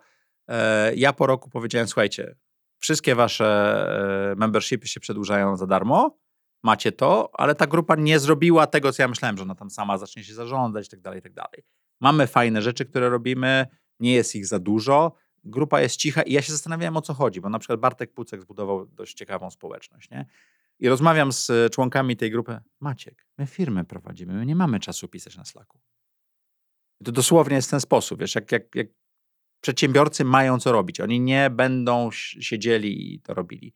[0.48, 2.36] E, Ja po roku powiedziałem, słuchajcie,
[2.78, 3.46] wszystkie wasze
[4.32, 6.18] e, membershipy się przedłużają za darmo,
[6.62, 9.98] macie to, ale ta grupa nie zrobiła tego, co ja myślałem, że ona tam sama
[9.98, 11.62] zacznie się zarządzać i tak dalej, i tak dalej.
[12.00, 13.66] Mamy fajne rzeczy, które robimy,
[14.00, 15.12] nie jest ich za dużo,
[15.44, 18.40] grupa jest cicha i ja się zastanawiałem o co chodzi, bo na przykład Bartek Pucek
[18.42, 20.26] zbudował dość ciekawą społeczność, nie?
[20.80, 22.58] I rozmawiam z e, członkami tej grupy.
[22.80, 25.78] Maciek, my firmę prowadzimy, my nie mamy czasu pisać na Slacku.
[27.00, 28.86] I to dosłownie jest ten sposób, wiesz, jak, jak, jak
[29.60, 31.00] przedsiębiorcy mają co robić.
[31.00, 33.74] Oni nie będą si- siedzieli i to robili.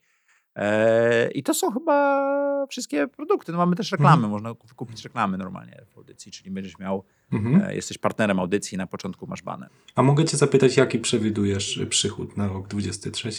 [0.56, 2.20] E, I to są chyba
[2.66, 3.52] wszystkie produkty.
[3.52, 4.30] No mamy też reklamy, Mhm.
[4.32, 7.62] można kup- kupić reklamy normalnie w audycji, czyli będziesz miał, Mhm.
[7.64, 9.70] e, jesteś partnerem audycji, na początku masz baner.
[9.94, 13.30] A mogę Cię zapytać, jaki przewidujesz przychód na rok 23?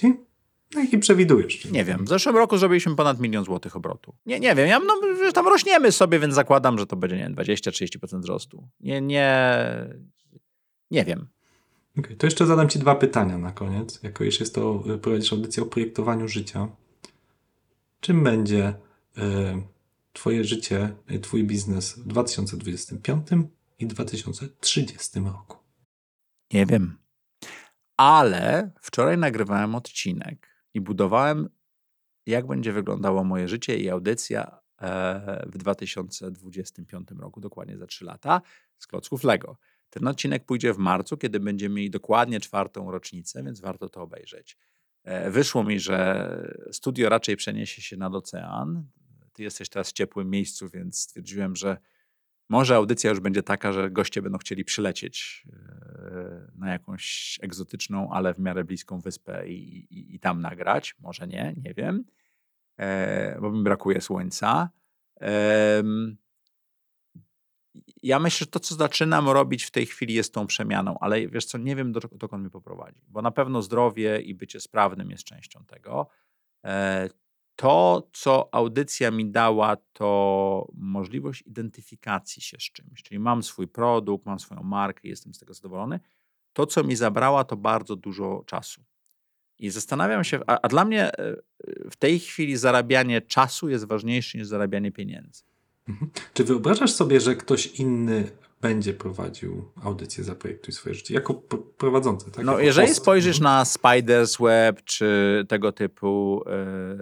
[0.76, 1.65] No, jaki przewidujesz?
[1.65, 2.06] Nie wiem.
[2.06, 4.15] W zeszłym roku zrobiliśmy ponad milion złotych obrotu.
[4.26, 4.68] Nie, nie wiem.
[4.68, 4.93] Ja, no,
[5.34, 8.68] tam rośniemy sobie, więc zakładam, że to będzie nie wiem, 20-30% wzrostu.
[8.80, 9.56] Nie, nie,
[10.91, 11.27] nie wiem.
[11.99, 14.03] Okej, to jeszcze zadam Ci dwa pytania na koniec.
[14.03, 16.68] Jako już jest to, y, prowadzisz audycję o projektowaniu życia.
[17.99, 18.73] Czym będzie
[19.18, 19.22] y,
[20.14, 23.27] Twoje życie, y, Twój biznes w 2025
[23.80, 25.57] i 2030 roku?
[26.53, 26.98] Nie wiem.
[27.98, 31.49] Ale wczoraj nagrywałem odcinek i budowałem,
[32.26, 38.41] jak będzie wyglądało moje życie i audycja e, w 2025 roku, dokładnie za 3 lata,
[38.77, 39.57] z klocków Lego.
[39.89, 44.57] Ten odcinek pójdzie w marcu, kiedy będziemy mieli dokładnie czwartą rocznicę, więc warto to obejrzeć.
[45.03, 46.27] E, Wyszło mi, że
[46.72, 48.88] studio raczej przeniesie się nad ocean.
[49.34, 51.77] Ty jesteś teraz w ciepłym miejscu, więc stwierdziłem, że
[52.52, 58.34] może audycja już będzie taka, że goście będą chcieli przylecieć e, na jakąś egzotyczną, ale
[58.34, 60.95] w miarę bliską wyspę i, i, i tam nagrać.
[60.99, 62.03] Może nie, nie wiem,
[62.78, 64.69] e, bo mi brakuje słońca.
[68.03, 71.45] Ja myślę, że to, co zaczynam robić w tej chwili, jest tą przemianą, ale wiesz
[71.45, 75.23] co, nie wiem, do- dokąd mi poprowadzi, bo na pewno zdrowie i bycie sprawnym jest
[75.23, 76.07] częścią tego.
[77.61, 83.03] E, To, co audycja mi dała, to możliwość identyfikacji się z czymś.
[83.03, 85.99] Czyli mam swój produkt, mam swoją markę, jestem z tego zadowolony.
[86.53, 88.81] To, co mi zabrała, to bardzo dużo czasu.
[89.59, 91.35] I zastanawiam się, a, a dla mnie e,
[91.89, 95.43] w tej chwili zarabianie czasu jest ważniejsze niż zarabianie pieniędzy.
[96.33, 98.31] Czy wyobrażasz sobie, że ktoś inny
[98.61, 101.13] będzie prowadził audycję Zaprojektuj swoje życie?
[101.13, 101.33] Jako
[101.77, 102.45] prowadzący, tak?
[102.45, 103.01] No, Jako jeżeli host.
[103.01, 103.43] spojrzysz Mhm.
[103.57, 106.43] na Spiders Web czy tego typu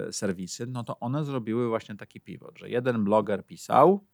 [0.07, 4.05] e, serwisy, no to one zrobiły właśnie taki pivot, że jeden bloger pisał,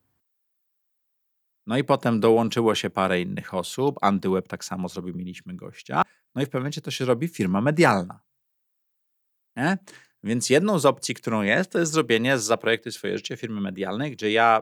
[1.67, 6.01] no i potem dołączyło się parę innych osób, Antyweb tak samo zrobił, mieliśmy gościa,
[6.35, 8.19] no i w pewnym momencie to się robi firma medialna.
[9.55, 9.77] Nie?
[10.23, 14.11] Więc jedną z opcji, którą jest, to jest zrobienie z Zaprojektuj swoje życie firmy medialnej,
[14.11, 14.61] gdzie ja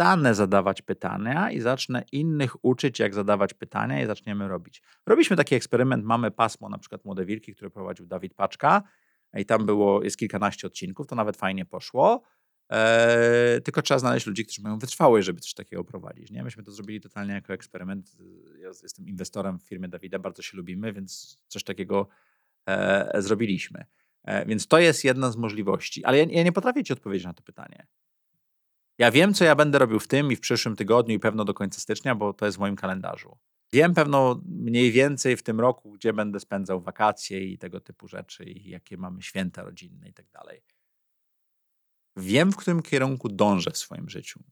[0.00, 4.82] przestanę zadawać pytania i zacznę innych uczyć, jak zadawać pytania i zaczniemy robić.
[5.06, 8.82] Robiliśmy taki eksperyment, mamy pasmo, na przykład Młode Wilki, które prowadził Dawid Paczka
[9.36, 12.22] i tam było, jest kilkanaście odcinków, to nawet fajnie poszło.
[12.68, 16.30] Eee, tylko trzeba znaleźć ludzi, którzy mają wytrwałość, żeby coś takiego prowadzić.
[16.30, 16.42] Nie?
[16.42, 18.16] Myśmy to zrobili totalnie jako eksperyment.
[18.60, 22.08] Ja jestem inwestorem w firmie Dawida, bardzo się lubimy, więc coś takiego
[22.66, 23.84] e, zrobiliśmy.
[24.24, 26.04] E, więc to jest jedna z możliwości.
[26.04, 27.86] Ale ja, ja nie potrafię ci odpowiedzieć na to pytanie.
[29.00, 31.54] Ja wiem, co ja będę robił w tym i w przyszłym tygodniu i pewno do
[31.54, 33.38] końca stycznia, bo to jest w moim kalendarzu.
[33.72, 38.44] Wiem pewno mniej więcej w tym roku, gdzie będę spędzał wakacje i tego typu rzeczy,
[38.44, 40.62] i jakie mamy święta rodzinne i tak dalej.
[42.16, 44.44] Wiem, w którym kierunku dążę w swoim życiu.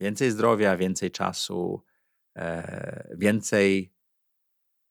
[0.00, 1.84] Więcej zdrowia, więcej czasu,
[2.36, 3.92] e, więcej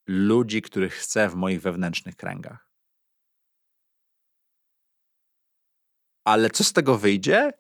[0.08, 2.70] ludzi, których chcę w moich wewnętrznych kręgach.
[6.24, 7.52] Ale co z tego wyjdzie?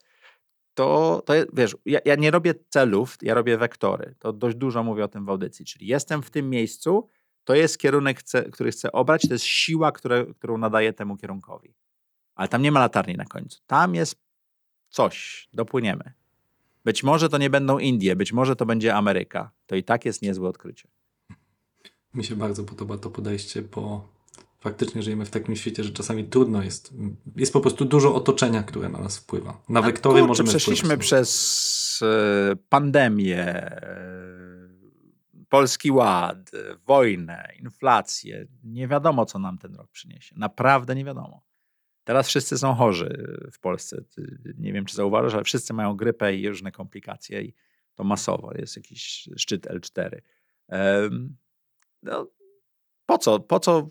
[0.76, 4.16] To, to jest, wiesz, ja, ja nie robię celów, ja robię wektory.
[4.20, 5.66] To dość dużo mówię o tym w audycji.
[5.66, 7.08] Czyli jestem w tym miejscu,
[7.44, 11.76] to jest kierunek, który chcę obrać, to jest siła, które, którą nadaję temu kierunkowi.
[12.36, 13.62] Ale tam nie ma latarni na końcu.
[13.68, 14.16] Tam jest
[14.90, 16.14] coś, dopłyniemy.
[16.86, 19.52] Być może to nie będą Indie, być może to będzie Ameryka.
[19.66, 20.88] To i tak jest niezłe odkrycie.
[22.14, 24.15] Mi się bardzo podoba to podejście, bo
[24.60, 26.94] faktycznie żyjemy w takim świecie, że czasami trudno jest.
[27.36, 29.62] Jest po prostu dużo otoczenia, które na nas wpływa.
[29.70, 31.06] Na wektory Kurczę, możemy przeszliśmy wpływać.
[31.06, 34.16] przez e, pandemię, e,
[35.50, 36.52] Polski Ład,
[36.86, 38.48] wojnę, inflację.
[38.64, 40.36] Nie wiadomo, co nam ten rok przyniesie.
[40.38, 41.42] Naprawdę nie wiadomo.
[42.04, 44.04] Teraz wszyscy są chorzy w Polsce.
[44.58, 47.54] Nie wiem, czy zauważysz, ale wszyscy mają grypę i różne komplikacje i
[47.96, 48.52] to masowo.
[48.56, 50.18] Jest jakiś szczyt L4.
[50.68, 51.36] Em,
[52.04, 52.28] No,
[53.06, 53.40] po co?
[53.40, 53.90] Po co?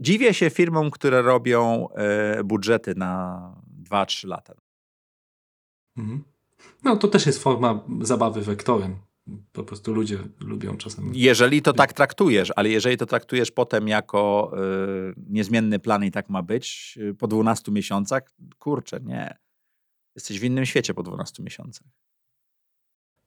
[0.00, 4.54] Dziwię się firmom, które robią e, budżety na 2-3 lata.
[5.96, 6.24] Mhm.
[6.84, 8.96] No to też jest forma zabawy wektorem.
[9.52, 11.20] Po prostu ludzie lubią czasami.
[11.20, 14.52] Jeżeli to tak traktujesz, ale jeżeli to traktujesz potem jako
[15.10, 18.22] y, niezmienny plan i tak ma być y, po 12 miesiącach,
[18.58, 19.38] kurczę, nie.
[20.14, 21.86] Jesteś w innym świecie po 12 miesiącach.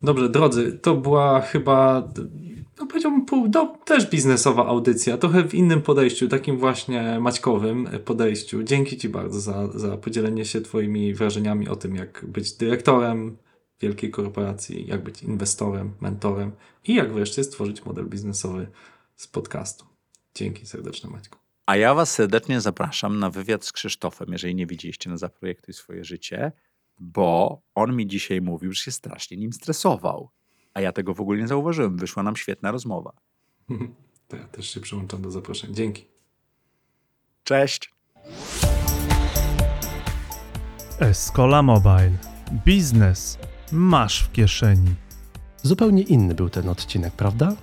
[0.01, 2.09] Dobrze, drodzy, to była chyba,
[2.81, 8.63] no powiedziałbym, pół, do, też biznesowa audycja, trochę w innym podejściu, takim właśnie maćkowym podejściu.
[8.63, 13.37] Dzięki Ci bardzo za, za podzielenie się Twoimi wrażeniami o tym, jak być dyrektorem
[13.81, 16.51] wielkiej korporacji, jak być inwestorem, mentorem
[16.83, 18.67] i jak wreszcie stworzyć model biznesowy
[19.15, 19.85] z podcastu.
[20.35, 21.37] Dzięki serdeczne, Maćku.
[21.65, 26.03] A ja was serdecznie zapraszam na wywiad z Krzysztofem, jeżeli nie widzieliście na Zaprojektuj swoje
[26.03, 26.51] życie,
[26.99, 30.29] bo on mi dzisiaj mówił, że się strasznie nim stresował.
[30.73, 31.97] A ja tego w ogóle nie zauważyłem.
[31.97, 33.11] Wyszła nam świetna rozmowa.
[34.27, 35.73] To ja też się przyłączam do zaproszeń.
[35.73, 36.05] Dzięki.
[37.43, 37.93] Cześć!
[40.99, 42.11] Escola Mobile.
[42.65, 43.37] Biznes
[43.71, 44.95] masz w kieszeni.
[45.61, 47.55] Zupełnie inny był ten odcinek, prawda?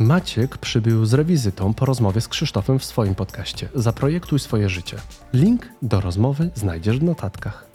[0.00, 4.96] Maciek przybył z rewizytą po rozmowie z Krzysztofem w swoim podcaście Zaprojektuj swoje życie.
[5.32, 7.67] Link do rozmowy znajdziesz w notatkach.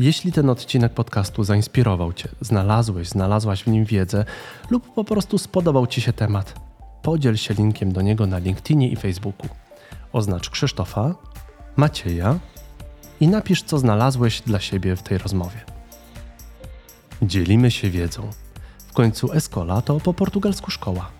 [0.00, 4.24] Jeśli ten odcinek podcastu zainspirował Cię, znalazłeś, znalazłaś w nim wiedzę
[4.70, 6.54] lub po prostu spodobał Ci się temat,
[7.02, 9.48] podziel się linkiem do niego na LinkedInie i Facebooku.
[10.12, 11.14] Oznacz Krzysztofa,
[11.76, 12.38] Macieja
[13.20, 15.60] i napisz, co znalazłeś dla siebie w tej rozmowie.
[17.22, 18.30] Dzielimy się wiedzą.
[18.88, 21.10] W końcu Escola to po portugalsku szkoła.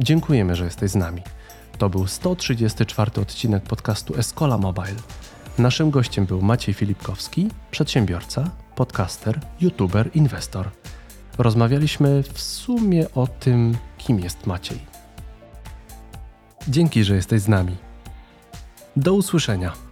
[0.00, 1.22] Dziękujemy, że jesteś z nami.
[1.78, 4.96] To był 134 odcinek podcastu Escola Mobile.
[5.58, 10.70] Naszym gościem był Maciej Filipkowski, przedsiębiorca, podcaster, youtuber, inwestor.
[11.38, 14.78] Rozmawialiśmy w sumie o tym, kim jest Maciej.
[16.68, 17.76] Dzięki, że jesteś z nami.
[18.96, 19.87] Do usłyszenia.